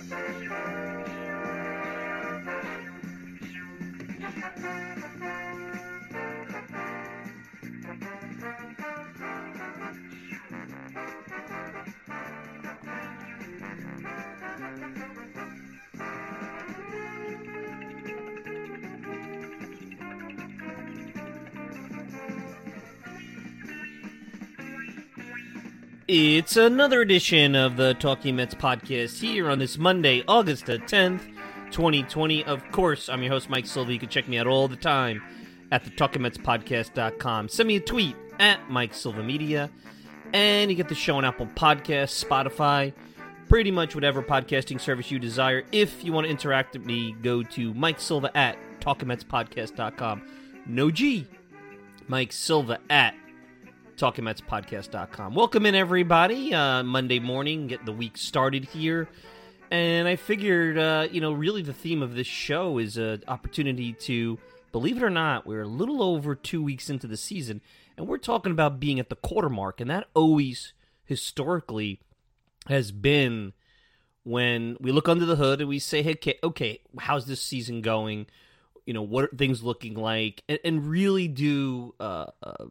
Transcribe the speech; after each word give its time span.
Thank 0.00 0.42
you. 4.96 4.97
It's 26.10 26.56
another 26.56 27.02
edition 27.02 27.54
of 27.54 27.76
the 27.76 27.92
Talking 27.92 28.36
Mets 28.36 28.54
podcast 28.54 29.20
here 29.20 29.50
on 29.50 29.58
this 29.58 29.76
Monday, 29.76 30.24
August 30.26 30.64
the 30.64 30.78
10th, 30.78 31.20
2020. 31.70 32.44
Of 32.44 32.62
course, 32.72 33.10
I'm 33.10 33.22
your 33.22 33.32
host, 33.32 33.50
Mike 33.50 33.66
Silva. 33.66 33.92
You 33.92 33.98
can 33.98 34.08
check 34.08 34.26
me 34.26 34.38
out 34.38 34.46
all 34.46 34.68
the 34.68 34.76
time 34.76 35.22
at 35.70 35.84
the 35.84 35.90
TalkingMetsPodcast.com. 35.90 37.50
Send 37.50 37.66
me 37.66 37.76
a 37.76 37.80
tweet 37.80 38.16
at 38.38 38.70
Mike 38.70 38.94
Silva 38.94 39.22
Media, 39.22 39.68
and 40.32 40.70
you 40.70 40.78
get 40.78 40.88
the 40.88 40.94
show 40.94 41.18
on 41.18 41.26
Apple 41.26 41.44
Podcasts, 41.44 42.24
Spotify, 42.24 42.94
pretty 43.50 43.70
much 43.70 43.94
whatever 43.94 44.22
podcasting 44.22 44.80
service 44.80 45.10
you 45.10 45.18
desire. 45.18 45.62
If 45.72 46.02
you 46.02 46.14
want 46.14 46.24
to 46.24 46.30
interact 46.30 46.72
with 46.72 46.86
me, 46.86 47.16
go 47.22 47.42
to 47.42 47.74
Mike 47.74 48.00
Silva 48.00 48.34
at 48.34 48.56
TalkingMetsPodcast.com. 48.80 50.22
No 50.64 50.90
G. 50.90 51.26
Mike 52.06 52.32
Silva 52.32 52.78
at 52.88 53.14
TalkingMetsPodcast.com. 53.98 55.34
Welcome 55.34 55.66
in, 55.66 55.74
everybody. 55.74 56.54
Uh, 56.54 56.84
Monday 56.84 57.18
morning, 57.18 57.66
get 57.66 57.84
the 57.84 57.92
week 57.92 58.16
started 58.16 58.64
here. 58.64 59.08
And 59.72 60.06
I 60.06 60.14
figured, 60.14 60.78
uh, 60.78 61.08
you 61.10 61.20
know, 61.20 61.32
really 61.32 61.62
the 61.62 61.72
theme 61.72 62.00
of 62.00 62.14
this 62.14 62.28
show 62.28 62.78
is 62.78 62.96
an 62.96 63.24
opportunity 63.26 63.92
to, 63.94 64.38
believe 64.70 64.96
it 64.96 65.02
or 65.02 65.10
not, 65.10 65.48
we're 65.48 65.62
a 65.62 65.68
little 65.68 66.00
over 66.00 66.36
two 66.36 66.62
weeks 66.62 66.88
into 66.88 67.08
the 67.08 67.16
season, 67.16 67.60
and 67.96 68.06
we're 68.06 68.18
talking 68.18 68.52
about 68.52 68.78
being 68.78 69.00
at 69.00 69.08
the 69.08 69.16
quarter 69.16 69.48
mark. 69.48 69.80
And 69.80 69.90
that 69.90 70.06
always, 70.14 70.74
historically, 71.04 72.00
has 72.68 72.92
been 72.92 73.52
when 74.22 74.76
we 74.78 74.92
look 74.92 75.08
under 75.08 75.26
the 75.26 75.36
hood 75.36 75.60
and 75.60 75.68
we 75.68 75.80
say, 75.80 76.02
hey, 76.02 76.12
okay, 76.12 76.38
okay 76.44 76.80
how's 77.00 77.26
this 77.26 77.42
season 77.42 77.82
going? 77.82 78.26
You 78.86 78.94
know, 78.94 79.02
what 79.02 79.24
are 79.24 79.36
things 79.36 79.64
looking 79.64 79.94
like? 79.94 80.44
And, 80.48 80.60
and 80.64 80.86
really 80.86 81.26
do 81.26 81.94
uh, 81.98 82.26
uh, 82.42 82.66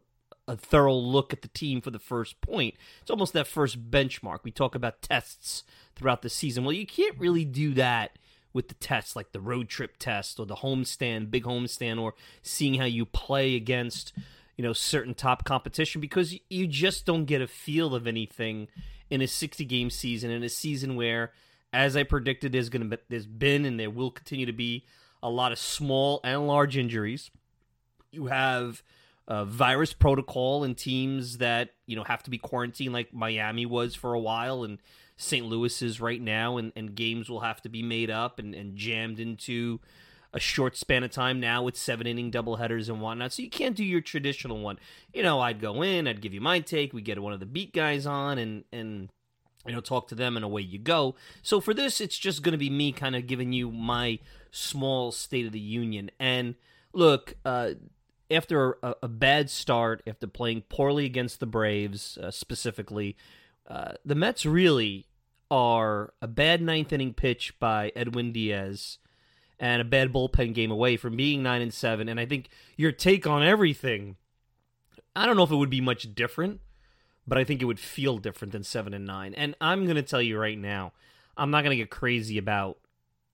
a 0.48 0.56
thorough 0.56 0.94
look 0.94 1.32
at 1.32 1.42
the 1.42 1.48
team 1.48 1.80
for 1.80 1.90
the 1.90 1.98
first 1.98 2.40
point. 2.40 2.74
It's 3.02 3.10
almost 3.10 3.34
that 3.34 3.46
first 3.46 3.90
benchmark. 3.90 4.38
We 4.42 4.50
talk 4.50 4.74
about 4.74 5.02
tests 5.02 5.62
throughout 5.94 6.22
the 6.22 6.30
season. 6.30 6.64
Well, 6.64 6.72
you 6.72 6.86
can't 6.86 7.18
really 7.18 7.44
do 7.44 7.74
that 7.74 8.18
with 8.54 8.68
the 8.68 8.74
tests 8.74 9.14
like 9.14 9.32
the 9.32 9.40
road 9.40 9.68
trip 9.68 9.96
test 9.98 10.40
or 10.40 10.46
the 10.46 10.56
homestand, 10.56 11.30
big 11.30 11.44
homestand, 11.44 12.00
or 12.00 12.14
seeing 12.42 12.74
how 12.74 12.86
you 12.86 13.04
play 13.04 13.54
against 13.54 14.12
you 14.56 14.64
know 14.64 14.72
certain 14.72 15.14
top 15.14 15.44
competition 15.44 16.00
because 16.00 16.34
you 16.50 16.66
just 16.66 17.06
don't 17.06 17.26
get 17.26 17.40
a 17.40 17.46
feel 17.46 17.94
of 17.94 18.06
anything 18.06 18.68
in 19.08 19.22
a 19.22 19.26
60 19.26 19.64
game 19.64 19.88
season 19.88 20.30
in 20.30 20.42
a 20.42 20.48
season 20.48 20.96
where 20.96 21.32
as 21.72 21.96
i 21.96 22.02
predicted 22.02 22.50
there's 22.50 22.68
going 22.68 22.82
to 22.82 22.96
be 22.96 23.02
there's 23.08 23.24
been 23.24 23.64
and 23.64 23.78
there 23.78 23.88
will 23.88 24.10
continue 24.10 24.44
to 24.44 24.52
be 24.52 24.84
a 25.22 25.30
lot 25.30 25.52
of 25.52 25.58
small 25.58 26.20
and 26.24 26.46
large 26.48 26.76
injuries 26.76 27.30
you 28.10 28.26
have 28.26 28.82
virus 29.28 29.92
protocol 29.92 30.64
and 30.64 30.76
teams 30.76 31.38
that 31.38 31.70
you 31.86 31.96
know 31.96 32.04
have 32.04 32.22
to 32.22 32.30
be 32.30 32.38
quarantined, 32.38 32.92
like 32.92 33.12
Miami 33.12 33.66
was 33.66 33.94
for 33.94 34.14
a 34.14 34.20
while, 34.20 34.64
and 34.64 34.78
St. 35.18 35.44
Louis 35.44 35.82
is 35.82 36.00
right 36.00 36.20
now, 36.20 36.56
and, 36.56 36.72
and 36.74 36.94
games 36.94 37.28
will 37.28 37.40
have 37.40 37.60
to 37.62 37.68
be 37.68 37.82
made 37.82 38.10
up 38.10 38.38
and, 38.38 38.54
and 38.54 38.76
jammed 38.76 39.20
into 39.20 39.80
a 40.32 40.40
short 40.40 40.76
span 40.76 41.02
of 41.02 41.10
time 41.10 41.40
now 41.40 41.62
with 41.62 41.76
seven 41.76 42.06
inning 42.06 42.30
doubleheaders 42.30 42.88
and 42.88 43.00
whatnot. 43.00 43.32
So 43.32 43.42
you 43.42 43.50
can't 43.50 43.76
do 43.76 43.84
your 43.84 44.00
traditional 44.00 44.60
one. 44.60 44.78
You 45.12 45.22
know, 45.22 45.40
I'd 45.40 45.60
go 45.60 45.82
in, 45.82 46.06
I'd 46.06 46.20
give 46.20 46.34
you 46.34 46.40
my 46.40 46.60
take, 46.60 46.92
we 46.92 47.02
get 47.02 47.20
one 47.20 47.32
of 47.32 47.40
the 47.40 47.46
beat 47.46 47.74
guys 47.74 48.06
on, 48.06 48.38
and 48.38 48.64
and 48.72 49.10
you 49.66 49.74
know 49.74 49.80
talk 49.80 50.08
to 50.08 50.14
them, 50.14 50.36
and 50.36 50.44
away 50.44 50.62
you 50.62 50.78
go. 50.78 51.16
So 51.42 51.60
for 51.60 51.74
this, 51.74 52.00
it's 52.00 52.16
just 52.18 52.42
going 52.42 52.52
to 52.52 52.58
be 52.58 52.70
me 52.70 52.92
kind 52.92 53.14
of 53.14 53.26
giving 53.26 53.52
you 53.52 53.70
my 53.70 54.20
small 54.50 55.12
State 55.12 55.44
of 55.44 55.52
the 55.52 55.60
Union. 55.60 56.10
And 56.18 56.54
look, 56.92 57.34
uh, 57.44 57.72
after 58.30 58.78
a, 58.82 58.94
a, 59.02 59.08
bad 59.08 59.50
start, 59.50 60.02
after 60.06 60.26
playing 60.26 60.62
poorly 60.68 61.04
against 61.04 61.40
the 61.40 61.46
Braves 61.46 62.18
uh, 62.18 62.30
specifically, 62.30 63.16
uh, 63.66 63.92
the 64.04 64.14
Mets 64.14 64.44
really 64.44 65.06
are 65.50 66.12
a 66.20 66.28
bad 66.28 66.60
ninth 66.60 66.92
inning 66.92 67.14
pitch 67.14 67.58
by 67.58 67.92
Edwin 67.96 68.32
Diaz 68.32 68.98
and 69.58 69.80
a 69.80 69.84
bad 69.84 70.12
bullpen 70.12 70.54
game 70.54 70.70
away 70.70 70.96
from 70.96 71.16
being 71.16 71.42
nine 71.42 71.62
and 71.62 71.72
seven. 71.72 72.08
And 72.08 72.20
I 72.20 72.26
think 72.26 72.48
your 72.76 72.92
take 72.92 73.26
on 73.26 73.42
everything, 73.42 74.16
I 75.16 75.26
don't 75.26 75.36
know 75.36 75.42
if 75.42 75.50
it 75.50 75.56
would 75.56 75.70
be 75.70 75.80
much 75.80 76.14
different, 76.14 76.60
but 77.26 77.38
I 77.38 77.44
think 77.44 77.60
it 77.60 77.66
would 77.66 77.80
feel 77.80 78.18
different 78.18 78.52
than 78.52 78.62
seven 78.62 78.94
and 78.94 79.06
nine. 79.06 79.34
And 79.34 79.54
I'm 79.60 79.84
going 79.84 79.96
to 79.96 80.02
tell 80.02 80.22
you 80.22 80.38
right 80.38 80.58
now, 80.58 80.92
I'm 81.36 81.50
not 81.50 81.62
going 81.62 81.76
to 81.76 81.82
get 81.82 81.90
crazy 81.90 82.38
about 82.38 82.78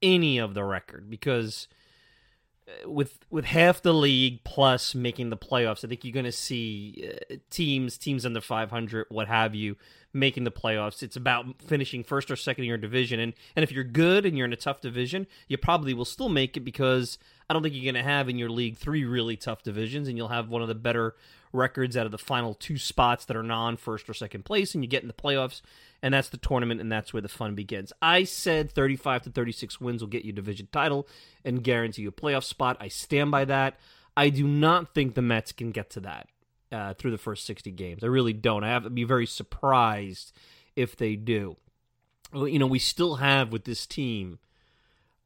any 0.02 0.38
of 0.38 0.54
the 0.54 0.64
record 0.64 1.10
because 1.10 1.68
with 2.86 3.18
with 3.30 3.44
half 3.44 3.82
the 3.82 3.92
league 3.92 4.42
plus 4.44 4.94
making 4.94 5.30
the 5.30 5.36
playoffs, 5.36 5.84
I 5.84 5.88
think 5.88 6.04
you're 6.04 6.12
going 6.12 6.24
to 6.24 6.32
see 6.32 7.10
uh, 7.30 7.36
teams 7.50 7.98
teams 7.98 8.24
under 8.24 8.40
500, 8.40 9.06
what 9.10 9.28
have 9.28 9.54
you, 9.54 9.76
making 10.12 10.44
the 10.44 10.50
playoffs. 10.50 11.02
It's 11.02 11.16
about 11.16 11.62
finishing 11.62 12.04
first 12.04 12.30
or 12.30 12.36
second 12.36 12.64
in 12.64 12.68
your 12.68 12.78
division, 12.78 13.20
and 13.20 13.34
and 13.54 13.62
if 13.62 13.72
you're 13.72 13.84
good 13.84 14.24
and 14.24 14.36
you're 14.36 14.46
in 14.46 14.52
a 14.52 14.56
tough 14.56 14.80
division, 14.80 15.26
you 15.48 15.58
probably 15.58 15.94
will 15.94 16.04
still 16.04 16.28
make 16.28 16.56
it 16.56 16.60
because 16.60 17.18
I 17.48 17.52
don't 17.52 17.62
think 17.62 17.74
you're 17.74 17.92
going 17.92 18.02
to 18.02 18.08
have 18.08 18.28
in 18.28 18.38
your 18.38 18.50
league 18.50 18.76
three 18.76 19.04
really 19.04 19.36
tough 19.36 19.62
divisions, 19.62 20.08
and 20.08 20.16
you'll 20.16 20.28
have 20.28 20.48
one 20.48 20.62
of 20.62 20.68
the 20.68 20.74
better 20.74 21.14
records 21.54 21.96
out 21.96 22.04
of 22.04 22.12
the 22.12 22.18
final 22.18 22.54
two 22.54 22.76
spots 22.76 23.24
that 23.24 23.36
are 23.36 23.42
non 23.42 23.76
first 23.76 24.08
or 24.08 24.14
second 24.14 24.44
place, 24.44 24.74
and 24.74 24.84
you 24.84 24.88
get 24.88 25.02
in 25.02 25.08
the 25.08 25.14
playoffs 25.14 25.62
and 26.04 26.12
that's 26.12 26.28
the 26.28 26.36
tournament, 26.36 26.82
and 26.82 26.92
that's 26.92 27.14
where 27.14 27.22
the 27.22 27.30
fun 27.30 27.54
begins. 27.54 27.90
I 28.02 28.24
said 28.24 28.70
35 28.70 29.22
to 29.22 29.30
36 29.30 29.80
wins 29.80 30.02
will 30.02 30.10
get 30.10 30.22
you 30.22 30.32
division 30.32 30.68
title 30.70 31.08
and 31.46 31.64
guarantee 31.64 32.02
you 32.02 32.10
a 32.10 32.12
playoff 32.12 32.44
spot. 32.44 32.76
I 32.78 32.88
stand 32.88 33.30
by 33.30 33.46
that. 33.46 33.78
I 34.14 34.28
do 34.28 34.46
not 34.46 34.92
think 34.92 35.14
the 35.14 35.22
Mets 35.22 35.52
can 35.52 35.70
get 35.70 35.88
to 35.92 36.00
that 36.00 36.28
uh, 36.70 36.92
through 36.92 37.12
the 37.12 37.16
first 37.16 37.46
60 37.46 37.70
games. 37.70 38.04
I 38.04 38.08
really 38.08 38.34
don't. 38.34 38.64
I 38.64 38.68
have 38.68 38.84
to 38.84 38.90
be 38.90 39.04
very 39.04 39.24
surprised 39.24 40.32
if 40.76 40.94
they 40.94 41.16
do. 41.16 41.56
You 42.34 42.58
know, 42.58 42.66
we 42.66 42.80
still 42.80 43.14
have 43.14 43.50
with 43.50 43.64
this 43.64 43.86
team 43.86 44.40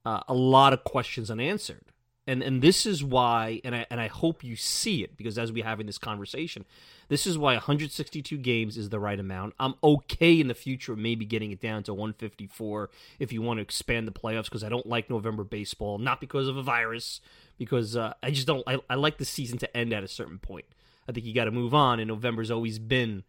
uh, 0.07 0.21
a 0.29 0.35
lot 0.35 0.73
of 0.73 0.85
questions 0.85 1.29
unanswered. 1.29 1.87
And, 2.29 2.43
and 2.43 2.61
this 2.61 2.85
is 2.85 3.03
why, 3.03 3.63
and 3.65 3.75
I, 3.75 3.87
and 3.91 3.99
I 3.99 4.09
hope 4.09 4.45
you 4.45 4.55
see 4.55 5.03
it 5.03 5.17
because 5.17 5.39
as 5.39 5.51
we 5.51 5.63
have 5.63 5.81
in 5.81 5.87
this 5.87 5.97
conversation, 5.97 6.67
this 7.09 7.27
is 7.27 7.39
why 7.39 7.55
162 7.55 8.37
games 8.37 8.77
is 8.77 8.91
the 8.91 9.01
right 9.01 9.19
amount. 9.19 9.55
I'm 9.59 9.77
okay 9.83 10.39
in 10.39 10.47
the 10.47 10.55
future, 10.55 10.95
maybe 10.95 11.25
getting 11.25 11.53
it 11.53 11.61
down 11.63 11.85
to 11.85 11.95
154 11.95 12.91
if 13.19 13.33
you 13.33 13.41
want 13.41 13.57
to 13.57 13.63
expand 13.63 14.07
the 14.07 14.13
playoffs 14.13 14.45
because 14.45 14.63
I 14.63 14.69
don't 14.69 14.85
like 14.85 15.09
November 15.09 15.43
baseball, 15.43 15.97
not 15.97 16.21
because 16.21 16.49
of 16.49 16.59
a 16.59 16.63
virus, 16.63 17.23
because 17.57 17.97
uh, 17.97 18.13
I 18.23 18.31
just 18.31 18.47
don't. 18.47 18.63
I, 18.67 18.79
I 18.91 18.97
like 18.97 19.17
the 19.17 19.25
season 19.25 19.57
to 19.61 19.77
end 19.77 19.95
at 19.95 20.05
a 20.05 20.09
certain 20.09 20.39
point. 20.39 20.67
I 21.09 21.13
think 21.13 21.25
you 21.25 21.35
got 21.35 21.47
to 21.47 21.51
move 21.51 21.73
on, 21.73 21.99
and 21.99 22.09
November's 22.09 22.51
always 22.51 22.79
been, 22.79 23.25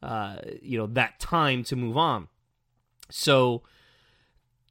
uh, 0.00 0.36
you 0.62 0.78
know, 0.78 0.86
that 0.86 1.18
time 1.18 1.64
to 1.64 1.74
move 1.74 1.96
on. 1.96 2.28
So 3.10 3.64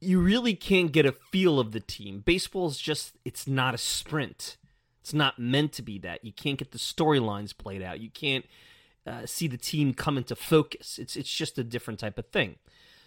you 0.04 0.20
really 0.20 0.54
can't 0.54 0.92
get 0.92 1.06
a 1.06 1.12
feel 1.12 1.60
of 1.60 1.72
the 1.72 1.80
team. 1.80 2.20
Baseball's 2.20 2.78
just 2.78 3.14
it's 3.26 3.48
not 3.48 3.74
a 3.74 3.78
sprint. 3.78 4.58
It's 5.02 5.14
not 5.14 5.40
meant 5.40 5.74
to 5.74 5.82
be 5.82 5.98
that. 6.00 6.24
You 6.24 6.32
can't 6.32 6.58
get 6.58 6.72
the 6.72 6.78
storylines 6.78 7.58
played 7.58 7.82
out. 7.82 8.00
You 8.00 8.10
can't 8.10 8.46
uh, 9.06 9.26
see 9.26 9.48
the 9.48 9.58
team 9.58 9.94
come 9.94 10.18
into 10.18 10.36
focus. 10.36 10.98
It's 10.98 11.16
it's 11.16 11.34
just 11.34 11.58
a 11.58 11.64
different 11.64 12.00
type 12.00 12.18
of 12.18 12.28
thing. 12.28 12.58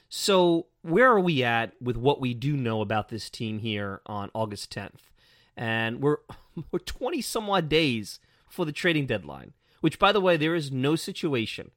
So 0.08 0.66
where 0.82 1.10
are 1.10 1.20
we 1.20 1.42
at 1.42 1.72
with 1.80 1.96
what 1.96 2.20
we 2.20 2.32
do 2.34 2.56
know 2.56 2.80
about 2.80 3.08
this 3.08 3.28
team 3.28 3.58
here 3.58 4.00
on 4.06 4.30
August 4.34 4.72
10th? 4.74 5.10
And 5.56 6.00
we're 6.00 6.18
we're 6.70 6.78
20 6.78 7.20
some 7.22 7.48
odd 7.50 7.68
days 7.68 8.20
for 8.48 8.64
the 8.64 8.72
trading 8.72 9.06
deadline. 9.06 9.52
Which, 9.80 9.98
by 9.98 10.10
the 10.10 10.20
way, 10.20 10.36
there 10.36 10.54
is 10.54 10.72
no 10.72 10.96
situation 10.96 11.70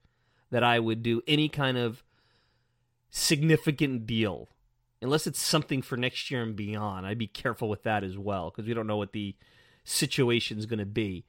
that 0.51 0.63
I 0.63 0.80
would 0.80 1.04
do 1.04 1.22
any 1.27 1.50
kind 1.50 1.77
of 1.77 2.04
significant 3.12 4.06
deal 4.06 4.50
unless 5.01 5.28
it's 5.28 5.42
something 5.42 5.81
for 5.81 5.98
next 5.98 6.30
year 6.30 6.42
and 6.42 6.56
beyond. 6.56 7.06
I'd 7.06 7.18
be 7.18 7.28
careful 7.28 7.69
with 7.69 7.84
that 7.84 8.04
as 8.04 8.18
well 8.18 8.50
because 8.50 8.68
we 8.68 8.74
don't 8.74 8.88
know 8.88 8.98
what 8.98 9.13
the 9.13 9.36
situation 9.84 10.57
is 10.57 10.66
going 10.66 10.80
to 10.80 10.86
be 10.86 11.25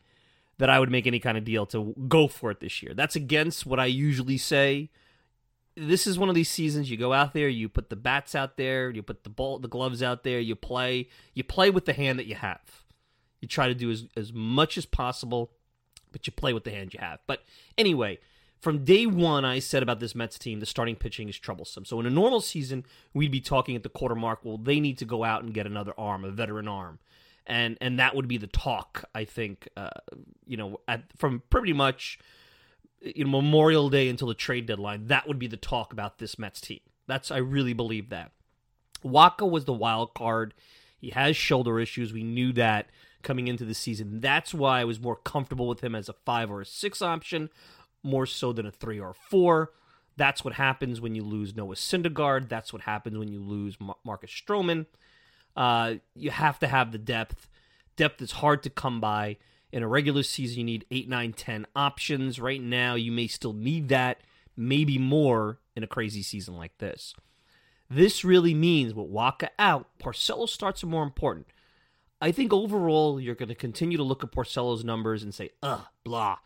that 0.58 0.70
I 0.70 0.78
would 0.78 0.90
make 0.90 1.06
any 1.06 1.18
kind 1.18 1.38
of 1.38 1.44
deal 1.44 1.64
to 1.66 1.94
go 2.06 2.28
for 2.28 2.50
it 2.50 2.60
this 2.60 2.82
year. 2.82 2.92
That's 2.94 3.16
against 3.16 3.64
what 3.64 3.80
I 3.80 3.86
usually 3.86 4.36
say. 4.36 4.90
This 5.74 6.06
is 6.06 6.18
one 6.18 6.28
of 6.28 6.34
these 6.34 6.50
seasons 6.50 6.90
you 6.90 6.98
go 6.98 7.14
out 7.14 7.32
there, 7.32 7.48
you 7.48 7.68
put 7.68 7.88
the 7.88 7.96
bats 7.96 8.34
out 8.34 8.58
there, 8.58 8.90
you 8.90 9.02
put 9.02 9.24
the 9.24 9.30
ball, 9.30 9.58
the 9.58 9.68
gloves 9.68 10.02
out 10.02 10.22
there, 10.22 10.38
you 10.38 10.54
play, 10.54 11.08
you 11.32 11.42
play 11.42 11.70
with 11.70 11.86
the 11.86 11.94
hand 11.94 12.18
that 12.18 12.26
you 12.26 12.34
have. 12.34 12.82
You 13.40 13.48
try 13.48 13.68
to 13.68 13.74
do 13.74 13.90
as, 13.90 14.06
as 14.16 14.34
much 14.34 14.76
as 14.76 14.84
possible, 14.84 15.50
but 16.12 16.26
you 16.26 16.32
play 16.32 16.52
with 16.52 16.64
the 16.64 16.72
hand 16.72 16.92
you 16.92 17.00
have. 17.00 17.20
But 17.26 17.42
anyway, 17.78 18.18
from 18.60 18.84
day 18.84 19.06
one, 19.06 19.44
I 19.44 19.58
said 19.58 19.82
about 19.82 20.00
this 20.00 20.14
Mets 20.14 20.38
team, 20.38 20.60
the 20.60 20.66
starting 20.66 20.96
pitching 20.96 21.28
is 21.28 21.38
troublesome. 21.38 21.84
So 21.84 21.98
in 21.98 22.06
a 22.06 22.10
normal 22.10 22.40
season, 22.40 22.84
we'd 23.14 23.30
be 23.30 23.40
talking 23.40 23.74
at 23.74 23.82
the 23.82 23.88
quarter 23.88 24.14
mark, 24.14 24.40
well, 24.44 24.58
they 24.58 24.80
need 24.80 24.98
to 24.98 25.04
go 25.04 25.24
out 25.24 25.42
and 25.42 25.54
get 25.54 25.66
another 25.66 25.94
arm, 25.96 26.24
a 26.24 26.30
veteran 26.30 26.68
arm. 26.68 26.98
And 27.46 27.78
and 27.80 27.98
that 27.98 28.14
would 28.14 28.28
be 28.28 28.36
the 28.36 28.46
talk, 28.46 29.04
I 29.14 29.24
think, 29.24 29.68
uh, 29.76 29.88
you 30.46 30.56
know, 30.56 30.80
at, 30.86 31.04
from 31.16 31.42
pretty 31.50 31.72
much 31.72 32.18
you 33.00 33.24
know, 33.24 33.30
Memorial 33.30 33.88
Day 33.88 34.08
until 34.08 34.28
the 34.28 34.34
trade 34.34 34.66
deadline. 34.66 35.06
That 35.06 35.26
would 35.26 35.38
be 35.38 35.46
the 35.46 35.56
talk 35.56 35.92
about 35.92 36.18
this 36.18 36.38
Mets 36.38 36.60
team. 36.60 36.80
That's 37.06 37.30
I 37.30 37.38
really 37.38 37.72
believe 37.72 38.10
that. 38.10 38.32
Wacha 39.04 39.50
was 39.50 39.64
the 39.64 39.72
wild 39.72 40.14
card. 40.14 40.54
He 40.98 41.10
has 41.10 41.36
shoulder 41.36 41.80
issues. 41.80 42.12
We 42.12 42.22
knew 42.22 42.52
that 42.52 42.90
coming 43.22 43.48
into 43.48 43.64
the 43.64 43.74
season. 43.74 44.20
That's 44.20 44.52
why 44.54 44.80
I 44.80 44.84
was 44.84 45.00
more 45.00 45.16
comfortable 45.16 45.66
with 45.66 45.82
him 45.82 45.94
as 45.94 46.08
a 46.08 46.12
five 46.12 46.50
or 46.50 46.60
a 46.60 46.66
six 46.66 47.00
option, 47.02 47.50
more 48.02 48.26
so 48.26 48.52
than 48.52 48.66
a 48.66 48.70
three 48.70 49.00
or 49.00 49.10
a 49.10 49.14
four. 49.14 49.72
That's 50.16 50.44
what 50.44 50.54
happens 50.54 51.00
when 51.00 51.14
you 51.14 51.22
lose 51.22 51.56
Noah 51.56 51.76
Syndergaard. 51.76 52.48
That's 52.48 52.72
what 52.72 52.82
happens 52.82 53.16
when 53.16 53.28
you 53.28 53.40
lose 53.40 53.76
Marcus 54.04 54.30
Stroman. 54.30 54.86
Uh, 55.56 55.94
you 56.14 56.30
have 56.30 56.58
to 56.58 56.66
have 56.66 56.92
the 56.92 56.98
depth. 56.98 57.48
Depth 57.96 58.20
is 58.20 58.32
hard 58.32 58.62
to 58.62 58.70
come 58.70 59.00
by. 59.00 59.36
In 59.72 59.82
a 59.82 59.88
regular 59.88 60.22
season, 60.22 60.58
you 60.58 60.64
need 60.64 60.86
8, 60.90 61.08
9, 61.08 61.32
10 61.32 61.66
options. 61.76 62.40
Right 62.40 62.60
now, 62.60 62.96
you 62.96 63.12
may 63.12 63.28
still 63.28 63.52
need 63.52 63.88
that, 63.88 64.20
maybe 64.56 64.98
more 64.98 65.58
in 65.76 65.82
a 65.82 65.86
crazy 65.86 66.22
season 66.22 66.56
like 66.56 66.76
this. 66.78 67.14
This 67.88 68.24
really 68.24 68.54
means 68.54 68.94
with 68.94 69.10
Wacha 69.10 69.48
out, 69.58 69.86
Porcello 69.98 70.48
starts 70.48 70.84
are 70.84 70.88
more 70.88 71.02
important. 71.02 71.46
I 72.20 72.32
think 72.32 72.52
overall, 72.52 73.20
you're 73.20 73.34
going 73.34 73.48
to 73.48 73.54
continue 73.54 73.96
to 73.96 74.04
look 74.04 74.22
at 74.22 74.32
Porcello's 74.32 74.84
numbers 74.84 75.22
and 75.22 75.34
say, 75.34 75.50
ugh, 75.62 75.86
blah. 76.04 76.38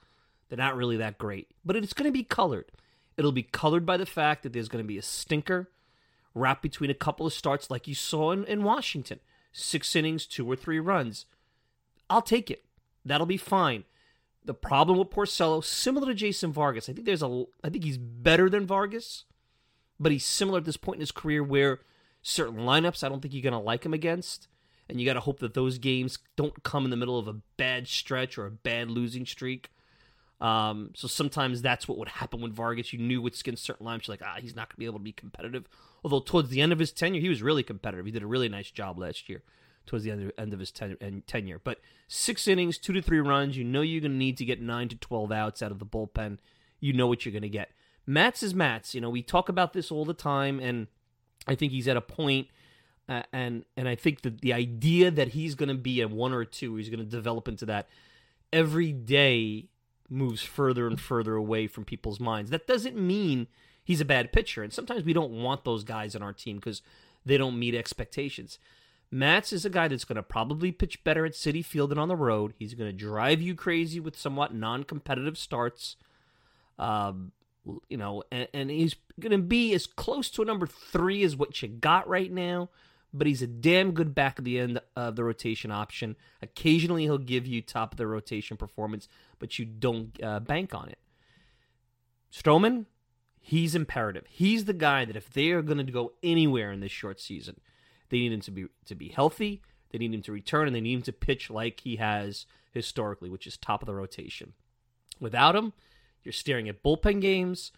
They're 0.55 0.65
not 0.65 0.77
really 0.77 0.97
that 0.99 1.19
great. 1.19 1.51
But 1.65 1.75
it's 1.75 1.93
going 1.93 2.07
to 2.07 2.13
be 2.13 2.23
colored. 2.23 2.71
It'll 3.17 3.33
be 3.33 3.43
colored 3.43 3.85
by 3.85 3.97
the 3.97 4.07
fact 4.07 4.45
that 4.45 4.53
there's 4.53 4.69
going 4.69 4.85
to 4.85 4.87
be 4.87 4.99
a 4.99 5.03
stinker 5.03 5.69
wrapped 6.33 6.63
between 6.63 6.91
a 6.91 6.95
couple 6.95 7.27
of 7.27 7.33
starts 7.33 7.73
like 7.73 7.89
you 7.89 7.95
saw 7.97 8.31
in, 8.31 8.45
in 8.45 8.63
Washington. 8.63 9.19
Six 9.53 9.97
innings, 9.97 10.27
two 10.27 10.49
or 10.49 10.55
three 10.55 10.79
runs. 10.79 11.27
I'll 12.09 12.23
take 12.23 12.53
it. 12.53 12.65
That'll 13.05 13.27
be 13.27 13.37
fine. 13.37 13.83
The 14.45 14.55
problem 14.55 14.97
with 14.97 15.11
Porcello, 15.11 15.65
similar 15.65 16.07
to 16.07 16.15
Jason 16.15 16.53
Vargas, 16.53 16.89
I 16.89 16.93
think 16.93 17.07
there's 17.07 17.23
a 17.23 17.47
I 17.65 17.71
think 17.71 17.83
he's 17.83 17.99
better 17.99 18.49
than 18.49 18.65
Vargas, 18.65 19.25
but 19.99 20.13
he's 20.13 20.25
similar 20.25 20.59
at 20.59 20.67
this 20.67 20.77
point 20.77 20.97
in 20.97 21.01
his 21.01 21.11
career 21.11 21.43
where 21.43 21.81
certain 22.23 22.59
lineups 22.59 23.03
I 23.03 23.09
don't 23.09 23.21
think 23.21 23.35
you're 23.35 23.43
gonna 23.43 23.61
like 23.61 23.85
him 23.85 23.95
against. 23.95 24.47
And 24.89 25.01
you 25.01 25.07
gotta 25.07 25.21
hope 25.21 25.41
that 25.41 25.55
those 25.55 25.79
games 25.79 26.19
don't 26.37 26.63
come 26.63 26.85
in 26.85 26.91
the 26.91 26.97
middle 26.97 27.19
of 27.19 27.27
a 27.27 27.41
bad 27.57 27.89
stretch 27.89 28.39
or 28.39 28.47
a 28.47 28.53
bad 28.53 28.89
losing 28.89 29.27
streak. 29.27 29.71
Um, 30.41 30.91
so 30.95 31.09
sometimes 31.09 31.63
that's 31.63 31.87
what 31.89 31.99
would 31.99 32.09
happen 32.09 32.41
with 32.41 32.53
Vargas. 32.53 32.93
You 32.93 32.99
knew 32.99 33.23
with 33.23 33.37
skin 33.37 33.57
certain 33.57 33.87
lines, 33.87 34.07
you're 34.07 34.13
like, 34.15 34.23
ah, 34.25 34.39
he's 34.41 34.57
not 34.57 34.69
gonna 34.69 34.79
be 34.79 34.87
able 34.87 34.99
to 34.99 35.05
be 35.05 35.13
competitive. 35.13 35.69
Although 36.03 36.21
towards 36.21 36.51
the 36.51 36.61
end 36.61 36.73
of 36.73 36.79
his 36.79 36.93
tenure, 36.93 37.21
he 37.21 37.29
was 37.29 37.43
really 37.43 37.63
competitive. 37.63 38.05
He 38.05 38.13
did 38.13 38.23
a 38.23 38.27
really 38.27 38.49
nice 38.49 38.71
job 38.71 38.99
last 38.99 39.29
year 39.29 39.43
towards 39.87 40.05
the 40.05 40.11
end 40.11 40.23
of, 40.23 40.33
end 40.39 40.53
of 40.53 40.61
his 40.61 40.71
ten, 40.71 41.23
tenure. 41.27 41.61
But 41.63 41.81
six 42.09 42.49
innings, 42.49 42.79
two 42.79 42.93
to 42.93 43.03
three 43.03 43.21
runs. 43.21 43.57
You 43.57 43.65
know 43.65 43.83
you're 43.83 44.01
going 44.01 44.13
to 44.13 44.19
need 44.19 44.37
to 44.39 44.45
get 44.45 44.61
nine 44.61 44.89
to 44.89 44.97
twelve 44.97 45.33
outs 45.33 45.63
out 45.63 45.71
of 45.71 45.79
the 45.79 45.87
bullpen. 45.87 46.39
You 46.81 46.93
know 46.93 47.07
what 47.07 47.25
you're 47.25 47.33
going 47.33 47.43
to 47.43 47.49
get. 47.49 47.71
Matz 48.07 48.43
is 48.43 48.55
Matz. 48.55 48.95
You 48.95 49.01
know 49.01 49.11
we 49.11 49.23
talk 49.23 49.49
about 49.49 49.73
this 49.73 49.91
all 49.91 50.05
the 50.05 50.15
time, 50.15 50.61
and 50.61 50.89
I 51.47 51.55
think 51.55 51.73
he's 51.73 51.89
at 51.89 51.97
a 51.97 52.03
point, 52.03 52.49
uh, 53.09 53.23
and 53.33 53.65
and 53.77 53.89
I 53.89 53.95
think 53.95 54.23
that 54.23 54.41
the 54.41 54.53
idea 54.53 55.11
that 55.11 55.29
he's 55.29 55.55
going 55.55 55.71
to 55.71 55.75
be 55.75 56.01
a 56.01 56.09
one 56.09 56.33
or 56.33 56.43
a 56.43 56.47
two, 56.47 56.77
he's 56.77 56.91
going 56.91 57.01
to 57.01 57.05
develop 57.05 57.49
into 57.49 57.67
that 57.67 57.89
every 58.53 58.93
day 58.93 59.69
moves 60.09 60.43
further 60.43 60.87
and 60.87 61.01
further 61.01 61.35
away 61.35 61.67
from 61.67 61.85
people's 61.85 62.21
minds. 62.21 62.51
That 62.51 62.67
doesn't 62.67 62.97
mean 62.97 63.47
he's 63.83 64.01
a 64.01 64.05
bad 64.05 64.33
pitcher, 64.33 64.63
and 64.63 64.73
sometimes 64.73 65.05
we 65.05 65.13
don't 65.13 65.43
want 65.43 65.65
those 65.65 65.85
guys 65.85 66.15
on 66.15 66.23
our 66.23 66.33
team 66.33 66.57
because 66.57 66.83
they 67.25 67.37
don't 67.37 67.59
meet 67.59 67.75
expectations. 67.75 68.59
Matz 69.11 69.53
is 69.53 69.65
a 69.65 69.71
guy 69.71 69.89
that's 69.89 70.05
going 70.05 70.17
to 70.17 70.23
probably 70.23 70.73
pitch 70.73 71.05
better 71.05 71.25
at 71.25 71.33
Citi 71.33 71.65
Field 71.65 71.91
than 71.91 71.99
on 71.99 72.09
the 72.09 72.17
road. 72.17 72.53
He's 72.59 72.75
going 72.75 72.91
to 72.91 72.97
drive 72.97 73.41
you 73.41 73.55
crazy 73.55 74.01
with 74.01 74.19
somewhat 74.19 74.55
non-competitive 74.55 75.39
starts. 75.39 75.97
Um, 76.79 77.33
you 77.89 77.97
know, 77.97 78.25
and, 78.33 78.49
and 78.53 78.71
he's 78.71 78.97
going 79.21 79.33
to 79.33 79.39
be 79.39 79.73
as 79.73 79.87
close 79.87 80.29
to 80.31 80.43
a 80.43 80.45
number 80.45 80.67
three 80.67 81.23
as 81.23 81.37
what 81.37 81.63
you 81.63 81.69
got 81.69 82.09
right 82.09 82.33
now. 82.33 82.71
But 83.13 83.29
he's 83.29 83.43
a 83.43 83.47
damn 83.47 83.93
good 83.93 84.17
back 84.17 84.41
of 84.41 84.45
the 84.45 84.59
end 84.59 84.81
of 84.97 85.15
the 85.15 85.23
rotation 85.23 85.71
option. 85.71 86.17
Occasionally, 86.43 87.05
he'll 87.05 87.17
give 87.17 87.47
you 87.47 87.63
top 87.63 87.93
of 87.93 87.97
the 87.97 88.09
rotation 88.09 88.57
performance, 88.57 89.07
but 89.45 89.59
you 89.59 89.67
don't 89.67 90.19
uh, 90.23 90.41
bank 90.41 90.75
on 90.75 90.89
it. 90.89 90.99
Stroman, 92.33 92.87
he's 93.39 93.75
imperative. 93.75 94.25
He's 94.29 94.65
the 94.65 94.73
guy 94.73 95.05
that 95.05 95.17
if 95.17 95.31
they 95.31 95.51
are 95.51 95.61
going 95.61 95.85
to 95.85 95.93
go 95.93 96.15
anywhere 96.23 96.73
in 96.73 96.81
this 96.81 96.93
short 96.93 97.21
season– 97.21 97.61
they 98.15 98.19
need 98.19 98.33
him 98.33 98.41
to 98.43 98.51
be 98.51 98.67
to 98.87 98.95
be 98.95 99.09
healthy. 99.09 99.63
They 99.91 99.99
need 99.99 100.15
him 100.15 100.23
to 100.23 100.33
return, 100.33 100.67
and 100.67 100.75
they 100.75 100.81
need 100.81 100.95
him 100.95 101.03
to 101.03 101.13
pitch 101.13 101.51
like 101.51 101.81
he 101.81 101.97
has 101.97 102.47
historically, 102.73 103.29
which 103.31 103.47
is 103.47 103.57
top 103.57 103.83
of 103.83 103.87
the 103.87 103.95
rotation. 103.95 104.53
Without 105.21 105.57
him, 105.57 105.73
you're 106.23 106.33
staring 106.33 106.69
at 106.69 106.83
bullpen 106.83 107.21
games. 107.21 107.73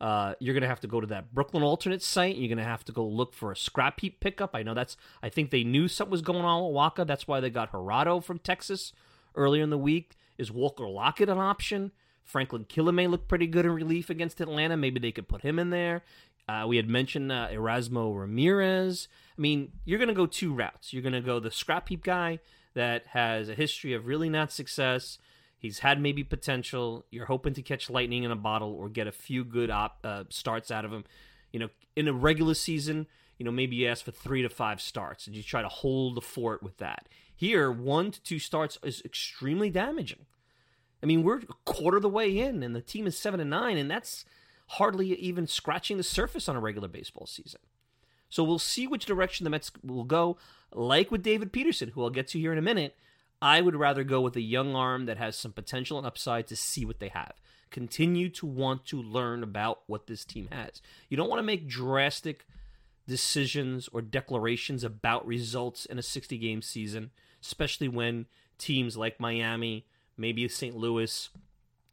Uh, 0.00 0.34
you're 0.40 0.54
going 0.54 0.62
to 0.62 0.68
have 0.68 0.80
to 0.80 0.88
go 0.88 1.00
to 1.00 1.06
that 1.06 1.32
Brooklyn 1.32 1.62
alternate 1.62 2.02
site. 2.02 2.36
You're 2.36 2.48
going 2.48 2.58
to 2.58 2.64
have 2.64 2.84
to 2.86 2.92
go 2.92 3.06
look 3.06 3.34
for 3.34 3.52
a 3.52 3.56
scrap 3.56 4.00
heap 4.00 4.20
pickup. 4.20 4.50
I 4.54 4.62
know 4.62 4.74
that's. 4.74 4.96
I 5.22 5.28
think 5.28 5.50
they 5.50 5.64
knew 5.64 5.88
something 5.88 6.10
was 6.10 6.22
going 6.22 6.44
on 6.44 6.64
with 6.64 6.74
Wacha. 6.74 7.06
That's 7.06 7.28
why 7.28 7.40
they 7.40 7.50
got 7.50 7.72
Jurado 7.72 8.22
from 8.22 8.38
Texas 8.38 8.92
earlier 9.34 9.62
in 9.62 9.70
the 9.70 9.78
week. 9.78 10.16
Is 10.38 10.50
Walker 10.50 10.88
Lockett 10.88 11.28
an 11.28 11.38
option? 11.38 11.92
Franklin 12.24 12.64
Kilome 12.64 13.10
looked 13.10 13.28
pretty 13.28 13.46
good 13.46 13.64
in 13.64 13.72
relief 13.72 14.08
against 14.08 14.40
Atlanta. 14.40 14.76
Maybe 14.76 15.00
they 15.00 15.12
could 15.12 15.28
put 15.28 15.42
him 15.42 15.58
in 15.58 15.70
there. 15.70 16.02
Uh, 16.48 16.64
we 16.66 16.76
had 16.76 16.88
mentioned 16.88 17.30
uh, 17.30 17.48
Erasmo 17.50 18.18
Ramirez. 18.18 19.08
I 19.36 19.40
mean, 19.40 19.72
you're 19.84 19.98
going 19.98 20.08
to 20.08 20.14
go 20.14 20.26
two 20.26 20.52
routes. 20.52 20.92
You're 20.92 21.02
going 21.02 21.12
to 21.12 21.20
go 21.20 21.40
the 21.40 21.50
scrap 21.50 21.88
heap 21.88 22.02
guy 22.02 22.40
that 22.74 23.06
has 23.08 23.48
a 23.48 23.54
history 23.54 23.92
of 23.94 24.06
really 24.06 24.28
not 24.28 24.52
success. 24.52 25.18
He's 25.58 25.80
had 25.80 26.00
maybe 26.00 26.24
potential. 26.24 27.04
You're 27.10 27.26
hoping 27.26 27.54
to 27.54 27.62
catch 27.62 27.88
lightning 27.88 28.24
in 28.24 28.30
a 28.30 28.36
bottle 28.36 28.72
or 28.72 28.88
get 28.88 29.06
a 29.06 29.12
few 29.12 29.44
good 29.44 29.70
op, 29.70 29.98
uh, 30.02 30.24
starts 30.28 30.70
out 30.70 30.84
of 30.84 30.92
him. 30.92 31.04
You 31.52 31.60
know, 31.60 31.68
in 31.94 32.08
a 32.08 32.12
regular 32.12 32.54
season, 32.54 33.06
you 33.38 33.44
know, 33.44 33.52
maybe 33.52 33.76
you 33.76 33.88
ask 33.88 34.04
for 34.04 34.10
three 34.10 34.42
to 34.42 34.48
five 34.48 34.80
starts 34.80 35.26
and 35.26 35.36
you 35.36 35.42
try 35.42 35.62
to 35.62 35.68
hold 35.68 36.16
the 36.16 36.20
fort 36.20 36.62
with 36.62 36.78
that. 36.78 37.08
Here, 37.34 37.70
one 37.70 38.10
to 38.10 38.22
two 38.22 38.38
starts 38.38 38.78
is 38.82 39.02
extremely 39.04 39.70
damaging. 39.70 40.26
I 41.02 41.06
mean, 41.06 41.22
we're 41.22 41.38
a 41.38 41.46
quarter 41.64 41.96
of 41.96 42.02
the 42.02 42.08
way 42.08 42.38
in, 42.38 42.62
and 42.62 42.76
the 42.76 42.80
team 42.80 43.06
is 43.06 43.18
seven 43.18 43.40
and 43.40 43.50
nine, 43.50 43.76
and 43.76 43.90
that's 43.90 44.24
hardly 44.68 45.14
even 45.14 45.46
scratching 45.46 45.96
the 45.96 46.02
surface 46.02 46.48
on 46.48 46.56
a 46.56 46.60
regular 46.60 46.88
baseball 46.88 47.26
season. 47.26 47.60
So 48.28 48.42
we'll 48.44 48.58
see 48.58 48.86
which 48.86 49.04
direction 49.04 49.44
the 49.44 49.50
Mets 49.50 49.70
will 49.84 50.04
go. 50.04 50.38
Like 50.72 51.10
with 51.10 51.22
David 51.22 51.52
Peterson, 51.52 51.90
who 51.90 52.02
I'll 52.02 52.10
get 52.10 52.28
to 52.28 52.38
here 52.38 52.52
in 52.52 52.58
a 52.58 52.62
minute, 52.62 52.96
I 53.42 53.60
would 53.60 53.76
rather 53.76 54.04
go 54.04 54.20
with 54.20 54.36
a 54.36 54.40
young 54.40 54.74
arm 54.74 55.06
that 55.06 55.18
has 55.18 55.36
some 55.36 55.52
potential 55.52 55.98
and 55.98 56.06
upside 56.06 56.46
to 56.46 56.56
see 56.56 56.84
what 56.84 57.00
they 57.00 57.08
have. 57.08 57.34
Continue 57.70 58.28
to 58.30 58.46
want 58.46 58.86
to 58.86 59.02
learn 59.02 59.42
about 59.42 59.80
what 59.86 60.06
this 60.06 60.24
team 60.24 60.48
has. 60.52 60.80
You 61.08 61.16
don't 61.16 61.28
want 61.28 61.40
to 61.40 61.44
make 61.46 61.68
drastic 61.68 62.46
decisions 63.06 63.88
or 63.92 64.00
declarations 64.02 64.84
about 64.84 65.26
results 65.26 65.84
in 65.86 65.98
a 65.98 66.02
60 66.02 66.38
game 66.38 66.62
season, 66.62 67.10
especially 67.42 67.88
when 67.88 68.26
teams 68.58 68.96
like 68.96 69.20
Miami, 69.20 69.86
maybe 70.16 70.46
St. 70.48 70.76
Louis, 70.76 71.28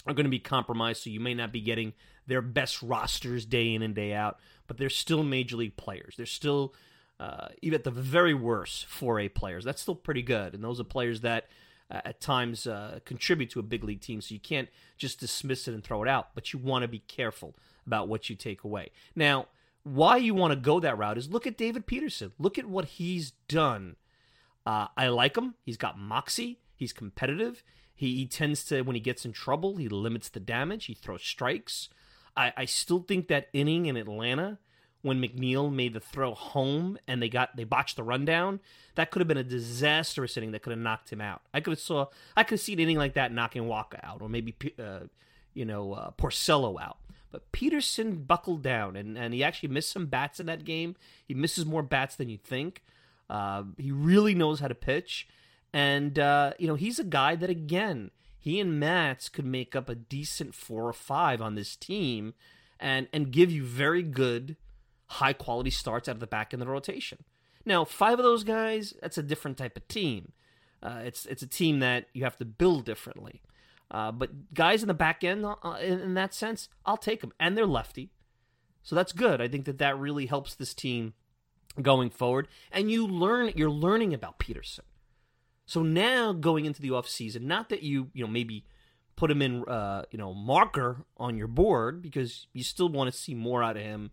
are 0.06 0.14
going 0.14 0.26
to 0.26 0.30
be 0.30 0.40
compromised, 0.40 1.04
so 1.04 1.10
you 1.10 1.20
may 1.20 1.34
not 1.34 1.52
be 1.52 1.62
getting 1.62 1.94
their 2.28 2.42
best 2.42 2.82
rosters 2.82 3.46
day 3.46 3.74
in 3.74 3.82
and 3.82 3.96
day 3.96 4.14
out, 4.14 4.40
but 4.68 4.78
they're 4.78 4.90
still 4.90 5.24
major 5.24 5.58
league 5.58 5.76
players. 5.76 6.14
They're 6.16 6.26
still, 6.26 6.74
uh, 7.20 7.50
even 7.62 7.80
at 7.80 7.84
the 7.84 7.92
very 7.92 8.34
worst, 8.34 8.88
4A 8.88 9.34
players. 9.34 9.64
That's 9.64 9.82
still 9.82 9.96
pretty 9.96 10.22
good. 10.22 10.54
And 10.54 10.64
those 10.64 10.80
are 10.80 10.84
players 10.84 11.22
that 11.22 11.48
uh, 11.92 12.02
at 12.06 12.22
times 12.22 12.68
uh, 12.68 13.00
contribute 13.04 13.50
to 13.52 13.60
a 13.60 13.64
big 13.64 13.84
league 13.84 14.02
team. 14.02 14.22
So 14.22 14.34
you 14.34 14.40
can't 14.40 14.70
just 14.98 15.20
dismiss 15.20 15.68
it 15.68 15.74
and 15.74 15.84
throw 15.84 16.04
it 16.04 16.08
out, 16.08 16.36
but 16.36 16.54
you 16.54 16.60
want 16.60 16.84
to 16.84 16.88
be 16.88 17.00
careful 17.00 17.56
about 17.86 18.08
what 18.08 18.30
you 18.30 18.36
take 18.36 18.64
away. 18.64 18.92
Now, 19.16 19.48
why 19.84 20.18
you 20.18 20.34
want 20.34 20.52
to 20.52 20.60
go 20.60 20.80
that 20.80 20.98
route 20.98 21.18
is 21.18 21.30
look 21.30 21.48
at 21.48 21.58
David 21.58 21.86
Peterson. 21.86 22.32
Look 22.38 22.58
at 22.58 22.66
what 22.66 22.86
he's 22.86 23.32
done. 23.48 23.96
Uh, 24.66 24.88
I 24.96 25.08
like 25.08 25.38
him. 25.38 25.56
He's 25.64 25.78
got 25.78 25.98
moxie. 25.98 26.60
He's 26.76 26.94
competitive. 26.94 27.64
He, 27.96 28.16
he, 28.16 28.28
tends 28.28 28.64
to, 28.66 28.82
when 28.82 28.96
he 28.96 29.02
gets 29.02 29.26
in 29.26 29.34
trouble, 29.34 29.78
he 29.78 29.90
limits 29.90 30.30
the 30.30 30.40
damage. 30.40 30.86
He 30.86 30.94
throws 30.94 31.24
strikes. 31.24 31.90
I, 32.38 32.54
I 32.56 32.66
still 32.66 33.00
think 33.00 33.28
that 33.28 33.50
inning 33.52 33.88
in 33.88 33.98
Atlanta 33.98 34.60
when 35.02 35.22
McNeil 35.22 35.72
made 35.74 35.94
the 35.94 36.00
throw 36.00 36.34
home 36.34 36.98
and 37.08 37.22
they 37.22 37.30
got 37.30 37.56
they 37.56 37.64
botched 37.64 37.96
the 37.96 38.04
rundown, 38.04 38.60
that 38.96 39.12
could 39.12 39.22
have 39.22 39.28
been 39.28 39.38
a 39.38 39.44
disastrous 39.44 40.36
inning 40.36 40.52
that 40.52 40.62
could 40.62 40.72
have 40.72 40.80
knocked 40.80 41.10
him 41.10 41.22
out. 41.22 41.42
I 41.54 41.62
could 41.62 41.72
have 41.72 41.80
saw 41.80 42.08
I 42.36 42.44
could 42.44 42.56
have 42.56 42.60
seen 42.60 42.80
an 42.80 42.84
inning 42.84 42.98
like 42.98 43.14
that 43.14 43.32
knocking 43.32 43.64
Wacha 43.64 44.00
out 44.04 44.22
or 44.22 44.30
maybe 44.30 44.56
uh, 44.78 45.02
you 45.54 45.66
know 45.66 45.94
uh, 45.94 46.12
Porcello 46.12 46.82
out. 46.82 46.98
But 47.32 47.52
Peterson 47.52 48.24
buckled 48.24 48.64
down 48.64 48.96
and, 48.96 49.18
and 49.18 49.34
he 49.34 49.44
actually 49.44 49.70
missed 49.70 49.92
some 49.92 50.08
bats 50.08 50.40
in 50.40 50.48
that 50.48 50.66
game. 50.66 50.96
He 51.28 51.34
misses 51.34 51.66
more 51.66 51.84
bats 51.84 52.16
than 52.16 52.30
you 52.30 52.38
think. 52.38 52.84
Uh, 53.30 53.64
he 53.78 53.92
really 53.92 54.34
knows 54.34 54.60
how 54.60 54.68
to 54.68 54.76
pitch, 54.76 55.28
and 55.72 56.18
uh, 56.18 56.54
you 56.58 56.66
know 56.68 56.74
he's 56.74 56.98
a 56.98 57.04
guy 57.04 57.36
that 57.36 57.50
again 57.50 58.10
he 58.40 58.60
and 58.60 58.80
Matz 58.80 59.30
could 59.30 59.46
make 59.46 59.76
up 59.76 59.88
a 59.88 59.96
decent 59.96 60.56
four 60.56 60.88
or 60.88 60.94
five 60.94 61.42
on 61.42 61.54
this 61.54 61.76
team 61.76 62.34
and 62.80 63.08
and 63.14 63.32
give 63.32 63.52
you 63.52 63.64
very 63.64 64.02
good 64.02 64.56
high 65.08 65.34
quality 65.34 65.70
starts 65.70 66.08
out 66.08 66.16
of 66.16 66.20
the 66.20 66.28
back 66.28 66.54
end 66.54 66.62
of 66.62 66.68
the 66.68 66.72
rotation. 66.72 67.24
Now, 67.66 67.84
five 67.84 68.18
of 68.18 68.24
those 68.24 68.44
guys, 68.44 68.94
that's 69.02 69.18
a 69.18 69.24
different 69.24 69.58
type 69.58 69.76
of 69.76 69.88
team. 69.88 70.32
Uh, 70.82 71.02
it's 71.04 71.26
it's 71.26 71.44
a 71.44 71.48
team 71.48 71.80
that 71.80 72.06
you 72.14 72.24
have 72.24 72.38
to 72.38 72.46
build 72.46 72.86
differently. 72.86 73.42
Uh, 73.92 74.12
but 74.12 74.54
guys 74.54 74.84
in 74.84 74.88
the 74.88 74.94
back 74.94 75.24
end, 75.24 75.46
uh, 75.46 75.56
in, 75.82 76.00
in, 76.00 76.14
that 76.14 76.34
sense, 76.34 76.70
I'll 76.86 76.98
take 76.98 77.22
them, 77.22 77.34
and 77.40 77.58
they're 77.58 77.66
lefty, 77.66 78.12
so 78.84 78.96
that's 78.96 79.12
good. 79.12 79.42
I 79.42 79.48
think 79.48 79.66
that 79.66 79.80
that 79.80 79.98
really 79.98 80.28
helps 80.28 80.56
this 80.56 80.74
team 80.74 81.14
going 81.82 82.10
forward. 82.10 82.48
And 82.72 82.92
you 82.92 83.08
learn, 83.08 83.52
you're 83.56 83.70
learning 83.70 84.14
about 84.14 84.38
Peterson. 84.40 84.86
So 85.66 85.84
now 85.84 86.34
going 86.34 86.66
into 86.66 86.82
the 86.82 86.90
offseason, 86.90 87.42
not 87.42 87.70
that 87.70 87.84
you 87.84 88.10
you 88.14 88.24
know 88.24 88.32
maybe 88.32 88.66
put 89.16 89.30
him 89.30 89.42
in 89.42 89.64
uh, 89.66 90.04
you 90.12 90.18
know 90.18 90.34
marker 90.34 91.06
on 91.18 91.38
your 91.38 91.48
board 91.48 92.02
because 92.02 92.48
you 92.54 92.64
still 92.64 92.90
want 92.90 93.12
to 93.12 93.18
see 93.18 93.36
more 93.36 93.62
out 93.62 93.78
of 93.78 93.84
him 93.84 94.12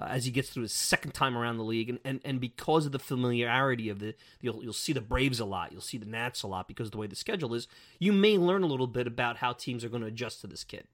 uh, 0.00 0.06
as 0.08 0.24
he 0.24 0.30
gets 0.30 0.48
through 0.48 0.62
his 0.62 0.72
second 0.72 1.12
time 1.12 1.36
around 1.36 1.58
the 1.58 1.64
league, 1.64 1.90
and, 1.90 1.98
and, 2.04 2.20
and 2.24 2.40
because 2.40 2.86
of 2.86 2.92
the 2.92 2.98
familiarity 2.98 3.88
of 3.90 3.98
the, 3.98 4.14
you'll 4.40 4.62
you'll 4.62 4.72
see 4.72 4.92
the 4.92 5.00
Braves 5.00 5.40
a 5.40 5.44
lot, 5.44 5.72
you'll 5.72 5.80
see 5.80 5.98
the 5.98 6.06
Nats 6.06 6.42
a 6.42 6.46
lot 6.46 6.66
because 6.66 6.88
of 6.88 6.92
the 6.92 6.98
way 6.98 7.06
the 7.06 7.16
schedule 7.16 7.52
is. 7.54 7.68
You 7.98 8.12
may 8.12 8.38
learn 8.38 8.62
a 8.62 8.66
little 8.66 8.86
bit 8.86 9.06
about 9.06 9.36
how 9.36 9.52
teams 9.52 9.84
are 9.84 9.90
going 9.90 10.02
to 10.02 10.08
adjust 10.08 10.40
to 10.40 10.46
this 10.46 10.64
kid. 10.64 10.84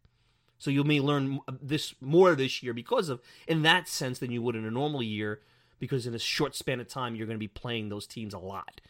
So 0.58 0.70
you 0.70 0.82
may 0.84 1.00
learn 1.00 1.40
this 1.60 1.94
more 2.00 2.34
this 2.34 2.62
year 2.62 2.72
because 2.72 3.08
of 3.08 3.20
in 3.46 3.62
that 3.62 3.88
sense 3.88 4.18
than 4.18 4.32
you 4.32 4.42
would 4.42 4.56
in 4.56 4.64
a 4.64 4.70
normal 4.70 5.02
year, 5.02 5.40
because 5.78 6.06
in 6.06 6.14
a 6.14 6.18
short 6.18 6.56
span 6.56 6.80
of 6.80 6.88
time 6.88 7.14
you're 7.14 7.26
going 7.26 7.38
to 7.38 7.38
be 7.38 7.48
playing 7.48 7.88
those 7.88 8.06
teams 8.06 8.34
a 8.34 8.38
lot. 8.38 8.80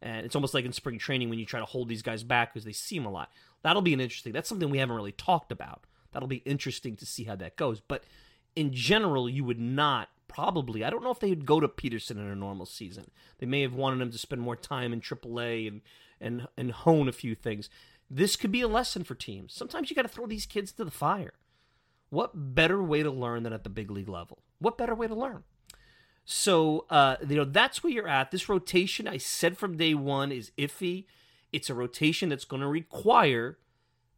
And 0.00 0.24
it's 0.24 0.36
almost 0.36 0.54
like 0.54 0.64
in 0.64 0.72
spring 0.72 0.98
training 0.98 1.30
when 1.30 1.38
you 1.38 1.46
try 1.46 1.58
to 1.60 1.66
hold 1.66 1.88
these 1.88 2.02
guys 2.02 2.22
back 2.22 2.52
because 2.52 2.64
they 2.64 2.72
see 2.72 2.96
them 2.96 3.06
a 3.06 3.10
lot. 3.10 3.30
That'll 3.62 3.82
be 3.82 3.94
an 3.94 4.00
interesting. 4.00 4.32
That's 4.32 4.48
something 4.48 4.70
we 4.70 4.78
haven't 4.78 4.94
really 4.96 5.12
talked 5.12 5.50
about. 5.50 5.84
That'll 6.12 6.28
be 6.28 6.36
interesting 6.44 6.96
to 6.96 7.06
see 7.06 7.24
how 7.24 7.36
that 7.36 7.56
goes. 7.56 7.80
But 7.80 8.04
in 8.56 8.72
general, 8.72 9.28
you 9.28 9.44
would 9.44 9.60
not 9.60 10.08
probably. 10.26 10.84
I 10.84 10.90
don't 10.90 11.04
know 11.04 11.10
if 11.10 11.20
they 11.20 11.30
would 11.30 11.46
go 11.46 11.60
to 11.60 11.68
Peterson 11.68 12.18
in 12.18 12.26
a 12.26 12.34
normal 12.34 12.66
season. 12.66 13.10
They 13.38 13.46
may 13.46 13.62
have 13.62 13.74
wanted 13.74 14.00
him 14.00 14.10
to 14.10 14.18
spend 14.18 14.42
more 14.42 14.56
time 14.56 14.92
in 14.92 15.00
AAA 15.00 15.68
and 15.68 15.82
and 16.20 16.48
and 16.56 16.72
hone 16.72 17.08
a 17.08 17.12
few 17.12 17.34
things. 17.34 17.68
This 18.10 18.36
could 18.36 18.52
be 18.52 18.62
a 18.62 18.68
lesson 18.68 19.04
for 19.04 19.14
teams. 19.14 19.52
Sometimes 19.52 19.90
you 19.90 19.96
got 19.96 20.02
to 20.02 20.08
throw 20.08 20.26
these 20.26 20.46
kids 20.46 20.72
to 20.72 20.84
the 20.84 20.90
fire. 20.90 21.34
What 22.10 22.54
better 22.54 22.82
way 22.82 23.02
to 23.02 23.10
learn 23.10 23.42
than 23.42 23.52
at 23.52 23.64
the 23.64 23.70
big 23.70 23.90
league 23.90 24.08
level? 24.08 24.38
What 24.58 24.78
better 24.78 24.94
way 24.94 25.08
to 25.08 25.14
learn? 25.14 25.44
So 26.24 26.86
uh, 26.90 27.16
you 27.28 27.36
know 27.36 27.44
that's 27.44 27.82
where 27.82 27.92
you're 27.92 28.08
at. 28.08 28.30
This 28.30 28.48
rotation, 28.48 29.06
I 29.06 29.18
said 29.18 29.56
from 29.56 29.76
day 29.76 29.94
one, 29.94 30.32
is 30.32 30.50
iffy. 30.56 31.04
It's 31.52 31.70
a 31.70 31.74
rotation 31.74 32.28
that's 32.28 32.44
going 32.44 32.62
to 32.62 32.68
require 32.68 33.58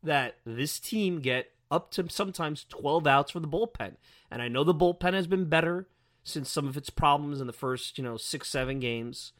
that 0.02 0.37
this 0.45 0.78
team 0.78 1.21
get 1.21 1.52
up 1.70 1.90
to 1.92 2.08
sometimes 2.08 2.64
12 2.64 3.06
outs 3.06 3.32
for 3.32 3.40
the 3.40 3.48
bullpen. 3.48 3.96
And 4.30 4.42
I 4.42 4.48
know 4.48 4.64
the 4.64 4.75
bullpen 4.75 5.14
has 5.14 5.26
been 5.26 5.46
better 5.46 5.88
since 6.25 6.50
some 6.50 6.68
of 6.68 6.76
its 6.76 6.90
problems 6.90 7.40
in 7.40 7.46
the 7.46 7.52
first, 7.52 7.98
you 7.98 8.04
know, 8.04 8.16
six, 8.16 8.48
seven 8.48 8.80
games. 8.80 9.32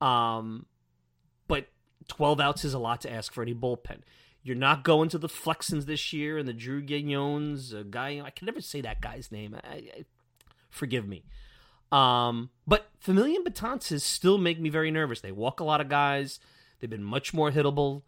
Um, 0.00 0.66
but 1.48 1.68
12 2.08 2.40
outs 2.40 2.64
is 2.64 2.74
a 2.74 2.78
lot 2.78 3.00
to 3.02 3.12
ask 3.12 3.32
for 3.32 3.42
any 3.42 3.54
bullpen. 3.54 4.00
You're 4.42 4.56
not 4.56 4.84
going 4.84 5.08
to 5.10 5.18
the 5.18 5.28
Flexens 5.28 5.86
this 5.86 6.12
year 6.12 6.36
and 6.36 6.46
the 6.46 6.52
Drew 6.52 6.82
Gagnons, 6.82 7.72
a 7.72 7.82
guy, 7.82 8.20
I 8.22 8.30
can 8.30 8.44
never 8.46 8.60
say 8.60 8.82
that 8.82 9.00
guy's 9.00 9.32
name. 9.32 9.56
I, 9.64 9.68
I, 9.68 10.04
forgive 10.70 11.08
me. 11.08 11.24
Um, 11.90 12.50
but 12.66 12.90
Familia 12.98 13.36
and 13.36 13.46
Betances 13.46 14.02
still 14.02 14.36
make 14.36 14.60
me 14.60 14.68
very 14.68 14.90
nervous. 14.90 15.20
They 15.20 15.32
walk 15.32 15.60
a 15.60 15.64
lot 15.64 15.80
of 15.80 15.88
guys. 15.88 16.40
They've 16.80 16.90
been 16.90 17.04
much 17.04 17.32
more 17.32 17.52
hittable. 17.52 18.02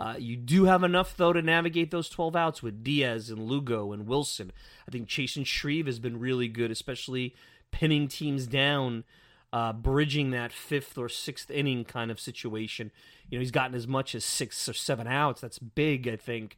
Uh, 0.00 0.14
you 0.18 0.34
do 0.34 0.64
have 0.64 0.82
enough 0.82 1.14
though 1.14 1.34
to 1.34 1.42
navigate 1.42 1.90
those 1.90 2.08
12 2.08 2.34
outs 2.34 2.62
with 2.62 2.82
Diaz 2.82 3.28
and 3.28 3.46
Lugo 3.46 3.92
and 3.92 4.06
Wilson. 4.06 4.50
I 4.88 4.90
think 4.90 5.08
Chasen 5.08 5.44
Shreve 5.44 5.84
has 5.84 5.98
been 5.98 6.18
really 6.18 6.48
good, 6.48 6.70
especially 6.70 7.34
pinning 7.70 8.08
teams 8.08 8.46
down, 8.46 9.04
uh, 9.52 9.74
bridging 9.74 10.30
that 10.30 10.54
fifth 10.54 10.96
or 10.96 11.10
sixth 11.10 11.50
inning 11.50 11.84
kind 11.84 12.10
of 12.10 12.18
situation. 12.18 12.90
You 13.28 13.36
know, 13.36 13.40
he's 13.40 13.50
gotten 13.50 13.74
as 13.76 13.86
much 13.86 14.14
as 14.14 14.24
six 14.24 14.66
or 14.70 14.72
seven 14.72 15.06
outs. 15.06 15.42
That's 15.42 15.58
big, 15.58 16.08
I 16.08 16.16
think. 16.16 16.56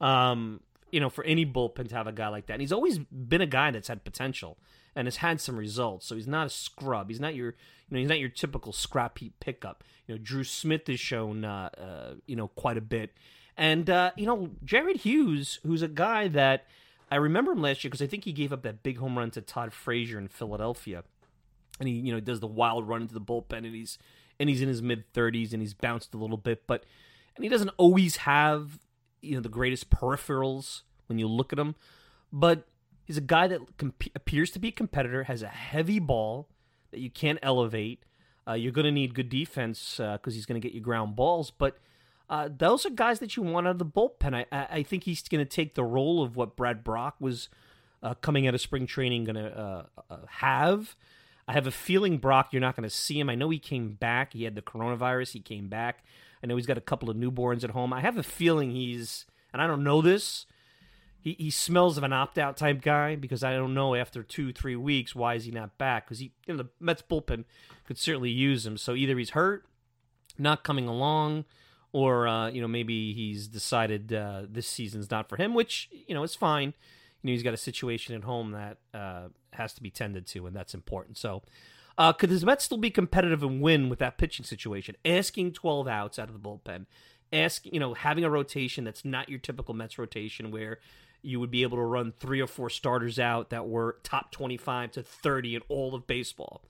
Um, 0.00 0.60
you 0.90 1.00
know, 1.00 1.10
for 1.10 1.24
any 1.24 1.44
bullpen 1.44 1.88
to 1.88 1.94
have 1.94 2.06
a 2.06 2.12
guy 2.12 2.28
like 2.28 2.46
that. 2.46 2.54
And 2.54 2.60
he's 2.60 2.72
always 2.72 2.98
been 2.98 3.40
a 3.40 3.46
guy 3.46 3.70
that's 3.70 3.88
had 3.88 4.04
potential 4.04 4.58
and 4.94 5.06
has 5.06 5.16
had 5.16 5.40
some 5.40 5.56
results. 5.56 6.06
So 6.06 6.14
he's 6.14 6.26
not 6.26 6.46
a 6.46 6.50
scrub. 6.50 7.08
He's 7.08 7.20
not 7.20 7.34
your, 7.34 7.48
you 7.48 7.54
know, 7.90 7.98
he's 7.98 8.08
not 8.08 8.20
your 8.20 8.28
typical 8.28 8.72
scrap 8.72 9.18
heap 9.18 9.34
pickup. 9.40 9.82
You 10.06 10.14
know, 10.14 10.20
Drew 10.22 10.44
Smith 10.44 10.86
has 10.86 11.00
shown, 11.00 11.44
uh, 11.44 11.70
uh, 11.78 12.14
you 12.26 12.36
know, 12.36 12.48
quite 12.48 12.76
a 12.76 12.82
bit, 12.82 13.12
and 13.56 13.88
uh, 13.88 14.10
you 14.16 14.26
know, 14.26 14.50
Jared 14.64 14.98
Hughes, 14.98 15.60
who's 15.64 15.82
a 15.82 15.88
guy 15.88 16.28
that 16.28 16.66
I 17.10 17.16
remember 17.16 17.52
him 17.52 17.62
last 17.62 17.84
year 17.84 17.90
because 17.90 18.02
I 18.02 18.06
think 18.06 18.24
he 18.24 18.32
gave 18.32 18.52
up 18.52 18.62
that 18.62 18.82
big 18.82 18.98
home 18.98 19.16
run 19.16 19.30
to 19.32 19.40
Todd 19.40 19.72
Frazier 19.72 20.18
in 20.18 20.28
Philadelphia, 20.28 21.04
and 21.78 21.88
he, 21.88 21.94
you 21.94 22.12
know, 22.12 22.20
does 22.20 22.40
the 22.40 22.46
wild 22.46 22.88
run 22.88 23.02
into 23.02 23.14
the 23.14 23.20
bullpen, 23.20 23.58
and 23.58 23.74
he's 23.74 23.98
and 24.38 24.48
he's 24.48 24.60
in 24.60 24.68
his 24.68 24.82
mid 24.82 25.12
thirties, 25.12 25.52
and 25.52 25.62
he's 25.62 25.74
bounced 25.74 26.14
a 26.14 26.18
little 26.18 26.36
bit, 26.36 26.66
but 26.66 26.84
and 27.36 27.44
he 27.44 27.48
doesn't 27.48 27.70
always 27.76 28.16
have 28.18 28.78
you 29.24 29.34
know 29.34 29.40
the 29.40 29.48
greatest 29.48 29.90
peripherals 29.90 30.82
when 31.06 31.18
you 31.18 31.26
look 31.26 31.52
at 31.52 31.58
him, 31.58 31.74
but 32.32 32.66
he's 33.04 33.16
a 33.16 33.22
guy 33.22 33.46
that 33.46 33.60
comp- 33.76 34.14
appears 34.14 34.50
to 34.52 34.58
be 34.58 34.68
a 34.68 34.72
competitor, 34.72 35.24
has 35.24 35.42
a 35.42 35.48
heavy 35.48 35.98
ball 35.98 36.48
that 36.90 37.00
you 37.00 37.10
can't 37.10 37.38
elevate. 37.42 38.04
Uh, 38.46 38.52
you're 38.52 38.72
going 38.72 38.84
to 38.84 38.92
need 38.92 39.14
good 39.14 39.28
defense 39.28 39.96
because 39.96 40.32
uh, 40.32 40.34
he's 40.34 40.46
going 40.46 40.60
to 40.60 40.66
get 40.66 40.74
you 40.74 40.80
ground 40.80 41.16
balls, 41.16 41.50
but 41.50 41.78
uh, 42.28 42.48
those 42.56 42.86
are 42.86 42.90
guys 42.90 43.18
that 43.18 43.36
you 43.36 43.42
want 43.42 43.66
out 43.66 43.72
of 43.72 43.78
the 43.78 43.86
bullpen. 43.86 44.46
I, 44.50 44.66
I, 44.70 44.82
think 44.82 45.04
he's 45.04 45.22
going 45.22 45.44
to 45.44 45.50
take 45.50 45.74
the 45.74 45.84
role 45.84 46.22
of 46.22 46.36
what 46.36 46.56
Brad 46.56 46.82
Brach 46.82 47.14
was 47.20 47.48
uh, 48.02 48.14
coming 48.14 48.46
out 48.46 48.54
of 48.54 48.60
spring 48.60 48.86
training 48.86 49.24
going 49.24 49.36
to 49.36 49.58
uh, 49.58 49.84
uh, 50.10 50.16
have. 50.28 50.96
I 51.46 51.52
have 51.52 51.66
a 51.66 51.70
feeling 51.70 52.18
Brock, 52.18 52.48
you're 52.52 52.60
not 52.60 52.76
going 52.76 52.88
to 52.88 52.94
see 52.94 53.20
him. 53.20 53.28
I 53.28 53.34
know 53.34 53.50
he 53.50 53.58
came 53.58 53.92
back. 53.92 54.32
He 54.32 54.44
had 54.44 54.54
the 54.54 54.62
coronavirus. 54.62 55.32
He 55.32 55.40
came 55.40 55.68
back. 55.68 56.02
I 56.44 56.46
know 56.46 56.56
he's 56.56 56.66
got 56.66 56.76
a 56.76 56.82
couple 56.82 57.08
of 57.08 57.16
newborns 57.16 57.64
at 57.64 57.70
home. 57.70 57.94
I 57.94 58.02
have 58.02 58.18
a 58.18 58.22
feeling 58.22 58.70
he's, 58.70 59.24
and 59.54 59.62
I 59.62 59.66
don't 59.66 59.82
know 59.82 60.02
this, 60.02 60.44
he, 61.18 61.34
he 61.38 61.50
smells 61.50 61.96
of 61.96 62.04
an 62.04 62.12
opt 62.12 62.36
out 62.36 62.58
type 62.58 62.82
guy 62.82 63.16
because 63.16 63.42
I 63.42 63.54
don't 63.54 63.72
know 63.72 63.94
after 63.94 64.22
two 64.22 64.52
three 64.52 64.76
weeks 64.76 65.14
why 65.14 65.34
is 65.34 65.46
he 65.46 65.50
not 65.50 65.78
back? 65.78 66.04
Because 66.04 66.18
he 66.18 66.32
you 66.46 66.52
know 66.52 66.62
the 66.62 66.68
Mets 66.78 67.02
bullpen 67.02 67.44
could 67.86 67.96
certainly 67.96 68.28
use 68.28 68.66
him. 68.66 68.76
So 68.76 68.94
either 68.94 69.16
he's 69.16 69.30
hurt 69.30 69.64
not 70.36 70.64
coming 70.64 70.86
along 70.86 71.46
or 71.92 72.28
uh, 72.28 72.50
you 72.50 72.60
know 72.60 72.68
maybe 72.68 73.14
he's 73.14 73.48
decided 73.48 74.12
uh, 74.12 74.42
this 74.46 74.68
season's 74.68 75.10
not 75.10 75.30
for 75.30 75.36
him 75.36 75.54
which 75.54 75.88
you 76.06 76.14
know 76.14 76.24
is 76.24 76.34
fine. 76.34 76.74
You 77.22 77.28
know 77.28 77.32
he's 77.32 77.42
got 77.42 77.54
a 77.54 77.58
situation 77.58 78.14
at 78.14 78.24
home 78.24 78.50
that 78.50 78.76
uh, 78.92 79.28
has 79.54 79.72
to 79.72 79.82
be 79.82 79.90
tended 79.90 80.26
to 80.26 80.46
and 80.46 80.54
that's 80.54 80.74
important. 80.74 81.16
So 81.16 81.42
uh, 81.96 82.12
could 82.12 82.30
the 82.30 82.46
Mets 82.46 82.64
still 82.64 82.78
be 82.78 82.90
competitive 82.90 83.42
and 83.42 83.60
win 83.60 83.88
with 83.88 83.98
that 84.00 84.18
pitching 84.18 84.44
situation 84.44 84.96
asking 85.04 85.52
12 85.52 85.88
outs 85.88 86.18
out 86.18 86.28
of 86.28 86.34
the 86.34 86.48
bullpen 86.48 86.86
ask 87.32 87.66
you 87.66 87.80
know 87.80 87.94
having 87.94 88.24
a 88.24 88.30
rotation 88.30 88.84
that's 88.84 89.04
not 89.04 89.28
your 89.28 89.38
typical 89.38 89.74
Mets 89.74 89.98
rotation 89.98 90.50
where 90.50 90.78
you 91.24 91.40
would 91.40 91.50
be 91.50 91.62
able 91.62 91.78
to 91.78 91.82
run 91.82 92.12
three 92.12 92.40
or 92.40 92.46
four 92.46 92.68
starters 92.68 93.18
out 93.18 93.50
that 93.50 93.66
were 93.66 93.96
top 94.02 94.30
25 94.30 94.92
to 94.92 95.02
30 95.02 95.56
in 95.56 95.62
all 95.68 95.94
of 95.94 96.06
baseball. 96.06 96.62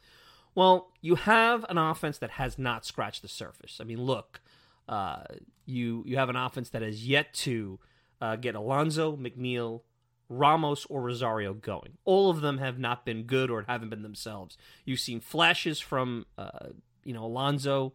Well, 0.54 0.92
you 1.00 1.16
have 1.16 1.66
an 1.68 1.76
offense 1.76 2.18
that 2.18 2.30
has 2.30 2.56
not 2.56 2.86
scratched 2.86 3.22
the 3.22 3.28
surface. 3.28 3.78
I 3.80 3.84
mean, 3.84 4.00
look, 4.00 4.40
uh, 4.88 5.24
you 5.66 6.04
you 6.06 6.16
have 6.16 6.28
an 6.28 6.36
offense 6.36 6.70
that 6.70 6.82
has 6.82 7.06
yet 7.06 7.34
to 7.34 7.80
uh, 8.20 8.36
get 8.36 8.54
Alonso, 8.54 9.16
McNeil, 9.16 9.80
Ramos, 10.28 10.86
or 10.86 11.02
Rosario 11.02 11.52
going. 11.52 11.98
All 12.04 12.30
of 12.30 12.40
them 12.40 12.58
have 12.58 12.78
not 12.78 13.04
been 13.04 13.24
good 13.24 13.50
or 13.50 13.64
haven't 13.66 13.90
been 13.90 14.02
themselves. 14.02 14.56
You've 14.84 15.00
seen 15.00 15.20
flashes 15.20 15.80
from 15.80 16.26
uh, 16.38 16.68
you 17.04 17.12
know 17.12 17.24
Alonso. 17.24 17.92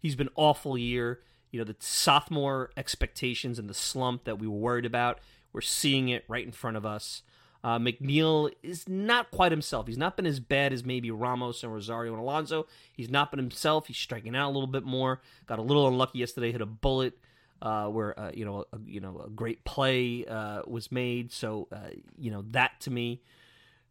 He's 0.00 0.16
been 0.16 0.30
awful 0.36 0.78
year. 0.78 1.20
You 1.50 1.58
know 1.58 1.64
the 1.64 1.76
sophomore 1.78 2.70
expectations 2.76 3.58
and 3.58 3.68
the 3.68 3.74
slump 3.74 4.24
that 4.24 4.38
we 4.38 4.46
were 4.46 4.58
worried 4.58 4.86
about. 4.86 5.20
We're 5.52 5.60
seeing 5.60 6.08
it 6.08 6.24
right 6.28 6.44
in 6.44 6.52
front 6.52 6.76
of 6.76 6.86
us. 6.86 7.22
Uh, 7.64 7.78
McNeil 7.78 8.50
is 8.62 8.88
not 8.88 9.30
quite 9.30 9.52
himself. 9.52 9.86
He's 9.86 9.98
not 9.98 10.16
been 10.16 10.26
as 10.26 10.40
bad 10.40 10.72
as 10.72 10.84
maybe 10.84 11.10
Ramos 11.12 11.62
and 11.62 11.72
Rosario 11.72 12.12
and 12.12 12.20
Alonso. 12.20 12.66
He's 12.92 13.08
not 13.08 13.30
been 13.30 13.38
himself. 13.38 13.86
He's 13.86 13.98
striking 13.98 14.34
out 14.34 14.50
a 14.50 14.52
little 14.52 14.66
bit 14.66 14.82
more. 14.82 15.20
Got 15.46 15.60
a 15.60 15.62
little 15.62 15.86
unlucky 15.86 16.18
yesterday. 16.18 16.50
Hit 16.50 16.60
a 16.60 16.66
bullet 16.66 17.18
uh, 17.62 17.86
where 17.86 18.18
uh, 18.18 18.32
you 18.34 18.44
know 18.44 18.64
a, 18.72 18.78
you 18.84 19.00
know 19.00 19.22
a 19.24 19.30
great 19.30 19.64
play 19.64 20.26
uh, 20.26 20.62
was 20.66 20.90
made. 20.90 21.32
So 21.32 21.68
uh, 21.72 21.90
you 22.18 22.30
know 22.30 22.44
that 22.50 22.80
to 22.80 22.90
me, 22.90 23.22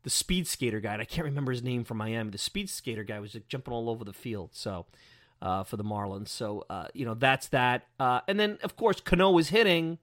the 0.04 0.10
speed 0.10 0.46
skater 0.46 0.82
guy. 0.82 0.98
I 1.00 1.06
can't 1.06 1.26
remember 1.26 1.54
his 1.54 1.64
name 1.64 1.86
from 1.86 1.98
Miami. 1.98 2.30
The 2.30 2.38
speed 2.38 2.70
skater 2.70 3.04
guy 3.04 3.20
was 3.20 3.34
like, 3.34 3.48
jumping 3.48 3.74
all 3.74 3.90
over 3.90 4.04
the 4.04 4.14
field. 4.14 4.52
So. 4.54 4.86
Uh, 5.44 5.64
for 5.64 5.76
the 5.76 5.84
Marlins, 5.84 6.28
so 6.28 6.64
you 6.94 7.04
know 7.04 7.16
that's 7.16 7.48
that, 7.48 7.88
and 8.00 8.40
then 8.40 8.60
of 8.62 8.76
course 8.76 9.02
Cano 9.02 9.32
was 9.32 9.50
hitting, 9.50 9.98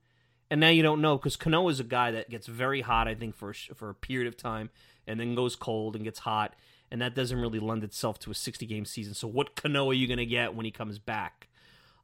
and 0.50 0.60
now 0.60 0.68
you 0.68 0.82
don't 0.82 1.00
know 1.00 1.16
because 1.16 1.36
Cano 1.36 1.68
is 1.68 1.78
a 1.78 1.84
guy 1.84 2.10
that 2.10 2.28
gets 2.28 2.48
very 2.48 2.80
hot, 2.80 3.06
I 3.06 3.14
think, 3.14 3.36
for 3.36 3.52
for 3.52 3.88
a 3.88 3.94
period 3.94 4.26
of 4.26 4.36
time, 4.36 4.70
and 5.06 5.20
then 5.20 5.36
goes 5.36 5.54
cold 5.54 5.94
and 5.94 6.04
gets 6.04 6.18
hot, 6.18 6.56
and 6.90 7.00
that 7.00 7.14
doesn't 7.14 7.38
really 7.38 7.60
lend 7.60 7.84
itself 7.84 8.18
to 8.18 8.32
a 8.32 8.34
60 8.34 8.66
game 8.66 8.84
season. 8.84 9.14
So 9.14 9.28
what 9.28 9.54
Cano 9.54 9.88
are 9.88 9.94
you 9.94 10.08
going 10.08 10.18
to 10.18 10.26
get 10.26 10.56
when 10.56 10.64
he 10.64 10.72
comes 10.72 10.98
back? 10.98 11.46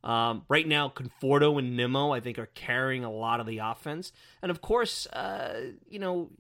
Um, 0.04 0.42
right 0.49 0.68
now, 0.68 0.90
Conforto 0.90 1.58
and 1.58 1.76
Nimmo, 1.76 2.12
I 2.12 2.20
think, 2.20 2.38
are 2.38 2.50
carrying 2.54 3.04
a 3.04 3.11
lot 3.11 3.40
of 3.40 3.46
the 3.46 3.58
offense. 3.58 4.12
And 4.42 4.50
of 4.50 4.61
course, 4.61 5.06
uh, 5.06 5.73
you 5.88 5.99
know, 5.99 6.30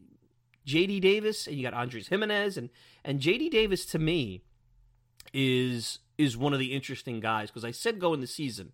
JD 0.66 1.00
Davis 1.00 1.46
and 1.46 1.56
you 1.56 1.62
got 1.62 1.74
Andres 1.74 2.08
Gimenez 2.08 2.56
and 2.56 2.70
and 3.04 3.20
JD 3.20 3.50
Davis 3.50 3.84
to 3.86 3.98
me 3.98 4.42
is 5.32 5.98
is 6.16 6.36
one 6.36 6.52
of 6.52 6.58
the 6.58 6.72
interesting 6.72 7.20
guys 7.20 7.50
because 7.50 7.64
I 7.64 7.70
said 7.70 8.00
go 8.00 8.14
in 8.14 8.20
the 8.20 8.26
season. 8.26 8.72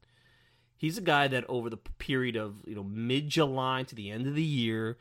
He's 0.76 0.98
a 0.98 1.02
guy 1.02 1.28
that 1.28 1.44
over 1.48 1.68
the 1.70 1.76
period 1.76 2.36
of 2.36 2.62
you 2.66 2.74
know 2.74 2.84
mid 2.84 3.28
July 3.28 3.84
to 3.84 3.94
the 3.94 4.10
end 4.10 4.26
of 4.26 4.34
the 4.34 4.42
year 4.42 4.98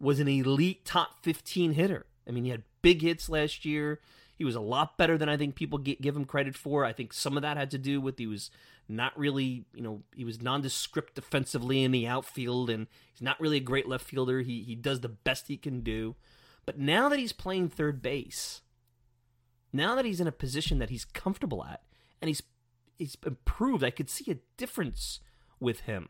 was 0.00 0.20
an 0.20 0.28
elite 0.28 0.84
top 0.84 1.22
15 1.22 1.72
hitter. 1.72 2.06
I 2.26 2.32
mean, 2.32 2.44
he 2.44 2.50
had 2.50 2.64
big 2.82 3.02
hits 3.02 3.28
last 3.28 3.64
year. 3.64 4.00
He 4.36 4.44
was 4.44 4.56
a 4.56 4.60
lot 4.60 4.98
better 4.98 5.16
than 5.16 5.28
I 5.28 5.36
think 5.36 5.54
people 5.54 5.78
give 5.78 6.16
him 6.16 6.24
credit 6.24 6.56
for. 6.56 6.84
I 6.84 6.92
think 6.92 7.12
some 7.12 7.36
of 7.36 7.42
that 7.42 7.56
had 7.56 7.70
to 7.70 7.78
do 7.78 8.00
with 8.00 8.18
he 8.18 8.26
was 8.26 8.50
not 8.88 9.16
really, 9.18 9.64
you 9.74 9.82
know, 9.82 10.02
he 10.14 10.24
was 10.24 10.42
nondescript 10.42 11.14
defensively 11.14 11.82
in 11.82 11.92
the 11.92 12.06
outfield, 12.06 12.70
and 12.70 12.86
he's 13.12 13.22
not 13.22 13.40
really 13.40 13.58
a 13.58 13.60
great 13.60 13.88
left 13.88 14.04
fielder. 14.04 14.40
He 14.40 14.62
he 14.62 14.74
does 14.74 15.00
the 15.00 15.08
best 15.08 15.48
he 15.48 15.56
can 15.56 15.80
do. 15.80 16.16
But 16.66 16.78
now 16.78 17.08
that 17.08 17.18
he's 17.18 17.32
playing 17.32 17.68
third 17.68 18.02
base, 18.02 18.60
now 19.72 19.94
that 19.94 20.04
he's 20.04 20.20
in 20.20 20.26
a 20.26 20.32
position 20.32 20.78
that 20.78 20.90
he's 20.90 21.04
comfortable 21.04 21.64
at, 21.64 21.82
and 22.20 22.28
he's 22.28 22.42
he's 22.96 23.16
improved, 23.24 23.82
I 23.84 23.90
could 23.90 24.10
see 24.10 24.30
a 24.30 24.38
difference 24.56 25.20
with 25.60 25.80
him. 25.80 26.08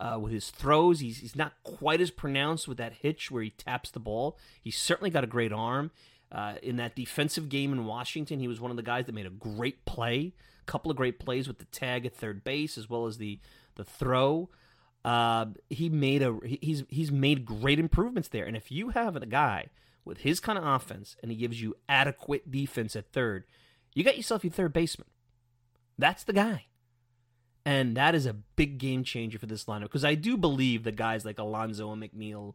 Uh, 0.00 0.16
with 0.20 0.32
his 0.32 0.50
throws, 0.50 1.00
he's 1.00 1.18
he's 1.18 1.34
not 1.34 1.54
quite 1.64 2.00
as 2.00 2.12
pronounced 2.12 2.68
with 2.68 2.78
that 2.78 2.92
hitch 3.02 3.30
where 3.30 3.42
he 3.42 3.50
taps 3.50 3.90
the 3.90 3.98
ball. 3.98 4.38
He's 4.62 4.78
certainly 4.78 5.10
got 5.10 5.24
a 5.24 5.28
great 5.28 5.52
arm. 5.52 5.90
Uh, 6.30 6.54
in 6.62 6.76
that 6.76 6.94
defensive 6.94 7.48
game 7.48 7.72
in 7.72 7.86
Washington, 7.86 8.38
he 8.38 8.46
was 8.46 8.60
one 8.60 8.70
of 8.70 8.76
the 8.76 8.82
guys 8.82 9.06
that 9.06 9.14
made 9.14 9.26
a 9.26 9.30
great 9.30 9.84
play, 9.86 10.34
couple 10.68 10.90
of 10.90 10.96
great 10.96 11.18
plays 11.18 11.48
with 11.48 11.58
the 11.58 11.64
tag 11.66 12.06
at 12.06 12.14
third 12.14 12.44
base 12.44 12.78
as 12.78 12.88
well 12.88 13.06
as 13.06 13.18
the 13.18 13.40
the 13.74 13.84
throw. 13.84 14.50
Uh, 15.04 15.46
he 15.70 15.88
made 15.88 16.22
a 16.22 16.38
he's 16.44 16.84
he's 16.88 17.10
made 17.10 17.44
great 17.44 17.78
improvements 17.78 18.28
there. 18.28 18.44
And 18.44 18.56
if 18.56 18.70
you 18.70 18.90
have 18.90 19.16
a 19.16 19.26
guy 19.26 19.68
with 20.04 20.18
his 20.18 20.40
kind 20.40 20.58
of 20.58 20.66
offense 20.66 21.16
and 21.22 21.30
he 21.30 21.36
gives 21.36 21.60
you 21.60 21.74
adequate 21.88 22.50
defense 22.50 22.94
at 22.94 23.12
third, 23.12 23.44
you 23.94 24.04
got 24.04 24.16
yourself 24.16 24.44
your 24.44 24.52
third 24.52 24.72
baseman. 24.72 25.08
That's 25.96 26.24
the 26.24 26.32
guy. 26.32 26.66
And 27.64 27.96
that 27.96 28.14
is 28.14 28.26
a 28.26 28.32
big 28.32 28.78
game 28.78 29.04
changer 29.04 29.38
for 29.38 29.46
this 29.46 29.64
lineup 29.64 29.82
because 29.82 30.04
I 30.04 30.14
do 30.14 30.36
believe 30.36 30.84
the 30.84 30.92
guys 30.92 31.24
like 31.24 31.38
Alonso 31.38 31.92
and 31.92 32.02
McNeil 32.02 32.54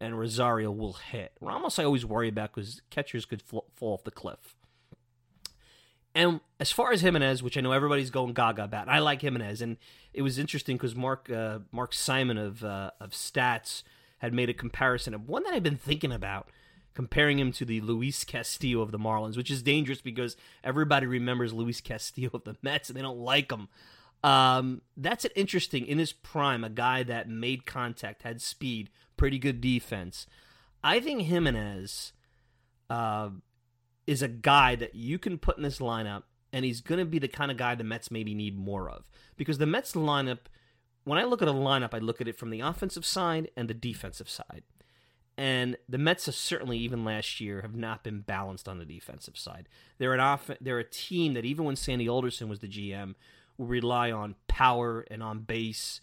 and 0.00 0.18
Rosario 0.18 0.70
will 0.70 0.94
hit. 0.94 1.32
Ramos, 1.40 1.78
I 1.78 1.84
always 1.84 2.06
worry 2.06 2.28
about 2.28 2.54
because 2.54 2.82
catchers 2.90 3.26
could 3.26 3.42
fall 3.42 3.66
off 3.80 4.04
the 4.04 4.10
cliff. 4.10 4.56
And 6.14 6.40
as 6.58 6.72
far 6.72 6.92
as 6.92 7.02
Gimenez, 7.02 7.42
which 7.42 7.56
I 7.56 7.60
know 7.60 7.72
everybody's 7.72 8.10
going 8.10 8.34
gaga 8.34 8.64
about, 8.64 8.88
I 8.88 8.98
like 8.98 9.22
Gimenez, 9.22 9.62
and 9.62 9.76
it 10.12 10.22
was 10.22 10.38
interesting 10.38 10.76
because 10.76 10.96
Mark 10.96 11.30
uh, 11.30 11.60
Mark 11.70 11.92
Simon 11.94 12.36
of 12.36 12.64
uh, 12.64 12.90
of 13.00 13.10
Stats 13.10 13.82
had 14.18 14.34
made 14.34 14.50
a 14.50 14.54
comparison 14.54 15.14
of 15.14 15.28
one 15.28 15.44
that 15.44 15.54
I've 15.54 15.62
been 15.62 15.76
thinking 15.76 16.12
about, 16.12 16.48
comparing 16.94 17.38
him 17.38 17.52
to 17.52 17.64
the 17.64 17.80
Luis 17.80 18.24
Castillo 18.24 18.82
of 18.82 18.90
the 18.90 18.98
Marlins, 18.98 19.36
which 19.36 19.50
is 19.50 19.62
dangerous 19.62 20.02
because 20.02 20.36
everybody 20.64 21.06
remembers 21.06 21.52
Luis 21.52 21.80
Castillo 21.80 22.30
of 22.34 22.44
the 22.44 22.56
Mets 22.60 22.90
and 22.90 22.98
they 22.98 23.02
don't 23.02 23.20
like 23.20 23.50
him. 23.52 23.68
Um, 24.22 24.82
that's 24.96 25.24
an 25.24 25.30
interesting 25.34 25.86
in 25.86 25.98
his 25.98 26.12
prime, 26.12 26.64
a 26.64 26.68
guy 26.68 27.02
that 27.04 27.28
made 27.28 27.64
contact, 27.64 28.22
had 28.22 28.42
speed, 28.42 28.90
pretty 29.16 29.38
good 29.38 29.60
defense. 29.60 30.26
I 30.82 31.00
think 31.00 31.22
Gimenez. 31.22 32.12
uh, 32.90 33.30
is 34.10 34.22
a 34.22 34.28
guy 34.28 34.74
that 34.74 34.96
you 34.96 35.20
can 35.20 35.38
put 35.38 35.56
in 35.56 35.62
this 35.62 35.78
lineup, 35.78 36.24
and 36.52 36.64
he's 36.64 36.80
going 36.80 36.98
to 36.98 37.04
be 37.04 37.20
the 37.20 37.28
kind 37.28 37.48
of 37.48 37.56
guy 37.56 37.76
the 37.76 37.84
Mets 37.84 38.10
maybe 38.10 38.34
need 38.34 38.58
more 38.58 38.90
of. 38.90 39.08
Because 39.36 39.58
the 39.58 39.66
Mets 39.66 39.92
lineup, 39.92 40.40
when 41.04 41.16
I 41.16 41.22
look 41.22 41.42
at 41.42 41.46
a 41.46 41.52
lineup, 41.52 41.94
I 41.94 41.98
look 41.98 42.20
at 42.20 42.26
it 42.26 42.36
from 42.36 42.50
the 42.50 42.58
offensive 42.58 43.06
side 43.06 43.52
and 43.56 43.70
the 43.70 43.74
defensive 43.74 44.28
side. 44.28 44.64
And 45.38 45.76
the 45.88 45.96
Mets 45.96 46.26
have 46.26 46.34
certainly, 46.34 46.76
even 46.78 47.04
last 47.04 47.40
year, 47.40 47.62
have 47.62 47.76
not 47.76 48.02
been 48.02 48.22
balanced 48.22 48.68
on 48.68 48.80
the 48.80 48.84
defensive 48.84 49.38
side. 49.38 49.68
They're 49.98 50.12
an 50.12 50.18
off- 50.18 50.50
they're 50.60 50.80
a 50.80 50.84
team 50.84 51.34
that 51.34 51.44
even 51.44 51.64
when 51.64 51.76
Sandy 51.76 52.08
Alderson 52.08 52.48
was 52.48 52.58
the 52.58 52.66
GM, 52.66 53.14
will 53.58 53.66
rely 53.66 54.10
on 54.10 54.34
power 54.48 55.06
and 55.08 55.22
on 55.22 55.42
base 55.42 56.00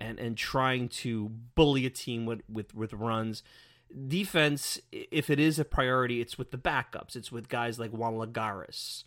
and 0.00 0.18
and 0.18 0.34
trying 0.34 0.88
to 0.88 1.28
bully 1.54 1.84
a 1.84 1.90
team 1.90 2.24
with 2.24 2.40
with, 2.48 2.74
with 2.74 2.94
runs. 2.94 3.42
Defense, 4.08 4.80
if 4.92 5.30
it 5.30 5.40
is 5.40 5.58
a 5.58 5.64
priority, 5.64 6.20
it's 6.20 6.38
with 6.38 6.50
the 6.50 6.58
backups. 6.58 7.16
It's 7.16 7.32
with 7.32 7.48
guys 7.48 7.78
like 7.78 7.90
Juan 7.90 8.14
Lagares, 8.14 9.04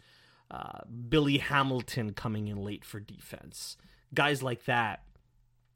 uh, 0.52 0.80
Billy 1.10 1.38
Hamilton 1.38 2.14
coming 2.14 2.48
in 2.48 2.58
late 2.58 2.84
for 2.84 3.00
defense, 3.00 3.78
guys 4.14 4.44
like 4.44 4.66
that. 4.66 5.04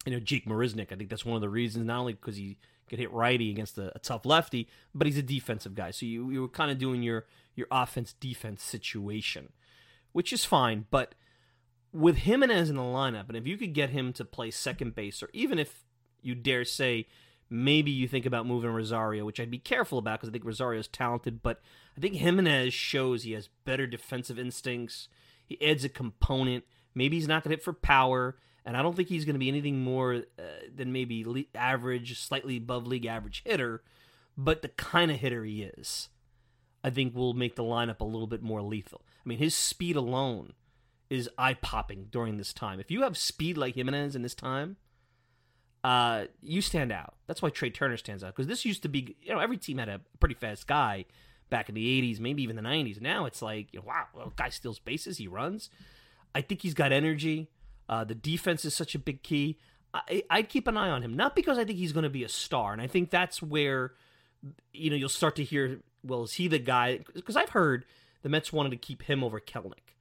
You 0.06 0.14
know, 0.14 0.20
Jake 0.20 0.46
Marisnick. 0.46 0.92
I 0.92 0.96
think 0.96 1.10
that's 1.10 1.26
one 1.26 1.36
of 1.36 1.42
the 1.42 1.50
reasons, 1.50 1.86
not 1.86 2.00
only 2.00 2.14
because 2.14 2.38
he 2.38 2.58
could 2.90 3.00
hit 3.00 3.12
righty 3.12 3.50
against 3.50 3.78
a, 3.78 3.92
a, 3.96 4.00
tough 4.00 4.26
lefty, 4.26 4.68
but 4.96 5.08
he's 5.08 5.18
a 5.18 5.24
defensive 5.24 5.76
guy. 5.76 5.92
So 5.92 6.06
you 6.06 6.30
you 6.30 6.42
were 6.42 6.48
kind 6.48 6.72
of 6.72 6.78
doing 6.78 7.04
your 7.04 7.26
your 7.56 7.68
offense 7.72 8.14
defense 8.14 8.64
situation, 8.64 9.50
which 10.14 10.32
is 10.32 10.46
fine. 10.46 10.86
But 10.90 11.16
with 11.92 12.18
Gimenez 12.18 12.70
in 12.70 12.76
the 12.76 12.82
lineup, 12.82 13.28
and 13.28 13.38
if 13.38 13.48
you 13.48 13.58
could 13.58 13.74
get 13.74 13.90
him 13.90 14.14
to 14.14 14.26
play 14.26 14.52
second 14.52 14.96
base, 14.96 15.22
or 15.22 15.30
even 15.34 15.60
if 15.60 15.84
you 16.22 16.36
dare 16.36 16.66
say 16.66 17.08
maybe 17.50 17.92
you 17.92 18.08
think 18.08 18.26
about 18.26 18.46
moving 18.46 18.72
Rosario, 18.72 19.26
which 19.26 19.40
I'd 19.40 19.52
be 19.52 19.60
careful 19.60 19.98
about 19.98 20.20
because 20.20 20.30
I 20.30 20.32
think 20.32 20.46
Rosario's 20.46 20.88
talented, 20.88 21.42
but 21.42 21.62
I 21.96 22.02
think 22.02 22.16
Gimenez 22.16 22.74
shows 22.74 23.24
he 23.24 23.32
has 23.34 23.50
better 23.66 23.88
defensive 23.88 24.38
instincts. 24.38 25.08
He 25.46 25.62
adds 25.62 25.84
a 25.84 25.90
component. 25.90 26.66
Maybe 26.94 27.18
he's 27.18 27.28
not 27.28 27.44
going 27.44 27.52
to 27.52 27.58
hit 27.58 27.64
for 27.64 27.74
power, 27.74 28.38
and 28.66 28.76
I 28.76 28.82
don't 28.82 28.96
think 28.96 29.10
he's 29.10 29.26
going 29.26 29.36
to 29.36 29.40
be 29.40 29.48
anything 29.48 29.84
more 29.84 30.16
uh, 30.16 30.42
than 30.74 30.92
maybe 30.92 31.24
le- 31.24 31.44
average, 31.56 32.20
slightly 32.20 32.58
above 32.58 32.88
league 32.88 33.06
average 33.06 33.44
hitter, 33.46 33.84
but 34.38 34.62
the 34.62 34.70
kind 34.70 35.12
of 35.12 35.18
hitter 35.18 35.44
he 35.44 35.64
is, 35.64 36.10
I 36.84 36.90
think 36.90 37.16
will 37.16 37.34
make 37.34 37.56
the 37.56 37.64
lineup 37.64 38.02
a 38.02 38.06
little 38.06 38.28
bit 38.28 38.42
more 38.42 38.62
lethal. 38.62 39.04
I 39.26 39.30
mean, 39.30 39.40
his 39.40 39.56
speed 39.56 39.96
alone 39.96 40.54
is 41.10 41.30
eye 41.38 41.54
popping 41.54 42.08
during 42.12 42.38
this 42.38 42.54
time. 42.54 42.80
If 42.80 42.92
you 42.92 43.04
have 43.04 43.18
speed 43.18 43.58
like 43.58 43.76
Gimenez 43.76 44.16
in 44.16 44.22
this 44.22 44.36
time, 44.36 44.78
uh, 45.88 46.26
you 46.44 46.62
stand 46.62 46.92
out. 46.92 47.14
That's 47.28 47.42
why 47.42 47.50
Trea 47.50 47.70
Turner 47.70 47.96
stands 47.96 48.22
out 48.22 48.36
because 48.36 48.48
this 48.48 48.66
used 48.66 48.82
to 48.82 48.90
be, 48.90 49.16
you 49.22 49.32
know, 49.34 49.40
every 49.40 49.56
team 49.56 49.78
had 49.78 49.88
a 49.88 50.02
pretty 50.20 50.36
fast 50.36 50.68
guy 50.68 51.06
back 51.50 51.70
in 51.70 51.76
the 51.76 52.02
'80s, 52.02 52.20
maybe 52.20 52.44
even 52.44 52.58
the 52.58 52.62
'90s. 52.62 53.00
Now 53.00 53.24
it's 53.24 53.42
like, 53.42 53.70
you 53.72 53.80
know, 53.80 53.86
wow, 53.88 54.04
well, 54.14 54.34
guy 54.36 54.50
steals 54.50 54.80
bases, 54.80 55.18
he 55.18 55.30
runs. 55.30 55.70
I 56.36 56.42
think 56.42 56.62
he's 56.62 56.74
got 56.74 56.92
energy. 56.92 57.48
Uh, 57.88 58.04
the 58.04 58.16
defense 58.16 58.66
is 58.66 58.74
such 58.74 58.96
a 58.96 59.00
big 59.00 59.24
key. 59.24 59.60
I, 59.94 60.24
I'd 60.30 60.50
keep 60.50 60.68
an 60.68 60.76
eye 60.76 60.90
on 60.90 61.04
him, 61.04 61.16
not 61.16 61.38
because 61.38 61.58
I 61.58 61.64
think 61.64 61.80
he's 61.80 61.94
going 61.94 62.04
to 62.04 62.10
be 62.10 62.26
a 62.26 62.30
star, 62.30 62.74
and 62.74 62.82
I 62.82 62.88
think 62.88 63.10
that's 63.10 63.42
where, 63.42 63.94
you 64.74 64.90
know, 64.90 64.98
you'll 64.98 65.08
start 65.08 65.38
to 65.38 65.44
hear, 65.46 65.80
well, 66.04 66.24
is 66.24 66.34
he 66.34 66.50
the 66.50 66.60
guy? 66.60 67.00
Because 67.14 67.38
I've 67.38 67.52
heard 67.52 67.86
the 68.24 68.30
Mets 68.30 68.52
wanted 68.52 68.72
to 68.72 68.76
keep 68.78 69.04
him 69.04 69.24
over 69.24 69.40
Kelenic. 69.40 69.96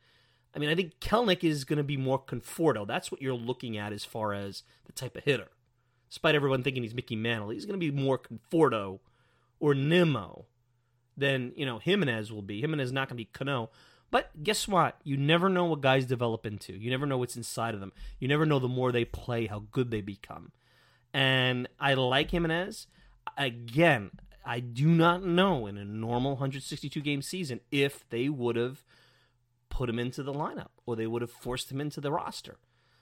I 0.53 0.59
mean, 0.59 0.69
I 0.69 0.75
think 0.75 0.99
Kelenic 0.99 1.45
is 1.45 1.65
going 1.65 1.77
to 1.77 1.85
be 1.85 1.97
more 1.97 2.21
Conforto. 2.21 2.85
That's 2.85 3.13
what 3.13 3.23
you're 3.23 3.35
looking 3.35 3.79
at 3.79 3.93
as 3.93 4.05
far 4.05 4.33
as 4.33 4.65
the 4.87 4.93
type 4.93 5.17
of 5.17 5.23
hitter. 5.23 5.49
Despite 6.09 6.35
everyone 6.35 6.63
thinking 6.63 6.83
he's 6.83 6.95
Mickey 6.95 7.17
Mantle, 7.17 7.51
he's 7.51 7.65
going 7.65 7.79
to 7.79 7.93
be 7.93 7.97
more 7.97 8.19
Conforto 8.19 9.01
or 9.59 9.75
Nimmo 9.75 10.47
than, 11.17 11.53
you 11.57 11.67
know, 11.67 11.79
Gimenez 11.79 12.33
will 12.33 12.43
be. 12.43 12.61
Gimenez 12.61 12.89
is 12.89 12.93
not 12.93 13.09
going 13.09 13.17
to 13.17 13.25
be 13.25 13.31
Cano. 13.33 13.71
But 14.11 14.43
guess 14.43 14.69
what? 14.69 14.99
You 15.03 15.17
never 15.17 15.49
know 15.49 15.65
what 15.65 15.81
guys 15.81 16.07
develop 16.07 16.47
into. 16.47 16.73
You 16.73 16.91
never 16.91 17.07
know 17.07 17.19
what's 17.19 17.37
inside 17.37 17.75
of 17.75 17.81
them. 17.81 17.93
You 18.21 18.29
never 18.29 18.47
know 18.47 18.59
the 18.59 18.69
more 18.69 18.93
they 18.93 19.05
play, 19.05 19.47
how 19.47 19.65
good 19.73 19.91
they 19.91 20.01
become. 20.01 20.53
And 21.13 21.69
I 21.81 21.95
like 21.95 22.31
Gimenez. 22.31 22.87
Again, 23.37 24.13
I 24.45 24.61
do 24.61 24.87
not 24.87 25.25
know 25.25 25.67
in 25.67 25.77
a 25.77 25.85
normal 25.85 26.33
162 26.33 27.01
game 27.01 27.21
season 27.23 27.61
if 27.71 28.09
they 28.11 28.29
would 28.29 28.57
have– 28.57 28.85
put 29.77 29.91
him 29.91 29.99
into 29.99 30.23
the 30.23 30.33
lineup 30.33 30.71
or 30.87 30.97
they 30.97 31.07
would 31.07 31.21
have 31.21 31.31
forced 31.31 31.71
him 31.71 31.83
into 31.83 32.01
the 32.01 32.11
roster 32.11 32.57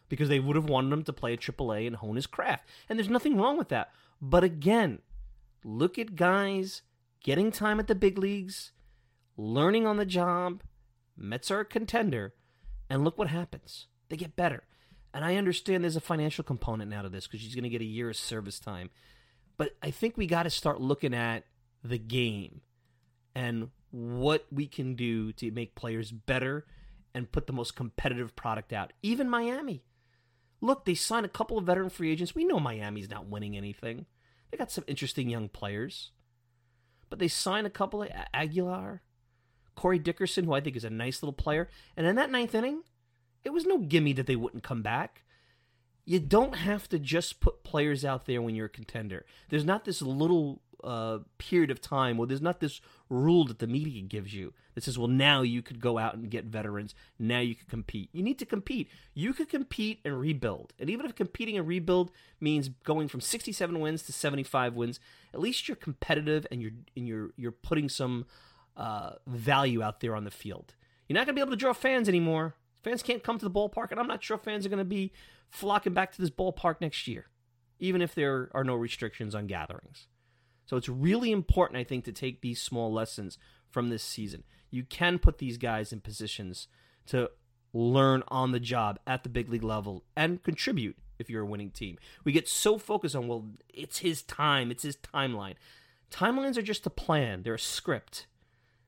because 0.09 0.29
they 0.29 0.41
would 0.41 0.57
have 0.57 0.69
wanted 0.69 0.93
him 0.93 1.03
to 1.05 1.13
play 1.13 1.33
at 1.33 1.41
AAA 1.41 1.87
and 1.87 1.97
hone 1.97 2.17
his 2.17 2.27
craft. 2.27 2.69
And 2.89 2.99
there's 2.99 3.09
nothing 3.09 3.37
wrong 3.37 3.57
with 3.57 3.69
that. 3.69 3.91
But 4.21 4.45
again, 4.45 5.01
look 5.65 5.99
at 5.99 6.17
guys 6.17 6.83
getting 7.23 7.51
time 7.51 7.81
at 7.81 7.89
the 7.89 7.95
big 7.95 8.19
leagues, 8.19 8.73
learning 9.37 9.87
on 9.87 9.97
the 9.97 10.07
job. 10.07 10.63
Mets 11.17 11.51
are 11.51 11.61
a 11.61 11.65
contender, 11.65 12.35
and 12.91 13.05
look 13.05 13.19
what 13.19 13.29
happens. 13.29 13.87
They 14.09 14.17
get 14.17 14.37
better. 14.37 14.65
And 15.13 15.25
I 15.25 15.37
understand 15.37 15.85
there's 15.85 15.97
a 15.97 16.01
financial 16.01 16.43
component 16.43 16.91
now 16.91 17.03
to 17.03 17.09
this 17.09 17.27
because 17.27 17.41
she's 17.41 17.55
going 17.55 17.65
to 17.65 17.71
get 17.71 17.81
a 17.81 17.85
year 17.85 18.11
of 18.11 18.17
service 18.17 18.59
time. 18.59 18.91
But 19.57 19.77
I 19.83 19.91
think 19.93 20.17
we 20.17 20.27
got 20.27 20.43
to 20.43 20.51
start 20.51 20.81
looking 20.81 21.15
at 21.15 21.45
the 21.85 21.99
game 21.99 22.63
and 23.35 23.71
what 23.91 24.47
we 24.51 24.67
can 24.67 24.97
do 24.97 25.33
to 25.35 25.51
make 25.53 25.77
players 25.77 26.11
better 26.11 26.67
and 27.15 27.31
put 27.31 27.47
the 27.47 27.53
most 27.53 27.77
competitive 27.77 28.35
product 28.35 28.73
out. 28.73 28.93
Even 29.03 29.31
Miami. 29.31 29.85
Look, 30.65 30.87
they 30.87 30.95
signed 30.95 31.27
a 31.27 31.29
couple 31.29 31.59
of 31.59 31.67
veteran 31.67 31.91
free 31.91 32.11
agents. 32.11 32.35
We 32.35 32.47
know 32.47 32.59
Miami's 32.59 33.11
not 33.11 33.27
winning 33.27 33.55
anything. 33.55 34.07
They 34.51 34.57
got 34.57 34.71
some 34.71 34.85
interesting 34.87 35.29
young 35.29 35.51
players. 35.51 36.13
But 37.11 37.19
they 37.19 37.29
signed 37.29 37.67
a 37.67 37.71
couple 37.71 38.03
of 38.03 38.09
Aguilar, 38.33 39.03
Corey 39.75 39.99
Dickerson, 39.99 40.47
who 40.47 40.55
I 40.55 40.63
think 40.63 40.75
is 40.75 40.85
a 40.85 40.89
nice 40.89 41.23
little 41.23 41.35
player. 41.35 41.69
And 41.99 42.07
in 42.07 42.17
that 42.17 42.31
ninth 42.31 42.55
inning, 42.55 42.81
it 43.45 43.51
was 43.51 43.67
no 43.67 43.77
gimme 43.77 44.15
that 44.15 44.27
they 44.27 44.37
wouldn't 44.37 44.63
come 44.63 44.81
back. 44.81 45.25
You 46.07 46.19
don't 46.19 46.57
have 46.57 46.89
to 46.89 46.99
just 46.99 47.41
put 47.41 47.63
players 47.63 48.03
out 48.03 48.25
there 48.25 48.41
when 48.41 48.55
you're 48.55 48.65
a 48.65 48.71
contender. 48.71 49.27
There's 49.51 49.67
not 49.67 49.85
this 49.85 50.01
little 50.01 50.63
uh, 50.85 51.19
period 51.39 51.71
of 51.71 51.81
time 51.81 52.17
where 52.17 52.27
there's 52.27 52.43
not 52.43 52.61
this 52.61 52.81
rule 53.09 53.45
that 53.47 53.59
the 53.59 53.67
media 53.67 54.03
gives 54.03 54.35
you 54.35 54.53
that 54.75 54.85
says, 54.85 54.99
well, 54.99 55.09
now 55.09 55.43
you 55.43 55.63
could 55.63 55.81
go 55.81 55.99
out 55.99 56.15
and 56.15 56.31
get 56.31 56.45
veterans. 56.45 56.95
Now 57.19 57.41
you 57.41 57.55
can 57.55 57.67
compete. 57.69 58.11
You 58.13 58.23
need 58.23 58.39
to 58.39 58.47
compete. 58.47 58.89
You 59.15 59.33
could 59.33 59.49
compete 59.49 60.01
and 60.05 60.19
rebuild. 60.21 60.73
And 60.79 60.91
even 60.91 61.07
if 61.07 61.15
competing 61.15 61.57
and 61.57 61.67
rebuild 61.67 62.11
means 62.41 62.69
going 62.69 63.09
from 63.09 63.21
67 63.21 63.81
wins 63.81 64.03
to 64.05 64.13
75 64.13 64.75
wins, 64.75 65.01
at 65.33 65.41
least 65.41 65.69
you're 65.69 65.77
competitive 65.77 66.47
and 66.51 66.61
you're 66.61 66.73
and 66.97 67.09
you're 67.09 67.31
you're 67.37 67.53
putting 67.53 67.89
some 67.89 68.27
uh, 68.77 69.13
value 69.27 69.83
out 69.83 70.01
there 70.01 70.15
on 70.15 70.25
the 70.25 70.31
field. 70.31 70.75
You're 71.09 71.15
not 71.15 71.27
going 71.27 71.35
to 71.35 71.41
be 71.41 71.43
able 71.43 71.53
to 71.53 71.57
draw 71.57 71.73
fans 71.73 72.09
anymore. 72.09 72.55
Fans 72.83 73.03
can't 73.03 73.23
come 73.23 73.39
to 73.39 73.45
the 73.45 73.51
ballpark, 73.51 73.91
and 73.91 73.99
I'm 73.99 74.07
not 74.07 74.23
sure 74.23 74.37
fans 74.37 74.67
are 74.67 74.69
going 74.69 74.79
to 74.79 74.85
be 74.85 75.13
flocking 75.49 75.95
back 75.95 76.13
to 76.13 76.21
this 76.21 76.31
ballpark 76.31 76.81
next 76.81 77.07
year, 77.07 77.27
even 77.79 78.03
if 78.03 78.15
there 78.15 78.51
are 78.53 78.65
no 78.65 78.75
restrictions 78.75 79.35
on 79.35 79.47
gatherings. 79.47 80.09
So 80.67 80.77
it's 80.77 80.89
really 80.89 81.31
important, 81.31 81.79
I 81.79 81.85
think, 81.85 82.05
to 82.05 82.13
take 82.13 82.41
these 82.41 82.61
small 82.61 82.93
lessons 82.93 83.39
from 83.71 83.89
this 83.89 84.03
season. 84.03 84.45
You 84.71 84.85
can 84.85 85.19
put 85.19 85.39
these 85.39 85.59
guys 85.59 85.93
in 85.93 86.01
positions 86.01 86.69
to 87.07 87.31
learn 87.73 88.23
on 88.29 88.53
the 88.53 88.61
job 88.61 88.99
at 89.07 89.23
the 89.23 89.29
big 89.29 89.51
league 89.51 89.65
level 89.65 90.05
and 90.17 90.43
contribute 90.43 90.97
if 91.19 91.29
you're 91.29 91.43
a 91.43 91.47
winning 91.47 91.71
team. 91.71 91.99
We 92.25 92.33
get 92.33 92.49
so 92.49 92.79
focused 92.79 93.17
on, 93.17 93.29
well, 93.29 93.47
it's 93.69 93.99
his 93.99 94.23
time, 94.23 94.71
it's 94.71 94.85
his 94.85 94.97
timeline. 94.97 95.55
Timelines 96.11 96.57
are 96.57 96.63
just 96.63 96.87
a 96.87 96.91
plan, 96.91 97.43
they're 97.43 97.55
a 97.55 97.59
script. 97.59 98.27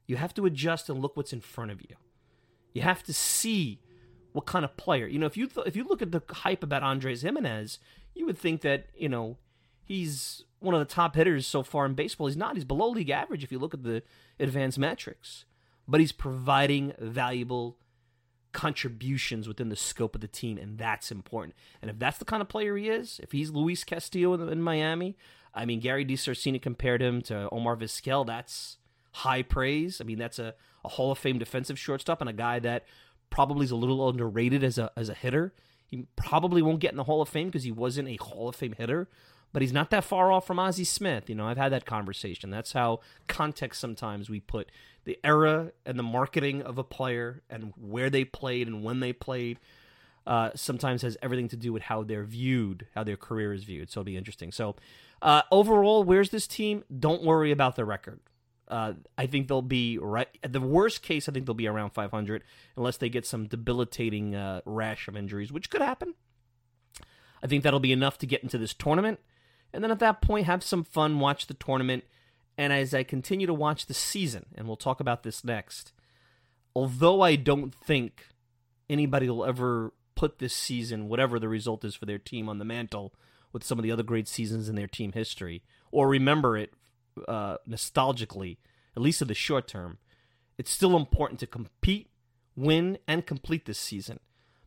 You 0.07 0.17
have 0.17 0.35
to 0.35 0.47
adjust 0.47 0.89
and 0.89 1.01
look 1.01 1.17
what's 1.17 1.33
in 1.33 1.41
front 1.41 1.73
of 1.73 1.83
you. 1.83 1.97
You 2.73 2.83
have 2.83 3.03
to 3.05 3.13
see 3.13 3.81
what 4.33 4.47
kind 4.47 4.65
of 4.65 4.77
player. 4.77 5.07
You 5.07 5.19
know, 5.19 5.27
if 5.27 5.37
you 5.37 5.47
th- 5.47 5.67
if 5.67 5.75
you 5.75 5.85
look 5.85 6.03
at 6.03 6.13
the 6.13 6.23
hype 6.31 6.63
about 6.63 6.83
Andres 6.83 7.23
Gimenez, 7.23 7.79
you 8.15 8.27
would 8.27 8.39
think 8.39 8.61
that 8.61 8.87
you 8.95 9.09
know 9.09 9.39
he's 9.85 10.45
one 10.61 10.75
of 10.75 10.81
the 10.81 10.93
top 10.95 11.15
hitters 11.15 11.47
so 11.47 11.63
far 11.63 11.87
in 11.87 11.95
baseball. 11.95 12.27
He's 12.27 12.37
not. 12.37 12.55
He's 12.55 12.65
below 12.65 12.89
league 12.89 13.11
average 13.11 13.45
if 13.45 13.53
you 13.53 13.59
look 13.59 13.75
at 13.75 13.83
the 13.83 14.03
advanced 14.39 14.79
metrics. 14.79 15.45
But 15.89 16.01
he's 16.01 16.13
providing 16.13 16.93
valuable 16.99 17.79
contributions 18.53 19.47
within 19.47 19.69
the 19.69 19.77
scope 19.77 20.15
of 20.15 20.21
the 20.21 20.27
team, 20.27 20.59
and 20.59 20.79
that's 20.79 21.13
important. 21.13 21.55
And 21.81 21.91
if 21.91 21.99
that's 21.99 22.19
the 22.19 22.25
kind 22.25 22.41
of 22.41 22.49
player 22.49 22.77
he 22.77 22.89
is, 22.89 23.21
if 23.23 23.33
he's 23.33 23.51
Luis 23.51 23.85
Castillo 23.85 24.35
in, 24.35 24.49
in 24.49 24.63
Miami, 24.63 25.17
I 25.55 25.65
mean, 25.65 25.79
Gary 25.79 26.05
DiSarcina 26.05 26.61
compared 26.61 27.01
him 27.01 27.23
to 27.23 27.49
Omar 27.53 27.77
Vizquel. 27.77 28.27
That's 28.27 28.79
high 29.13 29.43
praise. 29.43 30.01
I 30.01 30.05
mean, 30.05 30.19
that's 30.19 30.39
a, 30.39 30.55
a 30.85 30.89
Hall 30.89 31.13
of 31.13 31.19
Fame 31.19 31.39
defensive 31.39 31.79
shortstop 31.79 32.21
and 32.21 32.31
a 32.31 32.35
guy 32.35 32.59
that 32.61 32.85
probably 33.31 33.65
is 33.65 33.71
a 33.71 33.77
little 33.77 34.09
underrated 34.09 34.63
as 34.63 34.79
a 34.79 34.91
as 34.97 35.09
a 35.09 35.15
hitter. 35.15 35.53
He 35.87 36.07
probably 36.17 36.63
won't 36.63 36.81
get 36.81 36.91
in 36.91 36.97
the 36.97 37.05
Hall 37.05 37.23
of 37.23 37.29
Fame 37.29 37.49
because 37.49 37.65
he 37.65 37.73
wasn't 37.73 38.09
a 38.09 38.17
Hall 38.17 38.49
of 38.49 38.57
Fame 38.57 38.75
hitter, 38.77 39.09
but 39.53 39.63
he's 39.63 39.73
not 39.73 39.91
that 39.91 40.05
far 40.05 40.31
off 40.31 40.47
from 40.47 40.59
Ozzie 40.59 40.85
Smith. 40.85 41.29
You 41.29 41.35
know, 41.35 41.47
I've 41.47 41.57
had 41.57 41.73
that 41.73 41.87
conversation. 41.87 42.51
That's 42.51 42.73
how 42.73 43.01
context 43.27 43.81
sometimes 43.81 44.29
we 44.29 44.41
put 44.41 44.71
the 45.05 45.19
era 45.25 45.73
and 45.85 45.99
the 45.99 46.03
marketing 46.03 46.63
of 46.63 46.79
a 46.79 46.85
player 46.85 47.43
and 47.49 47.73
where 47.77 48.11
they 48.11 48.25
played 48.25 48.67
and 48.67 48.83
when 48.83 49.01
they 49.01 49.13
played. 49.13 49.59
Uh, 50.27 50.51
sometimes 50.57 51.03
has 51.03 51.17
everything 51.23 51.47
to 51.47 51.57
do 51.57 51.73
with 51.73 51.85
how 51.85 52.03
they're 52.03 52.25
viewed, 52.25 52.89
how 52.97 53.05
their 53.05 53.17
career 53.17 53.53
is 53.53 53.63
viewed. 53.63 53.89
So 53.89 54.01
it'll 54.01 54.07
be 54.07 54.17
interesting. 54.17 54.51
So 54.51 54.75
uh, 55.23 55.43
overall, 55.53 56.03
where's 56.03 56.31
this 56.31 56.49
team? 56.49 56.83
Don't 56.99 57.23
worry 57.23 57.53
about 57.53 57.77
the 57.77 57.85
record. 57.85 58.19
Uh, 58.69 58.95
I 59.17 59.27
think 59.27 59.49
they'll 59.49 59.63
be 59.63 59.99
right. 59.99 60.29
At 60.43 60.53
the 60.53 60.61
worst 60.61 61.03
case, 61.03 61.29
I 61.29 61.33
think 61.33 61.47
they'll 61.47 61.55
be 61.55 61.69
around 61.69 61.91
500 61.91 62.43
unless 62.77 62.97
they 62.97 63.09
get 63.09 63.25
some 63.25 63.47
debilitating 63.47 64.35
uh, 64.35 64.63
rash 64.65 65.07
of 65.09 65.17
injuries, 65.17 65.53
which 65.53 65.71
could 65.71 65.83
happen. 65.83 66.15
I 67.43 67.47
think 67.47 67.63
that'll 67.63 67.81
be 67.81 67.93
enough 67.93 68.19
to 68.19 68.27
get 68.27 68.43
into 68.43 68.59
this 68.59 68.75
tournament. 68.75 69.21
And 69.77 69.85
then 69.85 69.91
at 69.91 69.99
that 69.99 70.23
point, 70.23 70.47
have 70.47 70.65
some 70.65 70.85
fun, 70.85 71.21
watch 71.21 71.49
the 71.49 71.55
tournament. 71.55 72.05
And 72.57 72.73
as 72.73 72.95
I 72.95 73.03
continue 73.03 73.47
to 73.47 73.53
watch 73.53 73.85
the 73.85 73.93
season, 73.93 74.47
and 74.55 74.67
we'll 74.67 74.77
talk 74.77 75.01
about 75.01 75.23
this 75.23 75.45
next, 75.45 75.93
although 76.75 77.21
I 77.21 77.37
don't 77.37 77.75
think 77.75 78.29
anybody 78.89 79.29
will 79.29 79.45
ever 79.45 79.93
put 80.15 80.39
this 80.39 80.55
season, 80.55 81.11
whatever 81.11 81.39
the 81.39 81.51
result 81.51 81.85
is 81.85 81.95
for 81.95 82.07
their 82.07 82.17
team, 82.17 82.49
on 82.49 82.59
the 82.59 82.65
mantle 82.65 83.13
with 83.53 83.63
some 83.63 83.79
of 83.79 83.83
the 83.83 83.93
other 83.93 84.03
great 84.03 84.29
seasons 84.29 84.67
in 84.67 84.77
their 84.77 84.87
team 84.87 85.13
history, 85.13 85.63
or 85.93 86.09
remember 86.09 86.57
it 86.57 86.73
uh, 87.29 87.59
nostalgically, 87.69 88.57
at 88.97 89.03
least 89.03 89.21
in 89.21 89.29
the 89.29 89.35
short 89.35 89.69
term, 89.69 89.99
it's 90.57 90.71
still 90.71 90.97
important 90.97 91.39
to 91.41 91.47
compete, 91.47 92.09
win, 92.57 92.97
and 93.07 93.27
complete 93.27 93.67
this 93.67 93.79
season 93.79 94.21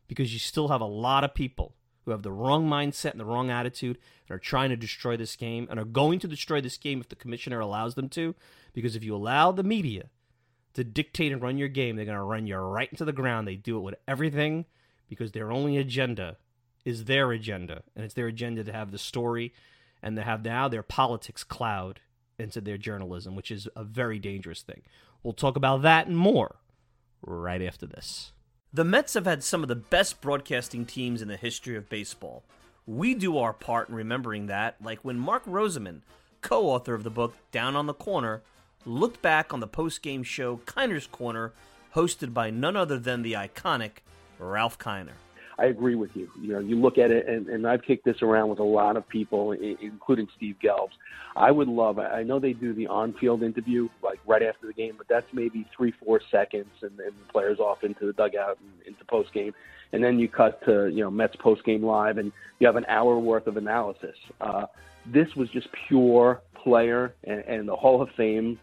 because 0.06 0.32
you 0.32 0.38
still 0.38 0.68
have 0.68 0.80
a 0.80 0.84
lot 0.84 1.24
of 1.24 1.34
people 1.34 1.74
who 2.10 2.14
have 2.14 2.22
the 2.22 2.32
wrong 2.32 2.68
mindset 2.68 3.12
and 3.12 3.20
the 3.20 3.24
wrong 3.24 3.50
attitude 3.50 3.96
and 4.28 4.34
are 4.34 4.40
trying 4.40 4.70
to 4.70 4.76
destroy 4.76 5.16
this 5.16 5.36
game 5.36 5.68
and 5.70 5.78
are 5.78 5.84
going 5.84 6.18
to 6.18 6.26
destroy 6.26 6.60
this 6.60 6.76
game 6.76 7.00
if 7.00 7.08
the 7.08 7.14
commissioner 7.14 7.60
allows 7.60 7.94
them 7.94 8.08
to. 8.08 8.34
Because 8.72 8.96
if 8.96 9.04
you 9.04 9.14
allow 9.14 9.52
the 9.52 9.62
media 9.62 10.10
to 10.74 10.82
dictate 10.82 11.30
and 11.30 11.40
run 11.40 11.56
your 11.56 11.68
game, 11.68 11.94
they're 11.94 12.04
going 12.04 12.16
to 12.16 12.22
run 12.24 12.48
you 12.48 12.56
right 12.56 12.90
into 12.90 13.04
the 13.04 13.12
ground. 13.12 13.46
They 13.46 13.54
do 13.54 13.76
it 13.78 13.82
with 13.82 13.94
everything 14.08 14.64
because 15.08 15.30
their 15.30 15.52
only 15.52 15.76
agenda 15.76 16.36
is 16.84 17.04
their 17.04 17.30
agenda. 17.30 17.84
And 17.94 18.04
it's 18.04 18.14
their 18.14 18.26
agenda 18.26 18.64
to 18.64 18.72
have 18.72 18.90
the 18.90 18.98
story 18.98 19.54
and 20.02 20.16
to 20.16 20.22
have 20.22 20.44
now 20.44 20.66
their 20.66 20.82
politics 20.82 21.44
cloud 21.44 22.00
into 22.40 22.60
their 22.60 22.78
journalism, 22.78 23.36
which 23.36 23.52
is 23.52 23.68
a 23.76 23.84
very 23.84 24.18
dangerous 24.18 24.62
thing. 24.62 24.82
We'll 25.22 25.32
talk 25.32 25.54
about 25.54 25.82
that 25.82 26.08
and 26.08 26.16
more 26.16 26.56
right 27.22 27.62
after 27.62 27.86
this. 27.86 28.32
The 28.72 28.84
Mets 28.84 29.14
have 29.14 29.26
had 29.26 29.42
some 29.42 29.62
of 29.62 29.68
the 29.68 29.74
best 29.74 30.20
broadcasting 30.20 30.86
teams 30.86 31.20
in 31.20 31.26
the 31.26 31.36
history 31.36 31.74
of 31.74 31.88
baseball. 31.88 32.44
We 32.86 33.14
do 33.14 33.36
our 33.36 33.52
part 33.52 33.88
in 33.88 33.96
remembering 33.96 34.46
that, 34.46 34.76
like 34.80 35.00
when 35.00 35.18
Mark 35.18 35.44
Roseman, 35.44 36.02
co 36.40 36.68
author 36.68 36.94
of 36.94 37.02
the 37.02 37.10
book 37.10 37.34
Down 37.50 37.74
on 37.74 37.86
the 37.86 37.94
Corner, 37.94 38.42
looked 38.84 39.20
back 39.22 39.52
on 39.52 39.58
the 39.58 39.66
post 39.66 40.02
game 40.02 40.22
show 40.22 40.58
Kiner's 40.66 41.08
Corner, 41.08 41.52
hosted 41.96 42.32
by 42.32 42.50
none 42.50 42.76
other 42.76 42.96
than 42.96 43.22
the 43.22 43.32
iconic 43.32 44.04
Ralph 44.38 44.78
Kiner. 44.78 45.18
I 45.60 45.66
agree 45.66 45.94
with 45.94 46.10
you. 46.14 46.30
You 46.40 46.54
know, 46.54 46.58
you 46.58 46.76
look 46.76 46.96
at 46.96 47.10
it, 47.10 47.28
and, 47.28 47.46
and 47.48 47.66
I've 47.66 47.82
kicked 47.82 48.06
this 48.06 48.22
around 48.22 48.48
with 48.48 48.60
a 48.60 48.64
lot 48.64 48.96
of 48.96 49.06
people, 49.06 49.52
including 49.52 50.26
Steve 50.34 50.56
Gelbs. 50.62 50.92
I 51.36 51.50
would 51.50 51.68
love. 51.68 51.98
I 51.98 52.22
know 52.22 52.38
they 52.38 52.54
do 52.54 52.72
the 52.72 52.86
on-field 52.86 53.42
interview 53.42 53.88
like 54.02 54.18
right 54.26 54.42
after 54.42 54.66
the 54.66 54.72
game, 54.72 54.94
but 54.96 55.06
that's 55.06 55.26
maybe 55.34 55.66
three, 55.76 55.92
four 56.02 56.22
seconds, 56.30 56.70
and 56.80 56.92
then 56.96 57.08
the 57.08 57.30
players 57.32 57.58
off 57.58 57.84
into 57.84 58.06
the 58.06 58.14
dugout 58.14 58.58
and 58.58 58.86
into 58.86 59.04
post 59.04 59.34
game, 59.34 59.52
and 59.92 60.02
then 60.02 60.18
you 60.18 60.28
cut 60.28 60.64
to 60.64 60.88
you 60.88 61.04
know 61.04 61.10
Mets 61.10 61.36
post 61.36 61.62
game 61.64 61.82
live, 61.82 62.16
and 62.16 62.32
you 62.58 62.66
have 62.66 62.76
an 62.76 62.86
hour 62.88 63.18
worth 63.18 63.46
of 63.46 63.58
analysis. 63.58 64.16
Uh, 64.40 64.64
this 65.04 65.28
was 65.36 65.50
just 65.50 65.68
pure 65.88 66.40
player 66.54 67.14
and, 67.24 67.40
and 67.40 67.68
the 67.68 67.76
Hall 67.76 68.00
of 68.00 68.08
Fame 68.16 68.58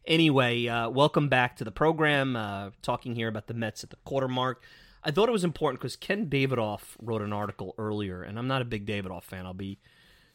anyway, 0.06 0.66
uh, 0.68 0.88
welcome 0.88 1.28
back 1.28 1.58
to 1.58 1.66
the 1.66 1.72
program. 1.72 2.38
Uh, 2.38 2.70
talking 2.82 3.14
here 3.14 3.28
about 3.28 3.48
the 3.48 3.56
Mets 3.56 3.84
at 3.84 3.90
the 3.90 3.98
quarter 4.06 4.30
mark. 4.30 4.64
I 5.04 5.12
thought 5.12 5.28
it 5.28 5.34
was 5.34 5.44
important 5.44 5.82
because 5.82 5.98
Ken 5.98 6.28
Davidoff 6.28 6.96
wrote 7.02 7.24
an 7.24 7.34
article 7.34 7.76
earlier, 7.78 8.24
and 8.24 8.40
I'm 8.40 8.48
not 8.48 8.62
a 8.62 8.66
big 8.66 8.86
Davidoff 8.86 9.24
fan. 9.24 9.46
I'll 9.46 9.54
be 9.54 9.80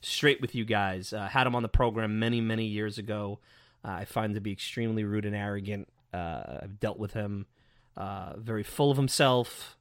straight 0.01 0.41
with 0.41 0.55
you 0.55 0.65
guys. 0.65 1.13
Uh, 1.13 1.27
had 1.29 1.47
him 1.47 1.55
on 1.55 1.63
the 1.63 1.69
program 1.69 2.19
many, 2.19 2.41
many 2.41 2.65
years 2.67 2.99
ago. 2.99 3.39
Uh, 3.85 3.93
I 3.93 4.05
find 4.05 4.31
him 4.31 4.35
to 4.35 4.41
be 4.41 4.53
extremely 4.53 5.05
rude 5.05 5.25
and 5.25 5.35
arrogant. 5.35 5.89
Uh, 6.13 6.59
I've 6.63 6.81
dealt 6.81 6.99
with 6.99 7.13
him, 7.13 7.47
uh, 7.97 8.35
very 8.37 8.63
full 8.63 8.91
of 8.91 8.97
himself, 8.97 9.77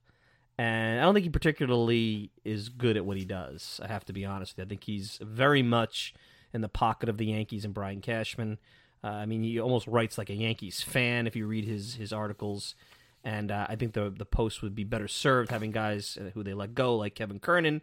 And 0.58 0.99
I 0.99 1.04
don't 1.04 1.13
think 1.13 1.25
he 1.25 1.30
particularly 1.30 2.32
is 2.43 2.69
good 2.69 2.95
at 2.97 3.06
what 3.06 3.17
he 3.17 3.25
does. 3.25 3.80
I 3.84 3.88
have 3.88 4.06
to 4.06 4.13
be 4.13 4.23
honest. 4.25 4.60
I 4.60 4.65
think 4.65 4.84
he's 4.86 5.19
very 5.21 5.62
much 5.62 6.13
in 6.54 6.62
the 6.62 6.69
pocket 6.69 7.10
of 7.10 7.17
the 7.17 7.25
Yankees 7.25 7.65
and 7.65 7.73
Brian 7.73 8.01
Cashman. 8.01 8.58
Uh, 9.04 9.08
I 9.10 9.25
mean, 9.25 9.43
he 9.43 9.60
almost 9.60 9.86
writes 9.88 10.17
like 10.17 10.30
a 10.30 10.34
Yankees 10.36 10.82
fan 10.82 11.28
if 11.28 11.36
you 11.36 11.45
read 11.45 11.65
his 11.65 11.95
his 11.95 12.13
articles. 12.13 12.75
And 13.23 13.51
uh, 13.51 13.65
I 13.67 13.75
think 13.75 13.93
the 13.93 14.10
the 14.10 14.25
post 14.25 14.62
would 14.62 14.75
be 14.75 14.84
better 14.84 15.08
served 15.08 15.51
having 15.51 15.71
guys 15.71 16.17
who 16.34 16.43
they 16.43 16.54
let 16.54 16.73
go 16.73 16.95
like 16.95 17.15
Kevin 17.15 17.39
Kernan 17.39 17.82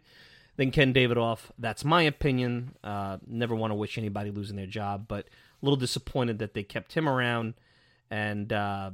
than 0.55 0.71
Ken 0.71 0.93
Davidoff. 0.93 1.51
That's 1.57 1.83
my 1.83 2.03
opinion. 2.03 2.75
Uh, 2.83 3.17
never 3.27 3.55
want 3.55 3.71
to 3.71 3.75
wish 3.75 3.97
anybody 3.97 4.31
losing 4.31 4.55
their 4.55 4.67
job, 4.67 5.05
but 5.07 5.25
a 5.25 5.65
little 5.65 5.77
disappointed 5.77 6.39
that 6.39 6.53
they 6.53 6.63
kept 6.63 6.93
him 6.93 7.07
around 7.07 7.55
and 8.11 8.51
uh, 8.53 8.91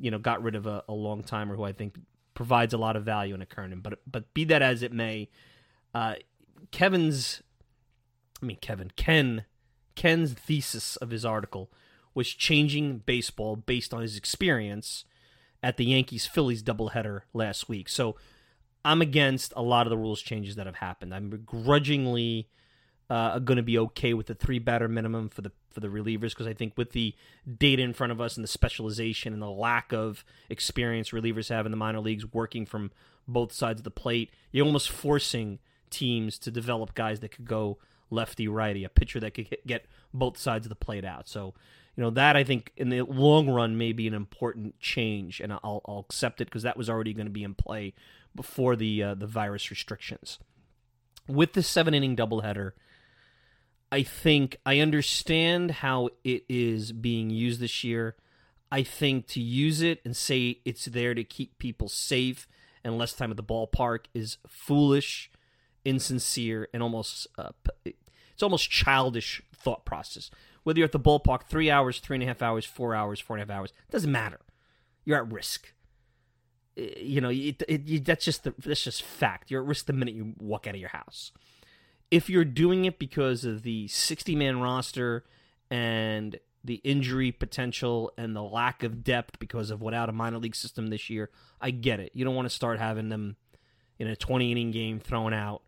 you 0.00 0.10
know 0.10 0.18
got 0.18 0.42
rid 0.42 0.54
of 0.54 0.66
a, 0.66 0.84
a 0.88 0.92
long 0.92 1.22
timer 1.22 1.56
who 1.56 1.64
I 1.64 1.72
think 1.72 1.98
provides 2.34 2.72
a 2.72 2.78
lot 2.78 2.96
of 2.96 3.04
value 3.04 3.34
in 3.34 3.42
a 3.42 3.46
Kernan. 3.46 3.80
But 3.80 4.00
but 4.10 4.32
be 4.34 4.44
that 4.44 4.62
as 4.62 4.82
it 4.82 4.92
may, 4.92 5.28
uh, 5.94 6.14
Kevin's, 6.70 7.42
I 8.42 8.46
mean 8.46 8.58
Kevin 8.60 8.92
Ken 8.96 9.44
Ken's 9.96 10.32
thesis 10.32 10.96
of 10.96 11.10
his 11.10 11.24
article 11.24 11.70
was 12.14 12.28
changing 12.28 12.98
baseball 12.98 13.56
based 13.56 13.92
on 13.92 14.02
his 14.02 14.16
experience 14.16 15.04
at 15.62 15.76
the 15.76 15.84
Yankees 15.84 16.26
Phillies 16.26 16.62
doubleheader 16.62 17.22
last 17.34 17.68
week. 17.68 17.88
So 17.88 18.16
I'm 18.84 19.02
against 19.02 19.52
a 19.56 19.62
lot 19.62 19.86
of 19.86 19.90
the 19.90 19.98
rules 19.98 20.22
changes 20.22 20.56
that 20.56 20.66
have 20.66 20.76
happened. 20.76 21.14
I'm 21.14 21.30
begrudgingly 21.30 22.48
uh, 23.08 23.38
going 23.40 23.56
to 23.56 23.62
be 23.62 23.78
okay 23.78 24.14
with 24.14 24.26
the 24.26 24.34
three 24.34 24.58
batter 24.58 24.88
minimum 24.88 25.28
for 25.28 25.42
the 25.42 25.52
for 25.70 25.80
the 25.80 25.88
relievers 25.88 26.30
because 26.30 26.46
I 26.46 26.54
think 26.54 26.76
with 26.76 26.92
the 26.92 27.14
data 27.58 27.82
in 27.82 27.92
front 27.92 28.12
of 28.12 28.20
us 28.20 28.36
and 28.36 28.42
the 28.42 28.48
specialization 28.48 29.32
and 29.32 29.40
the 29.40 29.50
lack 29.50 29.92
of 29.92 30.24
experience 30.48 31.10
relievers 31.10 31.48
have 31.48 31.64
in 31.64 31.70
the 31.70 31.76
minor 31.76 32.00
leagues 32.00 32.32
working 32.32 32.66
from 32.66 32.90
both 33.28 33.52
sides 33.52 33.80
of 33.80 33.84
the 33.84 33.90
plate, 33.90 34.30
you're 34.50 34.66
almost 34.66 34.90
forcing 34.90 35.58
teams 35.88 36.38
to 36.38 36.50
develop 36.50 36.94
guys 36.94 37.20
that 37.20 37.30
could 37.30 37.44
go 37.44 37.78
lefty 38.10 38.48
righty, 38.48 38.84
a 38.84 38.88
pitcher 38.88 39.20
that 39.20 39.34
could 39.34 39.56
get 39.66 39.86
both 40.12 40.36
sides 40.36 40.66
of 40.66 40.70
the 40.70 40.76
plate 40.76 41.04
out. 41.04 41.28
So, 41.28 41.54
you 41.96 42.02
know 42.02 42.10
that 42.10 42.36
I 42.36 42.44
think 42.44 42.72
in 42.76 42.88
the 42.88 43.02
long 43.02 43.48
run 43.48 43.76
may 43.76 43.92
be 43.92 44.06
an 44.06 44.14
important 44.14 44.78
change, 44.80 45.40
and 45.40 45.52
I'll, 45.52 45.82
I'll 45.86 46.04
accept 46.08 46.40
it 46.40 46.46
because 46.46 46.62
that 46.62 46.76
was 46.76 46.88
already 46.88 47.12
going 47.12 47.26
to 47.26 47.32
be 47.32 47.44
in 47.44 47.54
play 47.54 47.94
before 48.34 48.76
the 48.76 49.02
uh, 49.02 49.14
the 49.14 49.26
virus 49.26 49.70
restrictions. 49.70 50.38
With 51.26 51.52
the 51.52 51.62
seven 51.62 51.94
inning 51.94 52.16
doubleheader, 52.16 52.72
I 53.92 54.02
think 54.02 54.56
I 54.64 54.78
understand 54.78 55.70
how 55.70 56.10
it 56.24 56.44
is 56.48 56.92
being 56.92 57.30
used 57.30 57.60
this 57.60 57.84
year. 57.84 58.16
I 58.72 58.82
think 58.84 59.26
to 59.28 59.40
use 59.40 59.82
it 59.82 60.00
and 60.04 60.16
say 60.16 60.60
it's 60.64 60.84
there 60.84 61.12
to 61.14 61.24
keep 61.24 61.58
people 61.58 61.88
safe 61.88 62.46
and 62.84 62.96
less 62.96 63.12
time 63.12 63.30
at 63.30 63.36
the 63.36 63.42
ballpark 63.42 64.04
is 64.14 64.38
foolish, 64.46 65.30
insincere, 65.84 66.68
and 66.72 66.82
almost 66.82 67.26
uh, 67.36 67.50
it's 67.84 68.42
almost 68.42 68.70
childish 68.70 69.42
thought 69.54 69.84
process. 69.84 70.30
Whether 70.62 70.78
you're 70.78 70.86
at 70.86 70.92
the 70.92 71.00
ballpark 71.00 71.44
three 71.44 71.70
hours, 71.70 72.00
three 72.00 72.16
and 72.16 72.22
a 72.22 72.26
half 72.26 72.42
hours, 72.42 72.64
four 72.64 72.94
hours, 72.94 73.20
four 73.20 73.36
and 73.36 73.42
a 73.42 73.52
half 73.52 73.58
hours, 73.58 73.72
doesn't 73.90 74.12
matter. 74.12 74.40
You're 75.04 75.18
at 75.18 75.32
risk 75.32 75.72
eh, 76.76 76.92
you 76.98 77.20
know, 77.20 77.30
it, 77.30 77.62
it, 77.68 78.04
that's 78.04 78.24
just 78.24 78.44
the, 78.44 78.54
that's 78.58 78.84
just 78.84 79.02
fact. 79.02 79.50
You're 79.50 79.62
at 79.62 79.68
risk 79.68 79.86
the 79.86 79.92
minute 79.92 80.14
you 80.14 80.34
walk 80.38 80.66
out 80.66 80.74
of 80.74 80.80
your 80.80 80.90
house. 80.90 81.32
If 82.10 82.28
you're 82.28 82.44
doing 82.44 82.84
it 82.84 82.98
because 82.98 83.44
of 83.44 83.62
the 83.62 83.88
60 83.88 84.34
man 84.36 84.60
roster 84.60 85.24
and 85.70 86.38
the 86.62 86.74
injury 86.76 87.32
potential 87.32 88.12
and 88.18 88.36
the 88.36 88.42
lack 88.42 88.82
of 88.82 89.02
depth 89.02 89.38
because 89.38 89.70
of 89.70 89.80
without 89.80 90.08
a 90.08 90.12
minor 90.12 90.38
league 90.38 90.56
system 90.56 90.88
this 90.88 91.08
year, 91.08 91.30
I 91.60 91.70
get 91.70 92.00
it. 92.00 92.12
You 92.14 92.24
don't 92.24 92.34
want 92.34 92.46
to 92.46 92.54
start 92.54 92.78
having 92.78 93.08
them 93.08 93.36
in 93.98 94.06
a 94.08 94.16
20 94.16 94.50
inning 94.50 94.70
game 94.70 95.00
thrown 95.00 95.32
out. 95.32 95.62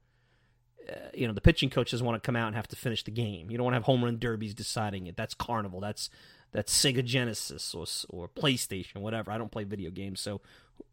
Uh, 0.88 0.95
you 1.14 1.27
know, 1.27 1.33
the 1.33 1.40
pitching 1.40 1.71
coach 1.71 1.90
doesn't 1.90 2.07
want 2.07 2.21
to 2.21 2.27
come 2.27 2.37
out 2.37 2.47
and 2.47 2.57
have 2.57 2.68
to 2.68 2.77
finish 2.77 3.05
the 3.05 3.11
game. 3.11 3.51
You 3.51 3.57
don't 3.57 3.64
want 3.64 3.75
to 3.75 3.77
have 3.77 3.85
home 3.85 4.05
run 4.05 4.18
derbies 4.18 4.55
deciding 4.55 5.07
it. 5.07 5.16
That's 5.16 5.35
carnival. 5.35 5.81
That's 5.81 6.11
that's 6.53 6.73
Sega 6.77 7.05
Genesis 7.05 7.75
or 7.75 7.87
or 8.11 8.29
PlayStation, 8.29 8.97
whatever. 8.97 9.31
I 9.31 9.38
don't 9.38 9.51
play 9.51 9.64
video 9.64 9.90
games, 9.90 10.21
so 10.21 10.40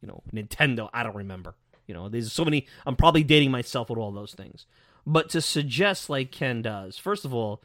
you 0.01 0.07
know, 0.07 0.23
Nintendo, 0.33 0.89
I 0.93 1.03
don't 1.03 1.15
remember. 1.15 1.55
You 1.87 1.95
know, 1.95 2.07
there's 2.07 2.31
so 2.31 2.45
many. 2.45 2.67
I'm 2.85 2.95
probably 2.95 3.23
dating 3.23 3.51
myself 3.51 3.89
with 3.89 3.99
all 3.99 4.11
those 4.11 4.33
things. 4.33 4.65
But 5.05 5.29
to 5.29 5.41
suggest 5.41 6.09
like 6.09 6.31
Ken 6.31 6.61
does, 6.61 6.97
first 6.97 7.25
of 7.25 7.33
all, 7.33 7.63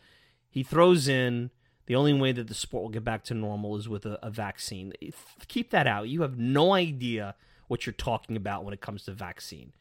he 0.49 0.63
throws 0.63 1.09
in 1.09 1.51
the 1.87 1.95
only 1.95 2.15
way 2.15 2.33
that 2.33 2.49
the 2.49 2.55
sport 2.55 2.83
will 2.83 2.91
get 2.91 3.05
back 3.05 3.25
to 3.25 3.35
normal 3.35 3.77
is 3.77 3.89
with 3.89 4.07
a, 4.07 4.19
a 4.25 4.31
vaccine. 4.31 4.93
Keep 5.49 5.71
that 5.71 5.87
out. 5.87 6.09
You 6.09 6.23
have 6.23 6.39
no 6.39 6.73
idea 6.73 7.35
what 7.69 7.85
you're 7.85 7.93
talking 7.93 8.37
about 8.37 8.65
when 8.65 8.73
it 8.73 8.81
comes 8.81 9.05
to 9.05 9.13
vaccine. 9.13 9.73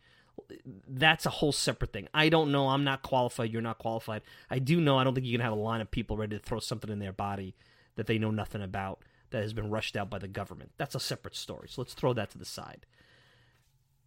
That's 0.87 1.25
a 1.25 1.29
whole 1.29 1.51
separate 1.51 1.93
thing. 1.93 2.07
I 2.13 2.29
don't 2.29 2.51
know. 2.51 2.69
I'm 2.69 2.83
not 2.83 3.01
qualified. 3.01 3.51
You're 3.51 3.61
not 3.61 3.77
qualified. 3.77 4.21
I 4.49 4.59
do 4.59 4.79
know. 4.79 4.97
I 4.97 5.03
don't 5.03 5.13
think 5.13 5.25
you 5.25 5.33
can 5.37 5.43
have 5.43 5.53
a 5.53 5.55
line 5.55 5.81
of 5.81 5.91
people 5.91 6.17
ready 6.17 6.37
to 6.37 6.43
throw 6.43 6.59
something 6.59 6.89
in 6.89 6.99
their 6.99 7.13
body 7.13 7.55
that 7.95 8.07
they 8.07 8.17
know 8.17 8.31
nothing 8.31 8.61
about 8.61 9.03
that 9.29 9.41
has 9.41 9.53
been 9.53 9.69
rushed 9.69 9.97
out 9.97 10.09
by 10.09 10.19
the 10.19 10.27
government. 10.27 10.71
That's 10.77 10.95
a 10.95 10.99
separate 10.99 11.35
story. 11.35 11.67
So 11.69 11.81
let's 11.81 11.93
throw 11.93 12.13
that 12.13 12.31
to 12.31 12.37
the 12.37 12.45
side. 12.45 12.85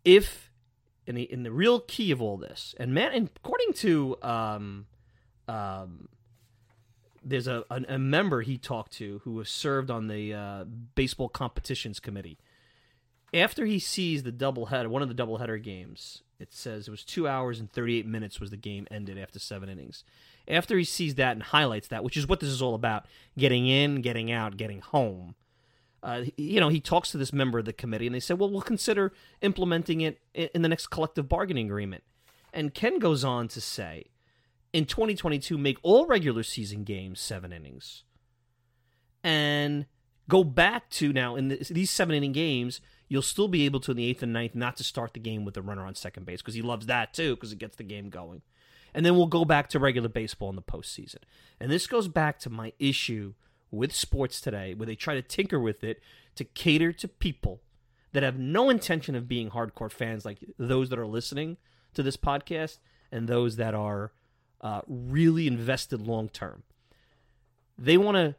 If 0.04 0.52
in 1.06 1.14
the 1.14 1.22
in 1.22 1.42
the 1.42 1.52
real 1.52 1.80
key 1.80 2.10
of 2.10 2.22
all 2.22 2.36
this, 2.36 2.74
and 2.78 2.94
man, 2.94 3.30
according 3.36 3.72
to 3.74 4.16
um, 4.22 4.86
um, 5.48 6.08
there's 7.24 7.48
a, 7.48 7.64
a, 7.70 7.82
a 7.88 7.98
member 7.98 8.42
he 8.42 8.56
talked 8.56 8.92
to 8.92 9.20
who 9.24 9.32
was 9.32 9.48
served 9.48 9.90
on 9.90 10.06
the 10.06 10.32
uh, 10.32 10.64
baseball 10.94 11.28
competitions 11.28 11.98
committee. 11.98 12.38
After 13.34 13.66
he 13.66 13.78
sees 13.78 14.22
the 14.22 14.32
double 14.32 14.66
doubleheader, 14.66 14.88
one 14.88 15.02
of 15.02 15.08
the 15.08 15.14
doubleheader 15.14 15.62
games, 15.62 16.22
it 16.38 16.52
says 16.52 16.88
it 16.88 16.90
was 16.90 17.04
two 17.04 17.26
hours 17.26 17.58
and 17.60 17.70
38 17.70 18.06
minutes 18.06 18.40
was 18.40 18.50
the 18.50 18.56
game 18.56 18.86
ended 18.90 19.18
after 19.18 19.38
seven 19.38 19.68
innings 19.68 20.04
after 20.48 20.78
he 20.78 20.84
sees 20.84 21.16
that 21.16 21.32
and 21.32 21.42
highlights 21.42 21.88
that, 21.88 22.04
which 22.04 22.16
is 22.16 22.26
what 22.26 22.40
this 22.40 22.48
is 22.48 22.62
all 22.62 22.74
about 22.74 23.06
getting 23.36 23.66
in, 23.66 24.00
getting 24.00 24.30
out, 24.30 24.56
getting 24.56 24.80
home. 24.80 25.34
Uh, 26.02 26.24
you 26.36 26.60
know, 26.60 26.68
he 26.68 26.80
talks 26.80 27.10
to 27.10 27.18
this 27.18 27.32
member 27.32 27.58
of 27.58 27.64
the 27.64 27.72
committee, 27.72 28.06
and 28.06 28.14
they 28.14 28.20
said, 28.20 28.38
"Well, 28.38 28.50
we'll 28.50 28.60
consider 28.60 29.12
implementing 29.40 30.02
it 30.02 30.20
in 30.34 30.62
the 30.62 30.68
next 30.68 30.88
collective 30.88 31.28
bargaining 31.28 31.66
agreement." 31.66 32.04
And 32.52 32.72
Ken 32.72 32.98
goes 32.98 33.24
on 33.24 33.48
to 33.48 33.60
say, 33.60 34.10
"In 34.72 34.84
2022, 34.84 35.58
make 35.58 35.78
all 35.82 36.06
regular 36.06 36.42
season 36.42 36.84
games 36.84 37.20
seven 37.20 37.52
innings, 37.52 38.04
and 39.24 39.86
go 40.28 40.44
back 40.44 40.90
to 40.90 41.12
now 41.12 41.34
in 41.34 41.48
the, 41.48 41.56
these 41.70 41.90
seven 41.90 42.14
inning 42.14 42.32
games." 42.32 42.80
You'll 43.09 43.23
still 43.23 43.49
be 43.49 43.64
able 43.64 43.81
to 43.81 43.92
in 43.92 43.97
the 43.97 44.09
eighth 44.09 44.23
and 44.23 44.33
ninth 44.33 44.55
not 44.55 44.77
to 44.79 44.85
start 44.85 45.14
the 45.14 45.21
game 45.21 45.45
with 45.45 45.57
a 45.57 45.62
runner 45.62 45.87
on 45.87 45.95
second 45.95 46.27
base 46.27 46.42
because 46.42 46.55
he 46.55 46.62
loves 46.62 46.87
that 46.87 47.14
too 47.14 47.35
because 47.35 47.53
it 47.53 47.59
gets 47.59 47.77
the 47.77 47.85
game 47.85 48.11
going 48.11 48.42
and 48.97 49.05
then 49.05 49.14
we'll 49.14 49.27
go 49.27 49.45
back 49.45 49.69
to 49.69 49.79
regular 49.79 50.09
baseball 50.09 50.49
in 50.49 50.57
the 50.57 50.62
postseason. 50.62 51.19
And 51.61 51.71
this 51.71 51.87
goes 51.87 52.09
back 52.09 52.38
to 52.40 52.51
my 52.51 52.73
issue 52.79 53.35
with 53.71 53.95
sports 53.95 54.40
today, 54.40 54.73
where 54.73 54.87
they 54.87 54.95
try 54.95 55.12
to 55.14 55.21
tinker 55.21 55.61
with 55.61 55.85
it 55.85 56.01
to 56.35 56.45
cater 56.45 56.92
to 56.95 57.07
people 57.07 57.61
that 58.12 58.23
have 58.23 58.38
no 58.38 58.71
intention 58.71 59.14
of 59.14 59.29
being 59.29 59.51
hardcore 59.51 59.92
fans, 59.92 60.25
like 60.25 60.38
those 60.59 60.88
that 60.88 60.99
are 60.99 61.07
listening 61.07 61.59
to 61.92 62.03
this 62.03 62.16
podcast 62.16 62.79
and 63.12 63.29
those 63.29 63.57
that 63.57 63.75
are 63.75 64.12
uh, 64.62 64.81
really 64.88 65.47
invested 65.47 66.01
long 66.01 66.31
term. 66.31 66.62
They 67.77 67.99
want 67.99 68.16
to 68.16 68.35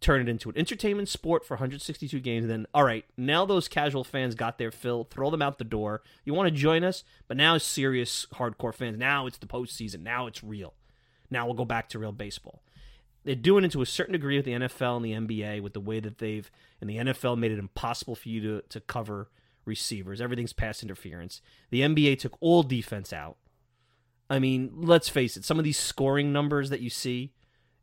turn 0.00 0.20
it 0.20 0.28
into 0.28 0.48
an 0.48 0.56
entertainment 0.56 1.08
sport 1.08 1.44
for 1.44 1.54
162 1.54 2.20
games. 2.20 2.44
And 2.44 2.50
then, 2.50 2.66
all 2.72 2.84
right, 2.84 3.04
now 3.16 3.44
those 3.44 3.68
casual 3.68 4.04
fans 4.04 4.34
got 4.34 4.58
their 4.58 4.70
fill. 4.70 5.04
Throw 5.04 5.30
them 5.30 5.42
out 5.42 5.58
the 5.58 5.64
door. 5.64 6.02
You 6.24 6.34
want 6.34 6.48
to 6.48 6.54
join 6.54 6.84
us, 6.84 7.04
but 7.26 7.36
now 7.36 7.58
serious 7.58 8.26
hardcore 8.34 8.74
fans. 8.74 8.98
Now 8.98 9.26
it's 9.26 9.38
the 9.38 9.46
postseason. 9.46 10.00
Now 10.00 10.26
it's 10.26 10.44
real. 10.44 10.74
Now 11.30 11.46
we'll 11.46 11.54
go 11.54 11.64
back 11.64 11.88
to 11.90 11.98
real 11.98 12.12
baseball. 12.12 12.62
They're 13.24 13.34
doing 13.34 13.64
it 13.64 13.72
to 13.72 13.82
a 13.82 13.86
certain 13.86 14.12
degree 14.12 14.36
with 14.36 14.46
the 14.46 14.52
NFL 14.52 14.96
and 14.96 15.04
the 15.04 15.36
NBA 15.36 15.62
with 15.62 15.74
the 15.74 15.80
way 15.80 16.00
that 16.00 16.18
they've 16.18 16.50
and 16.80 16.88
the 16.88 16.96
NFL 16.96 17.36
made 17.36 17.50
it 17.50 17.58
impossible 17.58 18.14
for 18.14 18.28
you 18.28 18.40
to 18.40 18.62
to 18.68 18.80
cover 18.80 19.28
receivers. 19.64 20.20
Everything's 20.20 20.52
pass 20.52 20.82
interference. 20.82 21.42
The 21.70 21.82
NBA 21.82 22.20
took 22.20 22.36
all 22.40 22.62
defense 22.62 23.12
out. 23.12 23.36
I 24.30 24.38
mean, 24.38 24.70
let's 24.76 25.08
face 25.08 25.36
it. 25.36 25.44
Some 25.44 25.58
of 25.58 25.64
these 25.64 25.78
scoring 25.78 26.32
numbers 26.32 26.70
that 26.70 26.80
you 26.80 26.90
see 26.90 27.32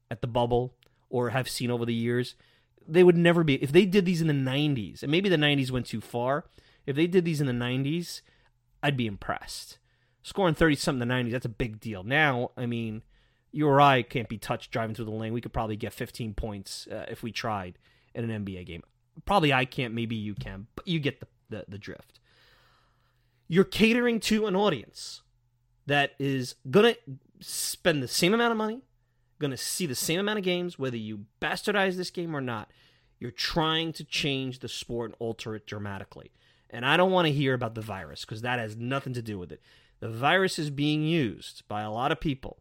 at 0.10 0.22
the 0.22 0.28
bubble 0.28 0.74
or 1.16 1.30
have 1.30 1.48
seen 1.48 1.72
over 1.72 1.86
the 1.86 1.94
years, 1.94 2.36
they 2.86 3.02
would 3.02 3.16
never 3.16 3.42
be. 3.42 3.56
If 3.64 3.72
they 3.72 3.86
did 3.86 4.04
these 4.04 4.20
in 4.20 4.28
the 4.28 4.34
90s, 4.34 5.02
and 5.02 5.10
maybe 5.10 5.30
the 5.30 5.38
90s 5.38 5.72
went 5.72 5.86
too 5.86 6.02
far, 6.02 6.44
if 6.86 6.98
they 6.98 7.08
did 7.08 7.24
these 7.24 7.40
in 7.40 7.48
the 7.48 7.54
90s, 7.54 8.20
I'd 8.84 8.98
be 8.98 9.08
impressed. 9.08 9.78
Scoring 10.24 10.56
30 10.56 10.76
something 10.76 11.02
in 11.04 11.08
the 11.08 11.14
90s, 11.14 11.32
that's 11.32 11.46
a 11.46 11.50
big 11.50 11.80
deal. 11.80 12.04
Now, 12.04 12.52
I 12.58 12.66
mean, 12.66 13.02
you 13.54 13.66
or 13.66 13.80
I 13.80 14.02
can't 14.02 14.28
be 14.28 14.38
touched 14.38 14.72
driving 14.72 14.94
through 14.94 15.06
the 15.06 15.12
lane. 15.12 15.32
We 15.32 15.40
could 15.40 15.54
probably 15.54 15.78
get 15.78 15.94
15 15.94 16.34
points 16.34 16.86
uh, 16.92 17.06
if 17.08 17.24
we 17.24 17.32
tried 17.32 17.78
in 18.14 18.30
an 18.30 18.46
NBA 18.46 18.66
game. 18.66 18.84
Probably 19.24 19.54
I 19.54 19.64
can't, 19.64 19.94
maybe 19.94 20.16
you 20.16 20.36
can, 20.36 20.68
but 20.76 20.86
you 20.86 21.00
get 21.00 21.22
the, 21.22 21.28
the, 21.50 21.66
the 21.70 21.78
drift. 21.78 22.20
You're 23.48 23.64
catering 23.64 24.20
to 24.22 24.48
an 24.48 24.56
audience 24.58 25.22
that 25.86 26.12
is 26.20 26.56
going 26.70 26.94
to 26.94 27.00
spend 27.40 28.04
the 28.04 28.10
same 28.10 28.34
amount 28.34 28.52
of 28.52 28.58
money, 28.58 28.82
going 29.40 29.52
to 29.52 29.58
see 29.58 29.86
the 29.86 29.96
same 29.96 30.20
amount 30.20 30.40
of 30.40 30.46
games, 30.46 30.80
whether 30.80 30.98
you 30.98 31.26
bastardize 31.42 31.96
this 31.96 32.10
game 32.12 32.36
or 32.36 32.42
not. 32.42 32.72
You're 33.20 33.32
trying 33.32 33.94
to 33.94 34.04
change 34.04 34.60
the 34.60 34.68
sport 34.68 35.12
and 35.12 35.16
alter 35.20 35.56
it 35.56 35.66
dramatically. 35.66 36.32
And 36.70 36.86
I 36.86 36.98
don't 36.98 37.12
want 37.12 37.28
to 37.28 37.34
hear 37.34 37.54
about 37.54 37.76
the 37.76 37.82
virus 37.82 38.26
because 38.26 38.42
that 38.42 38.60
has 38.60 38.76
nothing 38.76 39.14
to 39.14 39.22
do 39.22 39.40
with 39.40 39.52
it. 39.52 39.62
The 40.00 40.10
virus 40.10 40.60
is 40.60 40.70
being 40.70 41.04
used 41.04 41.64
by 41.68 41.82
a 41.82 41.92
lot 41.92 42.12
of 42.12 42.20
people 42.20 42.58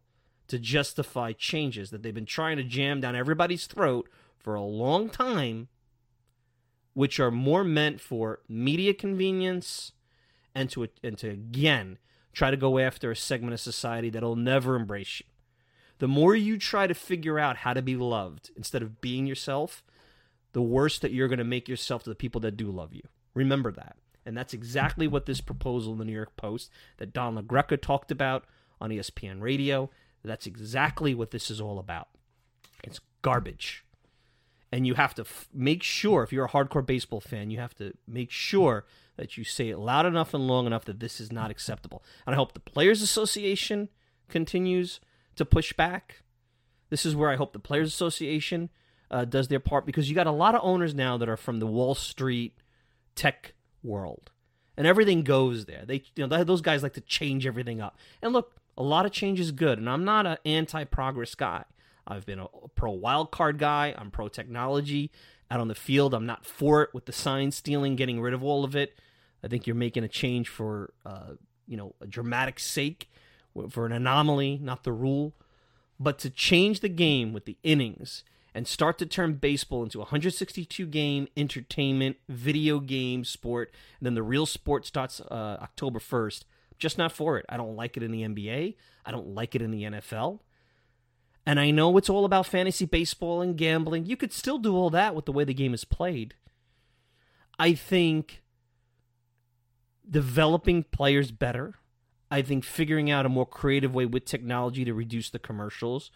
to 0.47 0.59
justify 0.59 1.33
changes 1.33 1.89
that 1.89 2.03
they've 2.03 2.13
been 2.13 2.25
trying 2.25 2.57
to 2.57 2.63
jam 2.63 3.01
down 3.01 3.15
everybody's 3.15 3.67
throat 3.67 4.07
for 4.37 4.55
a 4.55 4.61
long 4.61 5.09
time, 5.09 5.67
which 6.93 7.19
are 7.19 7.31
more 7.31 7.63
meant 7.63 7.99
for 7.99 8.39
media 8.47 8.93
convenience 8.93 9.91
and 10.53 10.69
to 10.69 10.87
and 11.03 11.17
to 11.17 11.29
again 11.29 11.97
try 12.31 12.51
to 12.51 12.57
go 12.57 12.79
after 12.79 13.11
a 13.11 13.15
segment 13.15 13.53
of 13.53 13.59
society 13.59 14.09
that'll 14.09 14.35
never 14.35 14.75
embrace 14.75 15.19
you. 15.19 15.25
The 15.99 16.07
more 16.07 16.35
you 16.35 16.57
try 16.57 16.87
to 16.87 16.93
figure 16.93 17.39
out 17.39 17.57
how 17.57 17.73
to 17.73 17.81
be 17.81 17.95
loved 17.95 18.51
instead 18.55 18.81
of 18.81 19.01
being 19.01 19.25
yourself, 19.25 19.83
the 20.53 20.61
worse 20.61 20.99
that 20.99 21.11
you're 21.11 21.27
going 21.27 21.39
to 21.39 21.43
make 21.43 21.67
yourself 21.67 22.03
to 22.03 22.09
the 22.09 22.15
people 22.15 22.41
that 22.41 22.57
do 22.57 22.69
love 22.69 22.93
you. 22.93 23.03
Remember 23.33 23.71
that. 23.71 23.97
And 24.25 24.35
that's 24.35 24.53
exactly 24.53 25.07
what 25.07 25.25
this 25.25 25.41
proposal 25.41 25.93
in 25.93 25.99
the 25.99 26.05
New 26.05 26.13
York 26.13 26.35
Post 26.35 26.71
that 26.97 27.13
Don 27.13 27.37
LaGreca 27.37 27.81
talked 27.81 28.11
about 28.11 28.45
on 28.81 28.89
ESPN 28.89 29.41
Radio. 29.41 29.89
That's 30.23 30.47
exactly 30.47 31.13
what 31.13 31.31
this 31.31 31.51
is 31.51 31.61
all 31.61 31.77
about. 31.77 32.07
It's 32.83 32.99
garbage. 33.21 33.85
And 34.71 34.87
you 34.87 34.95
have 34.95 35.13
to 35.15 35.21
f- 35.21 35.47
make 35.53 35.83
sure, 35.83 36.23
if 36.23 36.33
you're 36.33 36.45
a 36.45 36.49
hardcore 36.49 36.85
baseball 36.85 37.21
fan, 37.21 37.51
you 37.51 37.59
have 37.59 37.75
to 37.75 37.93
make 38.07 38.31
sure 38.31 38.85
that 39.15 39.37
you 39.37 39.43
say 39.43 39.69
it 39.69 39.77
loud 39.77 40.05
enough 40.05 40.33
and 40.33 40.47
long 40.47 40.65
enough 40.65 40.85
that 40.85 40.99
this 40.99 41.21
is 41.21 41.31
not 41.31 41.51
acceptable. 41.51 42.03
And 42.25 42.33
I 42.33 42.37
hope 42.37 42.53
the 42.53 42.59
Players 42.59 43.01
Association 43.01 43.89
continues 44.27 44.99
to 45.35 45.45
push 45.45 45.73
back. 45.73 46.21
This 46.89 47.05
is 47.05 47.15
where 47.15 47.29
I 47.29 47.35
hope 47.35 47.53
the 47.53 47.59
Players 47.59 47.89
Association 47.89 48.69
uh, 49.11 49.25
does 49.25 49.47
their 49.47 49.59
part 49.59 49.85
because 49.85 50.09
you 50.09 50.15
got 50.15 50.27
a 50.27 50.31
lot 50.31 50.55
of 50.55 50.61
owners 50.63 50.93
now 50.93 51.17
that 51.17 51.29
are 51.29 51.37
from 51.37 51.59
the 51.59 51.67
Wall 51.67 51.95
Street 51.95 52.57
tech 53.15 53.53
world, 53.83 54.31
and 54.77 54.85
everything 54.85 55.23
goes 55.23 55.65
there. 55.65 55.83
They, 55.85 56.03
you 56.15 56.27
know, 56.27 56.43
those 56.43 56.61
guys 56.61 56.83
like 56.83 56.93
to 56.93 57.01
change 57.01 57.45
everything 57.45 57.81
up. 57.81 57.97
And 58.21 58.33
look, 58.33 58.55
a 58.77 58.83
lot 58.83 59.05
of 59.05 59.11
change 59.11 59.39
is 59.39 59.51
good, 59.51 59.79
and 59.79 59.89
I'm 59.89 60.03
not 60.03 60.25
an 60.25 60.37
anti-progress 60.45 61.35
guy. 61.35 61.63
I've 62.07 62.25
been 62.25 62.39
a 62.39 62.47
pro 62.75 62.91
wild 62.91 63.31
card 63.31 63.57
guy. 63.57 63.95
I'm 63.97 64.11
pro 64.11 64.27
technology 64.27 65.11
out 65.49 65.59
on 65.59 65.67
the 65.67 65.75
field. 65.75 66.13
I'm 66.13 66.25
not 66.25 66.45
for 66.45 66.83
it 66.83 66.93
with 66.93 67.05
the 67.05 67.13
sign 67.13 67.51
stealing, 67.51 67.95
getting 67.95 68.21
rid 68.21 68.33
of 68.33 68.43
all 68.43 68.63
of 68.63 68.75
it. 68.75 68.99
I 69.43 69.47
think 69.47 69.65
you're 69.65 69.75
making 69.75 70.03
a 70.03 70.07
change 70.07 70.49
for, 70.49 70.93
uh, 71.05 71.33
you 71.67 71.77
know, 71.77 71.95
a 72.01 72.07
dramatic 72.07 72.59
sake, 72.59 73.09
for 73.69 73.85
an 73.85 73.91
anomaly, 73.91 74.59
not 74.61 74.83
the 74.83 74.91
rule. 74.91 75.33
But 75.99 76.19
to 76.19 76.29
change 76.29 76.81
the 76.81 76.89
game 76.89 77.31
with 77.31 77.45
the 77.45 77.57
innings 77.63 78.23
and 78.53 78.67
start 78.67 78.97
to 78.97 79.05
turn 79.05 79.33
baseball 79.33 79.83
into 79.83 79.99
a 79.99 80.03
162 80.03 80.85
game 80.87 81.27
entertainment 81.35 82.17
video 82.29 82.79
game 82.79 83.23
sport, 83.23 83.73
and 83.99 84.05
then 84.05 84.15
the 84.15 84.23
real 84.23 84.45
sport 84.45 84.85
starts 84.85 85.19
uh, 85.21 85.57
October 85.61 85.99
1st. 85.99 86.43
Just 86.77 86.97
not 86.97 87.11
for 87.11 87.37
it. 87.37 87.45
I 87.47 87.57
don't 87.57 87.75
like 87.75 87.97
it 87.97 88.03
in 88.03 88.11
the 88.11 88.23
NBA. 88.23 88.75
I 89.05 89.11
don't 89.11 89.33
like 89.33 89.55
it 89.55 89.61
in 89.61 89.71
the 89.71 89.83
NFL. 89.83 90.39
And 91.45 91.59
I 91.59 91.71
know 91.71 91.95
it's 91.97 92.09
all 92.09 92.25
about 92.25 92.47
fantasy 92.47 92.85
baseball 92.85 93.41
and 93.41 93.57
gambling. 93.57 94.05
You 94.05 94.17
could 94.17 94.33
still 94.33 94.57
do 94.57 94.75
all 94.75 94.89
that 94.89 95.15
with 95.15 95.25
the 95.25 95.31
way 95.31 95.43
the 95.43 95.53
game 95.53 95.73
is 95.73 95.85
played. 95.85 96.33
I 97.59 97.73
think 97.73 98.41
developing 100.09 100.83
players 100.83 101.31
better. 101.31 101.75
I 102.31 102.41
think 102.41 102.63
figuring 102.63 103.11
out 103.11 103.25
a 103.25 103.29
more 103.29 103.45
creative 103.45 103.93
way 103.93 104.05
with 104.05 104.25
technology 104.25 104.83
to 104.85 104.93
reduce 104.93 105.29
the 105.29 105.39
commercials. 105.39 106.11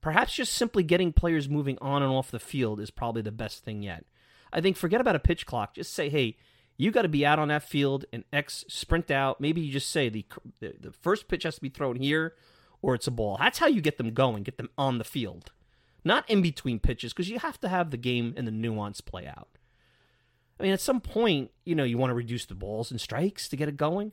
Perhaps 0.00 0.34
just 0.34 0.52
simply 0.52 0.82
getting 0.82 1.12
players 1.12 1.48
moving 1.48 1.78
on 1.80 2.02
and 2.02 2.12
off 2.12 2.30
the 2.30 2.38
field 2.38 2.80
is 2.80 2.90
probably 2.90 3.22
the 3.22 3.32
best 3.32 3.64
thing 3.64 3.82
yet. 3.82 4.04
I 4.52 4.60
think 4.60 4.76
forget 4.76 5.00
about 5.00 5.16
a 5.16 5.20
pitch 5.20 5.46
clock. 5.46 5.74
Just 5.74 5.92
say, 5.92 6.08
hey, 6.08 6.36
you 6.76 6.90
got 6.90 7.02
to 7.02 7.08
be 7.08 7.26
out 7.26 7.38
on 7.38 7.48
that 7.48 7.62
field 7.62 8.04
and 8.12 8.24
X 8.32 8.64
sprint 8.68 9.10
out. 9.10 9.40
Maybe 9.40 9.60
you 9.60 9.72
just 9.72 9.90
say 9.90 10.08
the, 10.08 10.24
the 10.60 10.74
the 10.80 10.92
first 10.92 11.28
pitch 11.28 11.44
has 11.44 11.56
to 11.56 11.60
be 11.60 11.68
thrown 11.68 11.96
here 11.96 12.34
or 12.82 12.94
it's 12.94 13.06
a 13.06 13.10
ball. 13.10 13.36
That's 13.38 13.58
how 13.58 13.66
you 13.66 13.80
get 13.80 13.98
them 13.98 14.12
going, 14.12 14.42
get 14.42 14.58
them 14.58 14.70
on 14.76 14.98
the 14.98 15.04
field. 15.04 15.52
Not 16.04 16.28
in 16.28 16.42
between 16.42 16.80
pitches 16.80 17.12
because 17.12 17.30
you 17.30 17.38
have 17.38 17.58
to 17.60 17.68
have 17.68 17.90
the 17.90 17.96
game 17.96 18.34
and 18.36 18.46
the 18.46 18.52
nuance 18.52 19.00
play 19.00 19.26
out. 19.26 19.48
I 20.60 20.62
mean, 20.62 20.72
at 20.72 20.80
some 20.80 21.00
point, 21.00 21.50
you 21.64 21.74
know, 21.74 21.84
you 21.84 21.96
want 21.96 22.10
to 22.10 22.14
reduce 22.14 22.44
the 22.44 22.54
balls 22.54 22.90
and 22.90 23.00
strikes 23.00 23.48
to 23.48 23.56
get 23.56 23.68
it 23.68 23.76
going. 23.76 24.12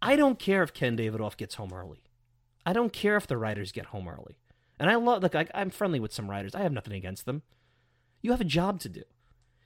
I 0.00 0.16
don't 0.16 0.38
care 0.38 0.62
if 0.62 0.72
Ken 0.72 0.96
Davidoff 0.96 1.36
gets 1.36 1.56
home 1.56 1.72
early. 1.72 2.02
I 2.64 2.72
don't 2.72 2.92
care 2.92 3.16
if 3.16 3.26
the 3.26 3.36
writers 3.36 3.72
get 3.72 3.86
home 3.86 4.08
early. 4.08 4.38
And 4.78 4.90
I 4.90 4.94
love, 4.94 5.22
look, 5.22 5.34
I, 5.34 5.46
I'm 5.54 5.70
friendly 5.70 5.98
with 5.98 6.12
some 6.12 6.30
writers. 6.30 6.54
I 6.54 6.62
have 6.62 6.72
nothing 6.72 6.92
against 6.92 7.26
them. 7.26 7.42
You 8.22 8.30
have 8.30 8.40
a 8.40 8.44
job 8.44 8.80
to 8.80 8.88
do. 8.88 9.02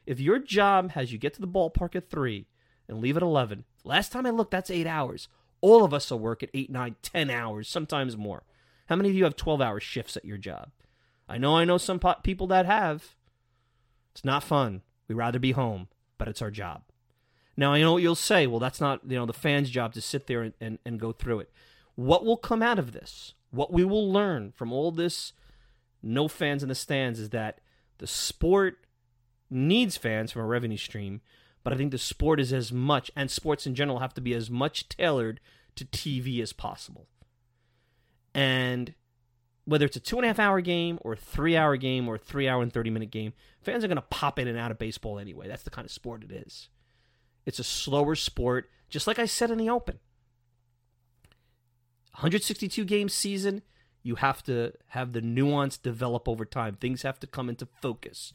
If 0.07 0.21
your 0.21 0.39
job 0.39 0.93
has 0.93 1.13
you 1.13 1.19
get 1.19 1.35
to 1.35 1.41
the 1.41 1.49
ballpark 1.49 1.95
at 1.95 2.11
3 2.11 2.47
and 2.89 3.01
leave 3.01 3.17
at 3.17 3.23
11, 3.23 3.65
last 3.85 4.13
time 4.13 4.27
I 4.27 4.31
looked, 4.31 4.51
that's 4.51 4.71
eight 4.71 4.87
hours. 4.87 5.29
All 5.61 5.85
of 5.85 5.95
us 5.95 6.11
will 6.11 6.19
work 6.19 6.43
at 6.43 6.51
eight, 6.55 6.71
nine, 6.71 6.97
ten 7.03 7.31
hours, 7.31 7.69
sometimes 7.69 8.17
more. 8.17 8.43
How 8.87 8.97
many 8.97 9.11
of 9.11 9.15
you 9.15 9.25
have 9.25 9.37
12 9.37 9.61
hour 9.61 9.81
shifts 9.81 10.17
at 10.17 10.25
your 10.25 10.39
job? 10.39 10.71
I 11.29 11.39
know 11.39 11.57
I 11.57 11.65
know 11.65 11.79
some 11.79 11.99
po- 11.99 12.17
people 12.23 12.47
that 12.49 12.67
have. 12.67 13.15
It's 14.13 14.25
not 14.25 14.43
fun. 14.43 14.83
We'd 15.09 15.15
rather 15.15 15.39
be 15.39 15.53
home, 15.53 15.89
but 16.19 16.29
it's 16.29 16.43
our 16.43 16.51
job. 16.51 16.83
Now, 17.57 17.73
I 17.73 17.81
know 17.81 17.95
what 17.95 18.03
you'll 18.03 18.15
say. 18.15 18.47
Well, 18.47 18.61
that's 18.61 18.81
not 18.81 19.01
you 19.07 19.17
know 19.17 19.27
the 19.27 19.33
fans' 19.33 19.71
job 19.71 19.93
to 19.95 20.01
sit 20.01 20.27
there 20.27 20.43
and, 20.43 20.55
and, 20.61 20.79
and 20.85 21.01
go 21.01 21.13
through 21.13 21.41
it. 21.41 21.51
What 21.95 22.25
will 22.25 22.39
come 22.39 22.63
out 22.63 22.79
of 22.79 22.93
this, 22.93 23.35
what 23.51 23.73
we 23.73 23.85
will 23.85 24.11
learn 24.11 24.53
from 24.53 24.73
all 24.73 24.91
this 24.91 25.33
no 26.03 26.29
fans 26.29 26.63
in 26.63 26.69
the 26.69 26.75
stands 26.75 27.21
is 27.21 27.31
that 27.31 27.61
the 27.99 28.07
sport 28.07 28.79
needs 29.49 29.97
fans 29.97 30.33
from 30.33 30.43
a 30.43 30.47
revenue 30.47 30.77
stream, 30.77 31.21
but 31.63 31.73
I 31.73 31.77
think 31.77 31.93
the 31.93 31.99
sport 31.99 32.41
is 32.41 32.53
as 32.53 32.73
much, 32.73 33.11
and 33.15 33.31
sports 33.31 33.67
in 33.67 33.75
general 33.75 34.01
have 34.01 34.15
to 34.15 34.21
be 34.21 34.35
as 34.35 34.51
much 34.51 34.89
tailored 34.89 35.41
to 35.77 35.85
TV 35.85 36.43
as 36.43 36.53
possible. 36.53 37.07
And 38.35 38.95
whether 39.65 39.87
it's 39.87 39.97
a 39.97 40.01
two 40.01 40.17
and 40.17 40.25
a 40.25 40.29
half 40.29 40.41
hour 40.41 40.61
game 40.61 40.99
or 41.03 41.13
a 41.13 41.17
three 41.17 41.57
hour 41.57 41.77
game 41.77 42.09
or 42.09 42.17
a 42.17 42.19
three 42.19 42.49
hour 42.49 42.63
and 42.63 42.73
30 42.73 42.91
minute 42.91 43.11
game, 43.11 43.33
fans 43.61 43.85
are 43.85 43.89
going 43.89 43.97
to 43.97 44.03
pop 44.03 44.39
in 44.39 44.49
and 44.49 44.59
out 44.59 44.71
of 44.73 44.79
baseball 44.79 45.19
anyway. 45.19 45.47
That's 45.47 45.63
the 45.63 45.71
kind 45.71 45.85
of 45.85 45.93
sport 45.93 46.25
it 46.25 46.33
is. 46.33 46.69
It's 47.45 47.59
a 47.59 47.65
slower 47.65 48.15
sport, 48.15 48.71
just 48.89 49.07
like 49.07 49.19
I 49.19 49.27
said 49.27 49.51
in 49.51 49.59
the 49.59 49.71
open. 49.71 49.99
162 52.15 52.85
game 52.85 53.09
season, 53.09 53.63
you 54.03 54.17
have 54.17 54.43
to 54.45 54.73
have 54.89 55.13
the 55.13 55.21
nuance 55.21 55.77
develop 55.77 56.29
over 56.29 56.45
time. 56.45 56.77
Things 56.77 57.03
have 57.03 57.19
to 57.21 57.27
come 57.27 57.49
into 57.49 57.67
focus. 57.81 58.33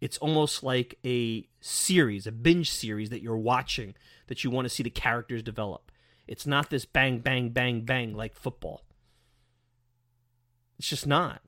It's 0.00 0.18
almost 0.18 0.62
like 0.62 0.98
a 1.04 1.48
series, 1.60 2.26
a 2.26 2.32
binge 2.32 2.70
series 2.70 3.10
that 3.10 3.22
you're 3.22 3.36
watching 3.36 3.94
that 4.26 4.44
you 4.44 4.50
want 4.50 4.66
to 4.66 4.68
see 4.68 4.82
the 4.82 4.90
characters 4.90 5.42
develop. 5.42 5.90
It's 6.28 6.46
not 6.46 6.70
this 6.70 6.84
bang, 6.84 7.20
bang, 7.20 7.50
bang, 7.50 7.82
bang 7.82 8.14
like 8.14 8.34
football. 8.34 8.82
It's 10.78 10.88
just 10.88 11.06
not. 11.06 11.40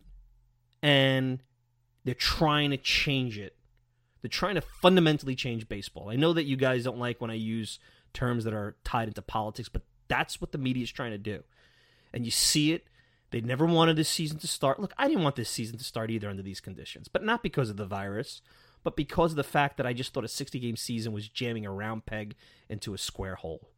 And 0.82 1.42
they're 2.04 2.14
trying 2.14 2.70
to 2.70 2.78
change 2.78 3.38
it. 3.38 3.57
They're 4.20 4.28
trying 4.28 4.56
to 4.56 4.60
fundamentally 4.60 5.34
change 5.34 5.68
baseball. 5.68 6.10
I 6.10 6.16
know 6.16 6.32
that 6.32 6.44
you 6.44 6.56
guys 6.56 6.84
don't 6.84 6.98
like 6.98 7.20
when 7.20 7.30
I 7.30 7.34
use 7.34 7.78
terms 8.12 8.44
that 8.44 8.54
are 8.54 8.76
tied 8.84 9.08
into 9.08 9.22
politics, 9.22 9.68
but 9.68 9.82
that's 10.08 10.40
what 10.40 10.52
the 10.52 10.58
media 10.58 10.82
is 10.82 10.90
trying 10.90 11.12
to 11.12 11.18
do. 11.18 11.44
And 12.12 12.24
you 12.24 12.30
see 12.30 12.72
it. 12.72 12.86
They 13.30 13.40
never 13.42 13.66
wanted 13.66 13.96
this 13.96 14.08
season 14.08 14.38
to 14.38 14.48
start. 14.48 14.80
Look, 14.80 14.94
I 14.96 15.06
didn't 15.06 15.22
want 15.22 15.36
this 15.36 15.50
season 15.50 15.76
to 15.78 15.84
start 15.84 16.10
either 16.10 16.30
under 16.30 16.42
these 16.42 16.60
conditions, 16.60 17.08
but 17.08 17.22
not 17.22 17.42
because 17.42 17.68
of 17.68 17.76
the 17.76 17.84
virus, 17.84 18.40
but 18.82 18.96
because 18.96 19.32
of 19.32 19.36
the 19.36 19.44
fact 19.44 19.76
that 19.76 19.86
I 19.86 19.92
just 19.92 20.14
thought 20.14 20.24
a 20.24 20.28
60 20.28 20.58
game 20.58 20.76
season 20.76 21.12
was 21.12 21.28
jamming 21.28 21.66
a 21.66 21.70
round 21.70 22.06
peg 22.06 22.36
into 22.70 22.94
a 22.94 22.98
square 22.98 23.34
hole. 23.34 23.68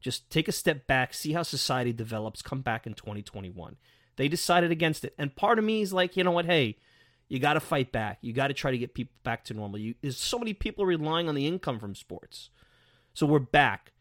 Just 0.00 0.30
take 0.30 0.46
a 0.46 0.52
step 0.52 0.86
back, 0.86 1.12
see 1.12 1.32
how 1.32 1.42
society 1.42 1.92
develops, 1.92 2.40
come 2.40 2.60
back 2.60 2.86
in 2.86 2.94
2021. 2.94 3.76
They 4.16 4.28
decided 4.28 4.70
against 4.70 5.04
it. 5.04 5.14
And 5.18 5.34
part 5.34 5.58
of 5.58 5.64
me 5.64 5.82
is 5.82 5.92
like, 5.92 6.16
you 6.16 6.22
know 6.22 6.30
what? 6.30 6.44
Hey, 6.44 6.76
you 7.28 7.38
got 7.38 7.54
to 7.54 7.60
fight 7.60 7.92
back. 7.92 8.18
You 8.20 8.32
got 8.32 8.48
to 8.48 8.54
try 8.54 8.70
to 8.70 8.78
get 8.78 8.94
people 8.94 9.14
back 9.22 9.44
to 9.44 9.54
normal. 9.54 9.78
You, 9.78 9.94
there's 10.00 10.18
so 10.18 10.38
many 10.38 10.54
people 10.54 10.86
relying 10.86 11.28
on 11.28 11.34
the 11.34 11.46
income 11.46 11.78
from 11.78 11.94
sports. 11.94 12.50
So 13.14 13.26
we're 13.26 13.38
back. 13.38 13.92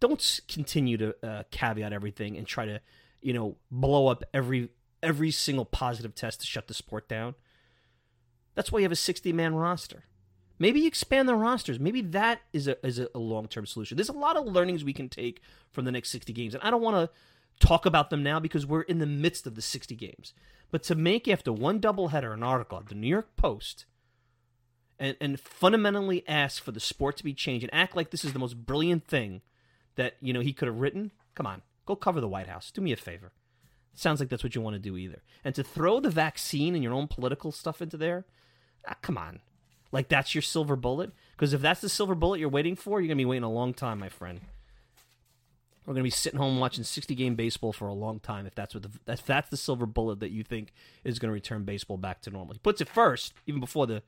Don't 0.00 0.40
continue 0.48 0.96
to 0.96 1.14
uh, 1.22 1.42
caveat 1.50 1.92
everything 1.92 2.36
and 2.36 2.46
try 2.46 2.64
to, 2.64 2.80
you 3.20 3.32
know, 3.32 3.56
blow 3.70 4.08
up 4.08 4.24
every 4.34 4.70
every 5.02 5.30
single 5.30 5.64
positive 5.64 6.14
test 6.14 6.40
to 6.40 6.46
shut 6.46 6.68
the 6.68 6.74
sport 6.74 7.08
down. 7.08 7.34
That's 8.54 8.70
why 8.70 8.78
you 8.80 8.84
have 8.84 8.92
a 8.92 8.96
60 8.96 9.32
man 9.32 9.54
roster. 9.54 10.04
Maybe 10.58 10.80
you 10.80 10.86
expand 10.86 11.28
the 11.28 11.34
rosters. 11.34 11.80
Maybe 11.80 12.02
that 12.02 12.40
is 12.52 12.68
a 12.68 12.84
is 12.86 13.00
a 13.00 13.18
long 13.18 13.48
term 13.48 13.66
solution. 13.66 13.96
There's 13.96 14.08
a 14.08 14.12
lot 14.12 14.36
of 14.36 14.46
learnings 14.46 14.84
we 14.84 14.92
can 14.92 15.08
take 15.08 15.40
from 15.70 15.84
the 15.84 15.92
next 15.92 16.10
60 16.10 16.32
games, 16.32 16.54
and 16.54 16.62
I 16.62 16.70
don't 16.70 16.82
want 16.82 16.96
to 16.96 17.14
talk 17.60 17.86
about 17.86 18.10
them 18.10 18.22
now 18.22 18.40
because 18.40 18.66
we're 18.66 18.82
in 18.82 18.98
the 18.98 19.06
midst 19.06 19.46
of 19.46 19.54
the 19.54 19.62
60 19.62 19.94
games. 19.94 20.32
But 20.70 20.82
to 20.84 20.94
make 20.94 21.28
after 21.28 21.52
one 21.52 21.80
doubleheader 21.80 22.32
an 22.32 22.42
article 22.42 22.78
at 22.78 22.88
the 22.88 22.94
New 22.94 23.06
York 23.06 23.36
Post 23.36 23.84
and, 24.98 25.16
and 25.20 25.38
fundamentally 25.38 26.24
ask 26.26 26.62
for 26.62 26.72
the 26.72 26.80
sport 26.80 27.16
to 27.18 27.24
be 27.24 27.34
changed 27.34 27.64
and 27.64 27.74
act 27.74 27.94
like 27.94 28.10
this 28.10 28.24
is 28.24 28.32
the 28.32 28.38
most 28.38 28.66
brilliant 28.66 29.06
thing 29.06 29.42
that 29.96 30.14
you 30.20 30.32
know 30.32 30.40
he 30.40 30.52
could 30.52 30.68
have 30.68 30.80
written, 30.80 31.10
come 31.34 31.46
on, 31.46 31.62
go 31.86 31.94
cover 31.94 32.20
the 32.20 32.28
White 32.28 32.46
House. 32.46 32.70
Do 32.70 32.80
me 32.80 32.92
a 32.92 32.96
favor. 32.96 33.32
sounds 33.94 34.20
like 34.20 34.28
that's 34.28 34.42
what 34.42 34.54
you 34.54 34.60
want 34.60 34.74
to 34.74 34.80
do 34.80 34.96
either. 34.96 35.22
And 35.44 35.54
to 35.54 35.62
throw 35.62 36.00
the 36.00 36.10
vaccine 36.10 36.74
and 36.74 36.82
your 36.82 36.94
own 36.94 37.08
political 37.08 37.52
stuff 37.52 37.82
into 37.82 37.96
there, 37.96 38.24
ah, 38.88 38.96
come 39.02 39.18
on. 39.18 39.40
Like 39.90 40.08
that's 40.08 40.34
your 40.34 40.42
silver 40.42 40.76
bullet? 40.76 41.12
Because 41.32 41.52
if 41.52 41.60
that's 41.60 41.82
the 41.82 41.88
silver 41.90 42.14
bullet 42.14 42.40
you're 42.40 42.48
waiting 42.48 42.76
for, 42.76 43.00
you're 43.00 43.08
gonna 43.08 43.16
be 43.16 43.26
waiting 43.26 43.44
a 43.44 43.52
long 43.52 43.74
time, 43.74 43.98
my 43.98 44.08
friend. 44.08 44.40
We're 45.84 45.94
gonna 45.94 46.04
be 46.04 46.10
sitting 46.10 46.38
home 46.38 46.60
watching 46.60 46.84
60 46.84 47.14
game 47.14 47.34
baseball 47.34 47.72
for 47.72 47.88
a 47.88 47.92
long 47.94 48.20
time 48.20 48.46
if 48.46 48.54
that's 48.54 48.74
what 48.74 48.84
the 48.84 49.12
if 49.12 49.26
that's 49.26 49.50
the 49.50 49.56
silver 49.56 49.86
bullet 49.86 50.20
that 50.20 50.30
you 50.30 50.44
think 50.44 50.72
is 51.04 51.18
gonna 51.18 51.32
return 51.32 51.64
baseball 51.64 51.96
back 51.96 52.20
to 52.22 52.30
normal. 52.30 52.54
He 52.54 52.60
puts 52.60 52.80
it 52.80 52.88
first, 52.88 53.34
even 53.46 53.60
before 53.60 53.86
the 53.86 54.02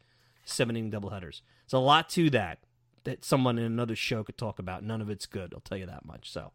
seven 0.45 0.77
inning 0.77 0.91
doubleheaders. 0.91 1.41
There's 1.65 1.73
a 1.73 1.79
lot 1.79 2.09
to 2.11 2.31
that 2.31 2.61
that 3.05 3.25
someone 3.25 3.59
in 3.59 3.65
another 3.65 3.97
show 3.97 4.23
could 4.25 4.39
talk 4.39 4.59
about. 4.59 4.83
None 4.83 5.01
of 5.01 5.11
it's 5.11 5.27
good. 5.27 5.53
I'll 5.55 5.61
tell 5.61 5.79
you 5.79 5.87
that 5.87 6.05
much. 6.05 6.31
So, 6.31 6.53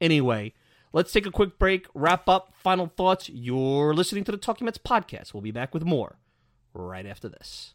anyway, 0.00 0.52
let's 0.92 1.12
take 1.12 1.26
a 1.26 1.30
quick 1.30 1.58
break. 1.58 1.86
Wrap 1.94 2.28
up. 2.28 2.52
Final 2.54 2.86
thoughts. 2.86 3.28
You're 3.28 3.94
listening 3.94 4.24
to 4.24 4.32
the 4.32 4.38
Talking 4.38 4.66
Mets 4.66 4.78
podcast. 4.78 5.32
We'll 5.32 5.40
be 5.40 5.50
back 5.50 5.72
with 5.72 5.84
more 5.84 6.18
right 6.74 7.06
after 7.06 7.28
this. 7.28 7.74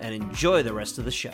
and 0.00 0.14
enjoy 0.14 0.62
the 0.62 0.72
rest 0.72 0.98
of 0.98 1.04
the 1.04 1.10
show. 1.10 1.32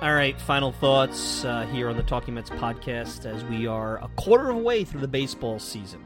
All 0.00 0.14
right, 0.14 0.40
final 0.40 0.70
thoughts 0.70 1.44
uh, 1.44 1.66
here 1.72 1.88
on 1.88 1.96
the 1.96 2.04
Talking 2.04 2.34
Mets 2.34 2.50
podcast 2.50 3.26
as 3.26 3.44
we 3.44 3.66
are 3.66 3.96
a 3.96 4.08
quarter 4.16 4.50
of 4.50 4.56
the 4.56 4.62
way 4.62 4.84
through 4.84 5.00
the 5.00 5.08
baseball 5.08 5.58
season. 5.58 6.04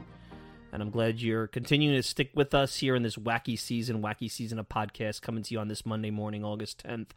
And 0.71 0.81
I'm 0.81 0.89
glad 0.89 1.21
you're 1.21 1.45
continuing 1.45 1.95
to 1.95 2.01
stick 2.01 2.31
with 2.33 2.55
us 2.55 2.77
here 2.77 2.95
in 2.95 3.03
this 3.03 3.17
wacky 3.17 3.57
season, 3.57 4.01
wacky 4.01 4.31
season 4.31 4.57
of 4.57 4.67
podcasts 4.67 5.21
coming 5.21 5.43
to 5.43 5.53
you 5.53 5.59
on 5.59 5.67
this 5.67 5.85
Monday 5.85 6.09
morning, 6.09 6.43
August 6.43 6.83
10th, 6.83 7.09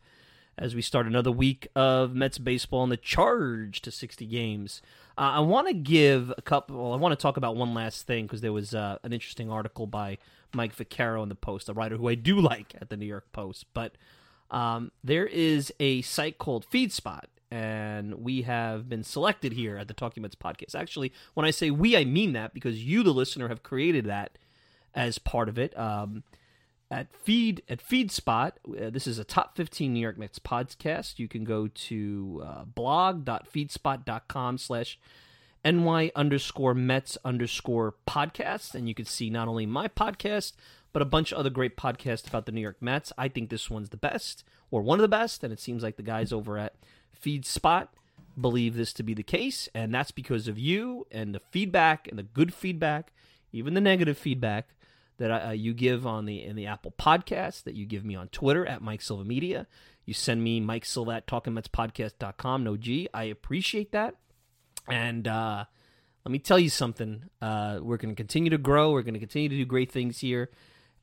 as 0.58 0.74
we 0.74 0.82
start 0.82 1.06
another 1.06 1.30
week 1.30 1.68
of 1.74 2.14
Mets 2.14 2.38
baseball 2.38 2.82
and 2.82 2.92
the 2.92 2.96
charge 2.96 3.80
to 3.82 3.90
60 3.90 4.24
games. 4.26 4.80
Uh, 5.18 5.32
I 5.34 5.40
want 5.40 5.68
to 5.68 5.74
give 5.74 6.32
a 6.36 6.42
couple. 6.42 6.76
Well, 6.76 6.92
I 6.92 6.96
want 6.96 7.12
to 7.12 7.22
talk 7.22 7.36
about 7.36 7.56
one 7.56 7.74
last 7.74 8.06
thing 8.06 8.26
because 8.26 8.40
there 8.40 8.52
was 8.52 8.74
uh, 8.74 8.98
an 9.02 9.12
interesting 9.12 9.50
article 9.50 9.86
by 9.86 10.18
Mike 10.52 10.76
Vaccaro 10.76 11.22
in 11.22 11.28
the 11.28 11.34
Post, 11.34 11.68
a 11.68 11.72
writer 11.72 11.96
who 11.96 12.08
I 12.08 12.14
do 12.14 12.40
like 12.40 12.74
at 12.80 12.90
the 12.90 12.96
New 12.96 13.06
York 13.06 13.32
Post. 13.32 13.66
But 13.74 13.96
um, 14.50 14.92
there 15.02 15.26
is 15.26 15.72
a 15.80 16.02
site 16.02 16.38
called 16.38 16.66
FeedSpot, 16.70 17.24
and 17.50 18.16
we 18.16 18.42
have 18.42 18.88
been 18.88 19.04
selected 19.04 19.52
here 19.52 19.76
at 19.76 19.88
the 19.88 19.94
Talking 19.94 20.22
Mets 20.22 20.34
podcast. 20.34 20.74
Actually, 20.74 21.12
when 21.34 21.46
I 21.46 21.50
say 21.50 21.70
we, 21.70 21.96
I 21.96 22.04
mean 22.04 22.32
that 22.34 22.54
because 22.54 22.84
you, 22.84 23.02
the 23.02 23.12
listener, 23.12 23.48
have 23.48 23.62
created 23.62 24.04
that 24.06 24.38
as 24.94 25.18
part 25.18 25.48
of 25.48 25.58
it. 25.58 25.76
Um, 25.78 26.24
at 26.90 27.12
feed 27.12 27.62
at 27.68 27.80
feedspot 27.84 28.52
uh, 28.80 28.90
this 28.90 29.06
is 29.06 29.18
a 29.18 29.24
top 29.24 29.56
15 29.56 29.92
new 29.92 30.00
york 30.00 30.16
mets 30.18 30.38
podcast. 30.38 31.18
You 31.18 31.28
can 31.28 31.44
go 31.44 31.68
to 31.68 32.42
uh, 32.44 32.64
blog.feedspot.com 32.64 34.58
slash 34.58 34.98
ny 35.64 36.12
underscore 36.14 36.74
mets 36.74 37.18
underscore 37.24 37.94
podcast 38.06 38.74
and 38.74 38.88
you 38.88 38.94
can 38.94 39.04
see 39.04 39.30
not 39.30 39.48
only 39.48 39.66
my 39.66 39.88
podcast 39.88 40.52
but 40.92 41.02
a 41.02 41.06
bunch 41.06 41.32
of 41.32 41.38
other 41.38 41.50
great 41.50 41.76
podcasts 41.76 42.28
about 42.28 42.46
the 42.46 42.52
new 42.52 42.60
york 42.60 42.80
mets. 42.80 43.12
I 43.18 43.28
think 43.28 43.50
this 43.50 43.68
one's 43.68 43.90
the 43.90 43.96
best 43.96 44.44
or 44.70 44.82
one 44.82 44.98
of 44.98 45.02
the 45.02 45.08
best 45.08 45.42
and 45.42 45.52
it 45.52 45.60
seems 45.60 45.82
like 45.82 45.96
the 45.96 46.02
guys 46.02 46.32
over 46.32 46.56
at 46.56 46.74
feedspot 47.20 47.88
believe 48.40 48.76
this 48.76 48.92
to 48.92 49.02
be 49.02 49.14
the 49.14 49.24
case 49.24 49.68
and 49.74 49.92
that's 49.92 50.12
because 50.12 50.46
of 50.46 50.58
you 50.58 51.06
and 51.10 51.34
the 51.34 51.40
feedback 51.50 52.06
and 52.06 52.18
the 52.18 52.22
good 52.22 52.54
feedback 52.54 53.12
even 53.50 53.74
the 53.74 53.80
negative 53.80 54.18
feedback 54.18 54.75
that 55.18 55.30
uh, 55.30 55.50
you 55.52 55.74
give 55.74 56.06
on 56.06 56.26
the 56.26 56.42
in 56.42 56.56
the 56.56 56.66
Apple 56.66 56.92
Podcast, 56.98 57.64
that 57.64 57.74
you 57.74 57.86
give 57.86 58.04
me 58.04 58.14
on 58.14 58.28
Twitter 58.28 58.66
at 58.66 58.82
Mike 58.82 59.02
Silva 59.02 59.24
Media. 59.24 59.66
You 60.04 60.14
send 60.14 60.42
me 60.42 60.60
Mike 60.60 60.84
Silva 60.84 61.12
at 61.12 61.26
talkingmetspodcast.com. 61.26 62.64
No 62.64 62.76
G. 62.76 63.08
I 63.12 63.24
appreciate 63.24 63.92
that. 63.92 64.14
And 64.88 65.26
uh, 65.26 65.64
let 66.24 66.30
me 66.30 66.38
tell 66.38 66.58
you 66.58 66.70
something. 66.70 67.24
Uh, 67.42 67.80
we're 67.82 67.96
going 67.96 68.14
to 68.14 68.16
continue 68.16 68.50
to 68.50 68.58
grow. 68.58 68.92
We're 68.92 69.02
going 69.02 69.14
to 69.14 69.20
continue 69.20 69.48
to 69.48 69.56
do 69.56 69.64
great 69.64 69.90
things 69.90 70.18
here. 70.18 70.50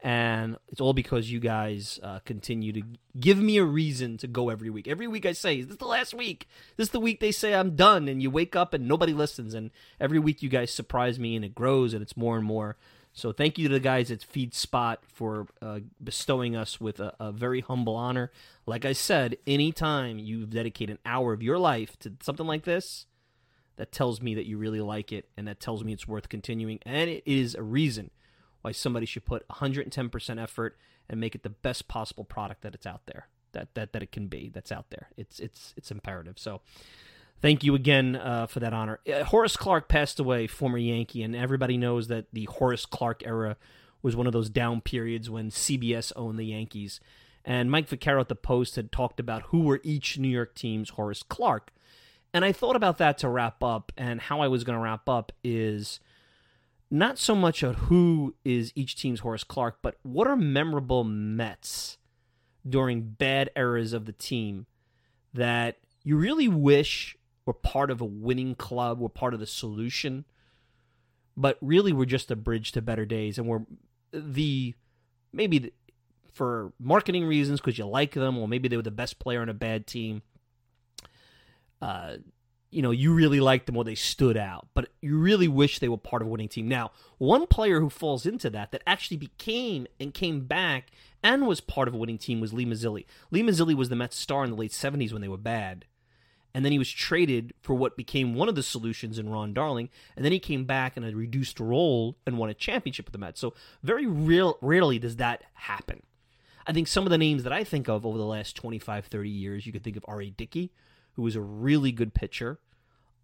And 0.01 0.57
it's 0.67 0.81
all 0.81 0.91
because 0.91 1.31
you 1.31 1.39
guys 1.39 1.97
uh, 2.03 2.19
continue 2.25 2.73
to 2.73 2.81
give 3.17 3.37
me 3.37 3.57
a 3.57 3.63
reason 3.63 4.17
to 4.17 4.27
go 4.27 4.49
every 4.49 4.69
week. 4.69 4.85
Every 4.87 5.07
week 5.07 5.25
I 5.25 5.31
say, 5.31 5.59
Is 5.59 5.67
this 5.67 5.77
the 5.77 5.85
last 5.85 6.13
week? 6.13 6.49
This 6.75 6.87
is 6.87 6.91
the 6.91 6.99
week 6.99 7.21
they 7.21 7.31
say 7.31 7.53
I'm 7.53 7.77
done. 7.77 8.09
And 8.09 8.21
you 8.21 8.29
wake 8.29 8.53
up 8.53 8.73
and 8.73 8.85
nobody 8.85 9.13
listens. 9.13 9.53
And 9.53 9.71
every 10.01 10.19
week 10.19 10.43
you 10.43 10.49
guys 10.49 10.71
surprise 10.71 11.19
me 11.19 11.37
and 11.37 11.45
it 11.45 11.55
grows 11.55 11.93
and 11.93 12.01
it's 12.01 12.17
more 12.17 12.35
and 12.35 12.45
more. 12.45 12.75
So 13.13 13.31
thank 13.31 13.59
you 13.59 13.67
to 13.67 13.73
the 13.73 13.79
guys 13.79 14.09
at 14.09 14.21
FeedSpot 14.21 14.97
for 15.07 15.47
uh, 15.61 15.81
bestowing 16.03 16.55
us 16.55 16.81
with 16.81 16.99
a, 16.99 17.13
a, 17.19 17.31
very 17.31 17.61
humble 17.61 17.95
honor. 17.95 18.31
Like 18.65 18.85
I 18.85 18.93
said, 18.93 19.37
anytime 19.45 20.17
you 20.17 20.47
dedicate 20.47 20.89
an 20.89 20.97
hour 21.05 21.31
of 21.31 21.43
your 21.43 21.59
life 21.59 21.97
to 21.99 22.13
something 22.21 22.47
like 22.47 22.63
this, 22.63 23.05
that 23.75 23.91
tells 23.91 24.19
me 24.19 24.33
that 24.35 24.45
you 24.45 24.57
really 24.57 24.81
like 24.81 25.11
it, 25.11 25.29
and 25.37 25.47
that 25.47 25.59
tells 25.59 25.83
me 25.83 25.93
it's 25.93 26.07
worth 26.07 26.27
continuing. 26.27 26.79
And 26.85 27.09
it 27.09 27.23
is 27.25 27.55
a 27.55 27.63
reason 27.63 28.09
why 28.61 28.71
somebody 28.71 29.05
should 29.05 29.25
put 29.25 29.47
110% 29.47 30.41
effort 30.41 30.77
and 31.09 31.19
make 31.19 31.35
it 31.35 31.43
the 31.43 31.49
best 31.49 31.87
possible 31.87 32.23
product 32.23 32.61
that 32.61 32.73
it's 32.73 32.85
out 32.85 33.01
there. 33.05 33.27
That, 33.51 33.75
that 33.75 33.93
that 33.93 34.01
it 34.01 34.11
can 34.11 34.27
be 34.27 34.49
that's 34.51 34.71
out 34.71 34.89
there. 34.89 35.09
It's 35.15 35.39
it's 35.39 35.75
it's 35.77 35.91
imperative. 35.91 36.39
So 36.39 36.61
thank 37.43 37.63
you 37.63 37.75
again 37.75 38.15
uh, 38.15 38.47
for 38.47 38.61
that 38.61 38.73
honor. 38.73 38.99
Uh, 39.07 39.23
Horace 39.25 39.57
Clark 39.57 39.89
passed 39.89 40.19
away, 40.19 40.47
former 40.47 40.77
Yankee, 40.79 41.21
and 41.21 41.35
everybody 41.35 41.77
knows 41.77 42.07
that 42.07 42.25
the 42.31 42.45
Horace 42.45 42.85
Clark 42.87 43.21
era 43.25 43.57
was 44.01 44.15
one 44.15 44.25
of 44.25 44.33
those 44.33 44.49
down 44.49 44.81
periods 44.81 45.29
when 45.29 45.51
CBS 45.51 46.11
owned 46.15 46.39
the 46.39 46.45
Yankees. 46.45 46.99
And 47.45 47.69
Mike 47.69 47.89
Vaccaro 47.89 48.21
at 48.21 48.29
the 48.29 48.35
Post 48.35 48.77
had 48.77 48.91
talked 48.91 49.19
about 49.19 49.43
who 49.43 49.59
were 49.59 49.81
each 49.83 50.17
New 50.17 50.29
York 50.29 50.55
team's 50.55 50.91
Horace 50.91 51.21
Clark. 51.21 51.71
And 52.33 52.45
I 52.45 52.53
thought 52.53 52.77
about 52.77 52.97
that 52.97 53.17
to 53.19 53.29
wrap 53.29 53.61
up, 53.61 53.91
and 53.97 54.21
how 54.21 54.39
I 54.39 54.47
was 54.47 54.63
going 54.63 54.77
to 54.77 54.83
wrap 54.83 55.07
up 55.07 55.33
is 55.43 55.99
not 56.89 57.19
so 57.19 57.35
much 57.35 57.61
of 57.61 57.75
who 57.75 58.35
is 58.45 58.71
each 58.73 58.95
team's 58.95 59.19
Horace 59.19 59.43
Clark, 59.43 59.79
but 59.81 59.97
what 60.01 60.27
are 60.27 60.37
memorable 60.37 61.03
Mets 61.03 61.97
during 62.67 63.01
bad 63.01 63.49
eras 63.55 63.91
of 63.91 64.05
the 64.05 64.13
team 64.13 64.65
that 65.33 65.79
you 66.03 66.15
really 66.15 66.47
wish 66.47 67.17
we're 67.45 67.53
part 67.53 67.91
of 67.91 68.01
a 68.01 68.05
winning 68.05 68.55
club. 68.55 68.99
We're 68.99 69.09
part 69.09 69.33
of 69.33 69.39
the 69.39 69.47
solution. 69.47 70.25
But 71.35 71.57
really, 71.61 71.93
we're 71.93 72.05
just 72.05 72.31
a 72.31 72.35
bridge 72.35 72.71
to 72.73 72.81
better 72.81 73.05
days. 73.05 73.37
And 73.37 73.47
we're 73.47 73.65
the 74.11 74.75
maybe 75.31 75.57
the, 75.57 75.73
for 76.31 76.73
marketing 76.79 77.25
reasons 77.25 77.59
because 77.59 77.77
you 77.77 77.85
like 77.85 78.13
them, 78.13 78.37
or 78.37 78.47
maybe 78.47 78.67
they 78.67 78.77
were 78.77 78.83
the 78.83 78.91
best 78.91 79.19
player 79.19 79.41
on 79.41 79.49
a 79.49 79.53
bad 79.53 79.87
team. 79.87 80.21
Uh, 81.81 82.17
you 82.69 82.81
know, 82.81 82.91
you 82.91 83.13
really 83.13 83.39
liked 83.39 83.67
them 83.67 83.77
or 83.77 83.83
they 83.83 83.93
stood 83.93 84.37
out, 84.37 84.67
but 84.73 84.89
you 85.01 85.17
really 85.17 85.47
wish 85.47 85.77
they 85.77 85.89
were 85.89 85.97
part 85.97 86.21
of 86.21 86.27
a 86.27 86.31
winning 86.31 86.47
team. 86.47 86.67
Now, 86.67 86.91
one 87.19 87.45
player 87.45 87.79
who 87.79 87.89
falls 87.89 88.25
into 88.25 88.49
that 88.51 88.71
that 88.71 88.81
actually 88.87 89.17
became 89.17 89.85
and 89.99 90.11
came 90.11 90.45
back 90.45 90.89
and 91.21 91.45
was 91.45 91.61
part 91.61 91.87
of 91.87 91.93
a 91.93 91.97
winning 91.97 92.17
team 92.17 92.39
was 92.41 92.51
Lee 92.51 92.65
Mazzilli. 92.65 93.05
Lee 93.29 93.43
Mazzilli 93.43 93.75
was 93.75 93.89
the 93.89 93.95
Mets 93.95 94.17
star 94.17 94.43
in 94.43 94.49
the 94.49 94.55
late 94.55 94.71
70s 94.71 95.11
when 95.11 95.21
they 95.21 95.27
were 95.27 95.37
bad 95.37 95.85
and 96.53 96.63
then 96.63 96.71
he 96.71 96.79
was 96.79 96.91
traded 96.91 97.53
for 97.61 97.73
what 97.73 97.97
became 97.97 98.35
one 98.35 98.49
of 98.49 98.55
the 98.55 98.63
solutions 98.63 99.17
in 99.17 99.29
Ron 99.29 99.53
Darling, 99.53 99.89
and 100.15 100.23
then 100.23 100.31
he 100.31 100.39
came 100.39 100.65
back 100.65 100.95
in 100.95 101.03
a 101.03 101.11
reduced 101.11 101.59
role 101.59 102.17
and 102.25 102.37
won 102.37 102.49
a 102.49 102.53
championship 102.53 103.05
with 103.05 103.13
the 103.13 103.19
Mets. 103.19 103.39
So 103.39 103.53
very 103.81 104.05
real, 104.05 104.57
rarely 104.61 104.99
does 104.99 105.15
that 105.17 105.43
happen. 105.53 106.03
I 106.65 106.73
think 106.73 106.87
some 106.87 107.05
of 107.05 107.09
the 107.09 107.17
names 107.17 107.43
that 107.43 107.51
I 107.51 107.63
think 107.63 107.89
of 107.89 108.05
over 108.05 108.17
the 108.17 108.25
last 108.25 108.55
25, 108.55 109.07
30 109.07 109.29
years, 109.29 109.65
you 109.65 109.73
could 109.73 109.83
think 109.83 109.97
of 109.97 110.05
R.A. 110.07 110.29
Dickey, 110.29 110.71
who 111.13 111.23
was 111.23 111.35
a 111.35 111.41
really 111.41 111.91
good 111.91 112.13
pitcher 112.13 112.59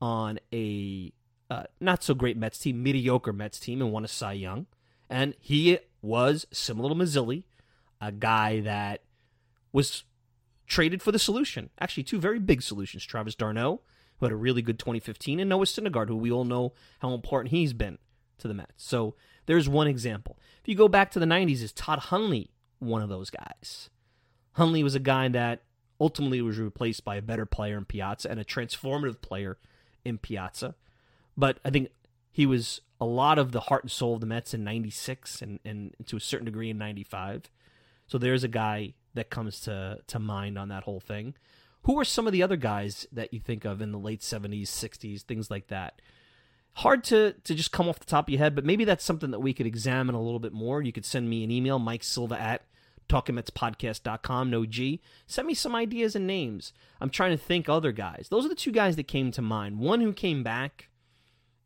on 0.01 0.39
a 0.53 1.13
uh, 1.49 1.63
not 1.79 2.03
so 2.03 2.13
great 2.13 2.37
Mets 2.37 2.59
team, 2.59 2.83
mediocre 2.83 3.33
Mets 3.33 3.59
team, 3.59 3.81
and 3.81 3.91
won 3.91 4.05
a 4.05 4.07
Cy 4.07 4.33
Young. 4.33 4.67
And 5.09 5.33
he 5.39 5.79
was 6.01 6.45
similar 6.51 6.89
to 6.89 6.95
Mazzilli, 6.95 7.43
a 7.99 8.11
guy 8.11 8.59
that 8.61 9.01
was 9.71 10.03
traded 10.69 11.01
for 11.01 11.11
the 11.11 11.19
solution. 11.19 11.69
Actually, 11.79 12.03
two 12.03 12.19
very 12.19 12.39
big 12.39 12.61
solutions. 12.61 13.03
Travis 13.03 13.35
d'Arnaud, 13.35 13.81
who 14.17 14.25
had 14.25 14.31
a 14.31 14.37
really 14.37 14.61
good 14.61 14.79
2015, 14.79 15.39
and 15.39 15.49
Noah 15.49 15.65
Syndergaard, 15.65 16.07
who 16.07 16.15
we 16.15 16.31
all 16.31 16.45
know 16.45 16.73
how 16.99 17.13
important 17.13 17.51
he's 17.51 17.73
been 17.73 17.97
to 18.37 18.47
the 18.47 18.53
Mets. 18.53 18.73
So 18.77 19.15
there's 19.47 19.67
one 19.67 19.87
example. 19.87 20.37
If 20.61 20.69
you 20.69 20.75
go 20.75 20.87
back 20.87 21.11
to 21.11 21.19
the 21.19 21.25
90s, 21.25 21.61
is 21.61 21.73
Todd 21.73 21.99
Hundley 21.99 22.51
one 22.77 23.01
of 23.01 23.09
those 23.09 23.29
guys? 23.29 23.89
Hundley 24.53 24.83
was 24.83 24.95
a 24.95 24.99
guy 24.99 25.27
that 25.27 25.63
ultimately 25.99 26.41
was 26.41 26.57
replaced 26.57 27.03
by 27.03 27.17
a 27.17 27.21
better 27.21 27.45
player 27.45 27.77
in 27.77 27.85
Piazza 27.85 28.29
and 28.29 28.39
a 28.39 28.45
transformative 28.45 29.21
player 29.21 29.57
in 30.05 30.17
Piazza. 30.17 30.75
But 31.35 31.59
I 31.65 31.69
think 31.69 31.89
He 32.31 32.45
was 32.45 32.81
a 33.01 33.05
lot 33.05 33.39
of 33.39 33.51
the 33.51 33.61
heart 33.61 33.83
and 33.83 33.91
soul 33.91 34.15
of 34.15 34.21
the 34.21 34.27
Mets 34.27 34.53
in 34.53 34.63
96 34.63 35.41
and, 35.41 35.59
and 35.65 35.95
to 36.05 36.17
a 36.17 36.21
certain 36.21 36.45
degree 36.45 36.69
in 36.69 36.77
95. 36.77 37.49
So 38.09 38.17
there's 38.17 38.43
a 38.43 38.49
guy 38.49 38.95
that 39.13 39.29
comes 39.29 39.61
to, 39.61 39.99
to 40.07 40.19
mind 40.19 40.57
on 40.57 40.69
that 40.69 40.83
whole 40.83 40.99
thing. 40.99 41.35
Who 41.83 41.97
are 41.99 42.03
some 42.03 42.25
of 42.25 42.33
the 42.33 42.41
other 42.41 42.57
guys 42.57 43.07
that 43.11 43.31
you 43.33 43.39
think 43.39 43.65
of 43.65 43.81
in 43.81 43.91
the 43.91 43.99
late 43.99 44.21
70s, 44.21 44.63
60s, 44.63 45.21
things 45.21 45.51
like 45.51 45.67
that? 45.67 46.01
Hard 46.73 47.03
to, 47.05 47.33
to 47.43 47.53
just 47.53 47.71
come 47.71 47.87
off 47.87 47.99
the 47.99 48.05
top 48.05 48.27
of 48.27 48.29
your 48.29 48.39
head, 48.39 48.55
but 48.55 48.65
maybe 48.65 48.83
that's 48.83 49.05
something 49.05 49.29
that 49.29 49.39
we 49.39 49.53
could 49.53 49.67
examine 49.67 50.15
a 50.15 50.21
little 50.21 50.39
bit 50.39 50.53
more. 50.53 50.81
You 50.81 50.91
could 50.91 51.05
send 51.05 51.29
me 51.29 51.43
an 51.43 51.51
email, 51.51 51.77
Mike 51.77 52.03
Silva 52.03 52.39
at 52.39 52.63
talkingmetspodcast.com, 53.09 54.49
no 54.49 54.65
G. 54.65 55.01
Send 55.27 55.47
me 55.47 55.53
some 55.53 55.75
ideas 55.75 56.15
and 56.15 56.25
names. 56.25 56.73
I'm 56.99 57.09
trying 57.11 57.31
to 57.31 57.43
think 57.43 57.69
other 57.69 57.91
guys. 57.91 58.27
Those 58.29 58.45
are 58.45 58.49
the 58.49 58.55
two 58.55 58.71
guys 58.71 58.95
that 58.95 59.07
came 59.07 59.31
to 59.31 59.41
mind. 59.41 59.79
One 59.79 60.01
who 60.01 60.13
came 60.13 60.41
back 60.41 60.89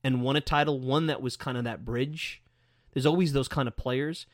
and 0.03 0.21
won 0.21 0.35
a 0.35 0.41
title, 0.41 0.79
one 0.79 1.07
that 1.07 1.21
was 1.21 1.37
kind 1.37 1.57
of 1.57 1.63
that 1.63 1.85
bridge. 1.85 2.41
There's 2.93 3.05
always 3.05 3.31
those 3.31 3.47
kind 3.47 3.67
of 3.67 3.77
players. 3.77 4.25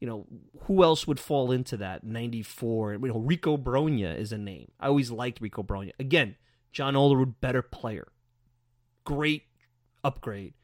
You 0.00 0.06
know, 0.06 0.26
who 0.62 0.82
else 0.82 1.06
would 1.06 1.18
fall 1.18 1.50
into 1.50 1.76
that? 1.78 2.04
94. 2.04 2.94
You 2.94 2.98
know, 2.98 3.18
Rico 3.18 3.56
Brogna 3.56 4.16
is 4.16 4.32
a 4.32 4.38
name. 4.38 4.70
I 4.78 4.86
always 4.86 5.10
liked 5.10 5.40
Rico 5.40 5.62
Brogna. 5.62 5.92
Again, 5.98 6.36
John 6.72 6.94
Olerud, 6.94 7.34
better 7.40 7.62
player. 7.62 8.08
Great 9.04 9.44
upgrade. 10.04 10.54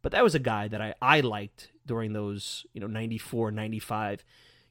But 0.00 0.12
that 0.12 0.24
was 0.24 0.34
a 0.34 0.40
guy 0.40 0.68
that 0.68 0.80
I, 0.80 0.94
I 1.02 1.20
liked 1.20 1.70
during 1.86 2.12
those, 2.12 2.66
you 2.72 2.80
know, 2.80 2.86
94, 2.86 3.50
95 3.50 4.24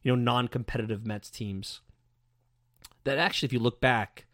you 0.03 0.11
know, 0.11 0.21
non-competitive 0.21 1.05
Mets 1.05 1.29
teams. 1.29 1.81
That 3.03 3.17
actually, 3.17 3.47
if 3.47 3.53
you 3.53 3.59
look 3.59 3.81
back, 3.81 4.27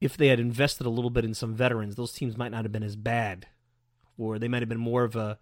if 0.00 0.16
they 0.16 0.28
had 0.28 0.40
invested 0.40 0.86
a 0.86 0.90
little 0.90 1.10
bit 1.10 1.24
in 1.24 1.34
some 1.34 1.54
veterans, 1.54 1.96
those 1.96 2.12
teams 2.12 2.36
might 2.36 2.52
not 2.52 2.64
have 2.64 2.72
been 2.72 2.82
as 2.82 2.96
bad, 2.96 3.46
or 4.16 4.38
they 4.38 4.48
might 4.48 4.62
have 4.62 4.68
been 4.68 4.78
more 4.78 5.04
of 5.04 5.16
a, 5.16 5.38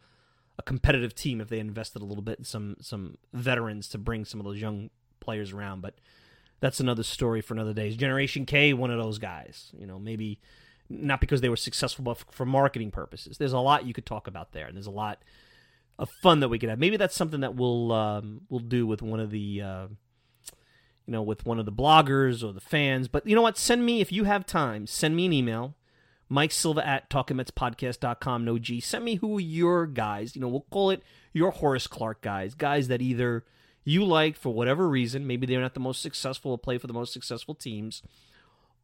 a 0.59 0.63
competitive 0.63 1.15
team 1.15 1.41
if 1.41 1.49
they 1.49 1.59
invested 1.59 2.03
a 2.03 2.05
little 2.05 2.23
bit 2.23 2.39
in 2.39 2.45
some 2.45 2.77
some 2.81 3.19
veterans 3.33 3.89
to 3.89 3.99
bring 3.99 4.25
some 4.25 4.41
of 4.41 4.47
those 4.47 4.61
young 4.61 4.91
players 5.21 5.53
around. 5.53 5.83
But 5.83 5.95
that's 6.61 6.81
another 6.81 7.03
story 7.03 7.41
for 7.41 7.55
another 7.55 7.75
day. 7.75 7.91
Generation 7.95 8.47
K, 8.47 8.73
one 8.73 8.91
of 8.91 9.03
those 9.03 9.19
guys. 9.19 9.73
You 9.79 9.87
know, 9.87 9.99
maybe 9.99 10.41
not 10.89 11.21
because 11.21 11.41
they 11.41 11.49
were 11.49 11.57
successful, 11.57 12.05
but 12.05 12.19
for 12.31 12.47
marketing 12.47 12.91
purposes. 12.91 13.39
There's 13.39 13.53
a 13.53 13.59
lot 13.59 13.87
you 13.87 13.93
could 13.93 14.07
talk 14.07 14.27
about 14.27 14.53
there, 14.53 14.67
and 14.67 14.77
there's 14.77 14.87
a 14.87 14.91
lot 14.91 15.23
of 15.99 16.11
fun 16.23 16.41
that 16.41 16.49
we 16.49 16.59
could 16.59 16.69
have. 16.69 16.79
Maybe 16.79 16.97
that's 16.97 17.17
something 17.17 17.41
that 17.41 17.55
we'll 17.55 17.93
um, 17.93 18.43
we'll 18.49 18.61
do 18.61 18.87
with 18.87 19.03
one 19.03 19.21
of 19.21 19.31
the 19.31 19.63
uh, 19.63 19.87
you 21.07 21.13
know 21.13 21.23
with 21.23 21.45
one 21.45 21.59
of 21.59 21.67
the 21.67 21.73
bloggers 21.73 22.43
or 22.43 22.53
the 22.53 22.61
fans. 22.61 23.09
But 23.09 23.27
you 23.27 23.35
know 23.35 23.43
what? 23.43 23.59
Send 23.59 23.85
me 23.85 24.01
if 24.01 24.13
you 24.13 24.25
have 24.25 24.47
time. 24.47 24.87
Send 24.87 25.17
me 25.17 25.27
an 25.27 25.33
email. 25.33 25.75
Mike 26.29 26.53
Silva 26.53 26.87
at 26.87 27.09
talkingmetspodcast.com. 27.11 28.45
No 28.45 28.59
G. 28.59 28.81
Send 28.81 29.05
me 29.05 29.17
who 29.17 29.39
your 29.39 29.87
guys. 29.87 30.35
You 30.35 30.41
know, 30.41 30.49
we'll 30.49 30.67
call 30.71 30.91
it 30.91 31.03
your 31.33 31.51
Horace 31.51 31.87
Clark 31.87 32.21
guys. 32.21 32.55
Guys 32.55 32.89
that 32.89 33.03
either 33.03 33.45
you 33.85 34.05
like 34.05 34.37
for 34.37 34.53
whatever 34.53 34.89
reason. 34.89 35.27
Maybe 35.27 35.47
they're 35.47 35.61
not 35.61 35.75
the 35.75 35.81
most 35.81 36.03
successful 36.03 36.53
or 36.53 36.59
play 36.59 36.79
for 36.79 36.89
the 36.89 36.93
most 36.93 37.13
successful 37.13 37.55
teams, 37.55 38.03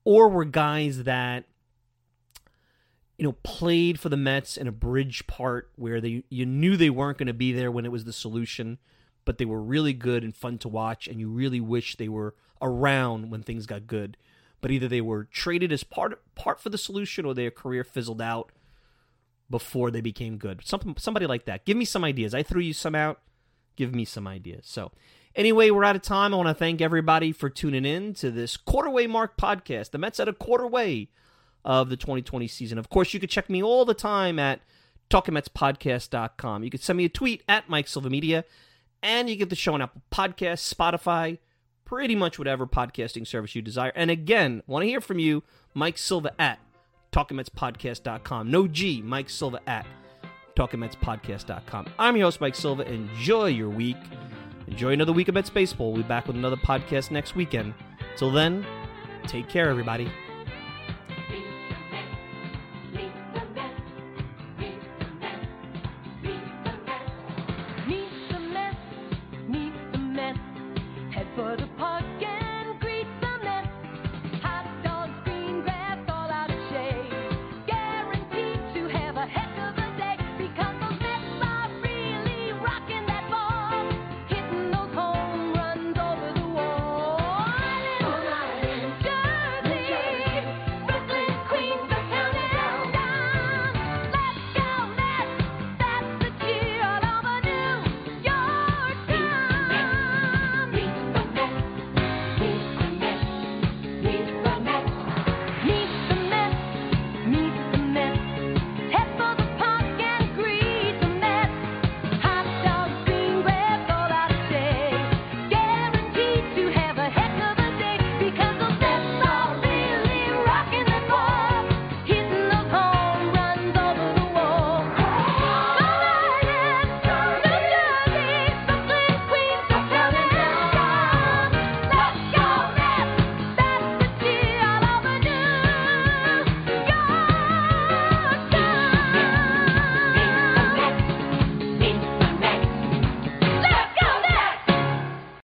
or 0.05 0.29
were 0.29 0.45
guys 0.45 1.03
that 1.05 1.45
you 3.19 3.29
know, 3.29 3.37
played 3.45 4.01
for 4.01 4.09
the 4.09 4.17
Mets 4.17 4.57
in 4.57 4.67
a 4.67 4.73
bridge 4.73 5.27
part 5.27 5.71
where 5.77 6.01
they 6.01 6.25
you 6.29 6.47
knew 6.47 6.77
they 6.77 6.91
weren't 6.91 7.19
going 7.19 7.29
to 7.29 7.33
be 7.33 7.53
there 7.53 7.71
when 7.71 7.85
it 7.85 7.93
was 7.93 8.05
the 8.05 8.13
solution, 8.13 8.79
but 9.25 9.39
they 9.39 9.45
were 9.45 9.63
really 9.63 9.93
good 9.93 10.25
and 10.25 10.35
fun 10.35 10.59
to 10.59 10.69
watch, 10.69 11.07
and 11.07 11.21
you 11.21 11.29
really 11.29 11.61
wish 11.61 11.97
they 11.97 12.09
were 12.09 12.35
around 12.61 13.31
when 13.31 13.43
things 13.43 13.67
got 13.67 13.87
good. 13.87 14.17
But 14.63 14.71
either 14.71 14.89
they 14.89 15.03
were 15.03 15.25
traded 15.25 15.73
as 15.73 15.85
part 15.85 16.19
part 16.35 16.61
for 16.61 16.71
the 16.71 16.79
solution, 16.79 17.27
or 17.27 17.35
their 17.35 17.51
career 17.51 17.85
fizzled 17.85 18.23
out 18.23 18.51
before 19.51 19.91
they 19.91 20.01
became 20.01 20.39
good. 20.39 20.63
Something 20.65 20.95
somebody 20.97 21.27
like 21.27 21.45
that. 21.45 21.67
Give 21.67 21.77
me 21.77 21.85
some 21.85 22.05
ideas. 22.05 22.33
I 22.33 22.43
threw 22.43 22.63
you 22.63 22.73
some 22.73 22.95
out. 22.95 23.21
Give 23.77 23.95
me 23.95 24.07
some 24.07 24.27
ideas. 24.27 24.65
So. 24.65 24.91
Anyway, 25.35 25.71
we're 25.71 25.85
out 25.85 25.97
of 25.97 26.03
time. 26.03 26.35
I 26.35 26.37
want 26.37 26.49
to 26.49 26.55
thank 26.55 26.83
everybody 26.83 27.33
for 27.33 27.49
tuning 27.49 27.87
in 27.87 28.13
to 28.15 28.31
this 28.31 28.59
quarterway 28.59 29.09
mark 29.09 29.39
podcast. 29.39 29.91
The 29.91 29.97
Mets 29.97 30.21
at 30.21 30.29
a 30.29 30.35
quarter 30.35 30.67
way 30.67 31.09
of 31.65 31.89
the 31.89 31.97
2020 31.97 32.47
season. 32.49 32.79
Of 32.79 32.89
course, 32.89 33.15
you 33.15 33.21
can 33.21 33.29
check 33.29 33.49
me 33.49 33.63
all 33.63 33.85
the 33.85 33.95
time 33.95 34.39
at 34.39 34.61
talkingmetspodcast.com. 35.11 36.65
You 36.65 36.71
can 36.71 36.81
send 36.81 36.97
me 36.97 37.05
a 37.05 37.09
tweet 37.09 37.43
at 37.49 37.69
Mike 37.69 37.89
Silva 37.89 38.11
Media, 38.11 38.45
and 39.03 39.29
you 39.29 39.37
get 39.37 39.51
the 39.51 39.57
show 39.57 39.75
on 39.75 39.83
Apple 39.83 40.03
Podcasts, 40.11 40.73
Spotify, 40.73 41.39
pretty 41.85 42.15
much 42.15 42.39
whatever 42.39 42.67
podcasting 42.67 43.27
service 43.27 43.55
you 43.55 43.63
desire. 43.63 43.93
And 43.95 44.11
again, 44.11 44.63
want 44.67 44.83
to 44.83 44.89
hear 44.89 45.01
from 45.01 45.19
you, 45.19 45.43
Mike 45.75 45.99
Silva 45.99 46.33
at 46.41 46.59
talkingmetspodcast.com. 47.13 48.51
No 48.51 48.67
G, 48.67 49.03
Mike 49.03 49.31
Silva 49.31 49.61
at 49.67 49.87
talkingmetspodcast.com. 50.57 51.87
I'm 51.99 52.17
your 52.17 52.27
host, 52.27 52.41
Mike 52.41 52.55
Silva. 52.55 52.91
Enjoy 52.91 53.47
your 53.47 53.69
week. 53.69 53.97
Enjoy 54.67 54.93
another 54.93 55.13
week 55.13 55.29
of 55.29 55.35
Mets 55.35 55.51
Baseball. 55.51 55.93
We'll 55.93 56.03
be 56.03 56.09
back 56.09 56.27
with 56.27 56.37
another 56.37 56.57
podcast 56.57 57.11
next 57.11 57.35
weekend. 57.35 57.75
Till 58.17 58.31
then, 58.31 58.65
take 59.27 59.49
care, 59.49 59.69
everybody. 59.69 60.11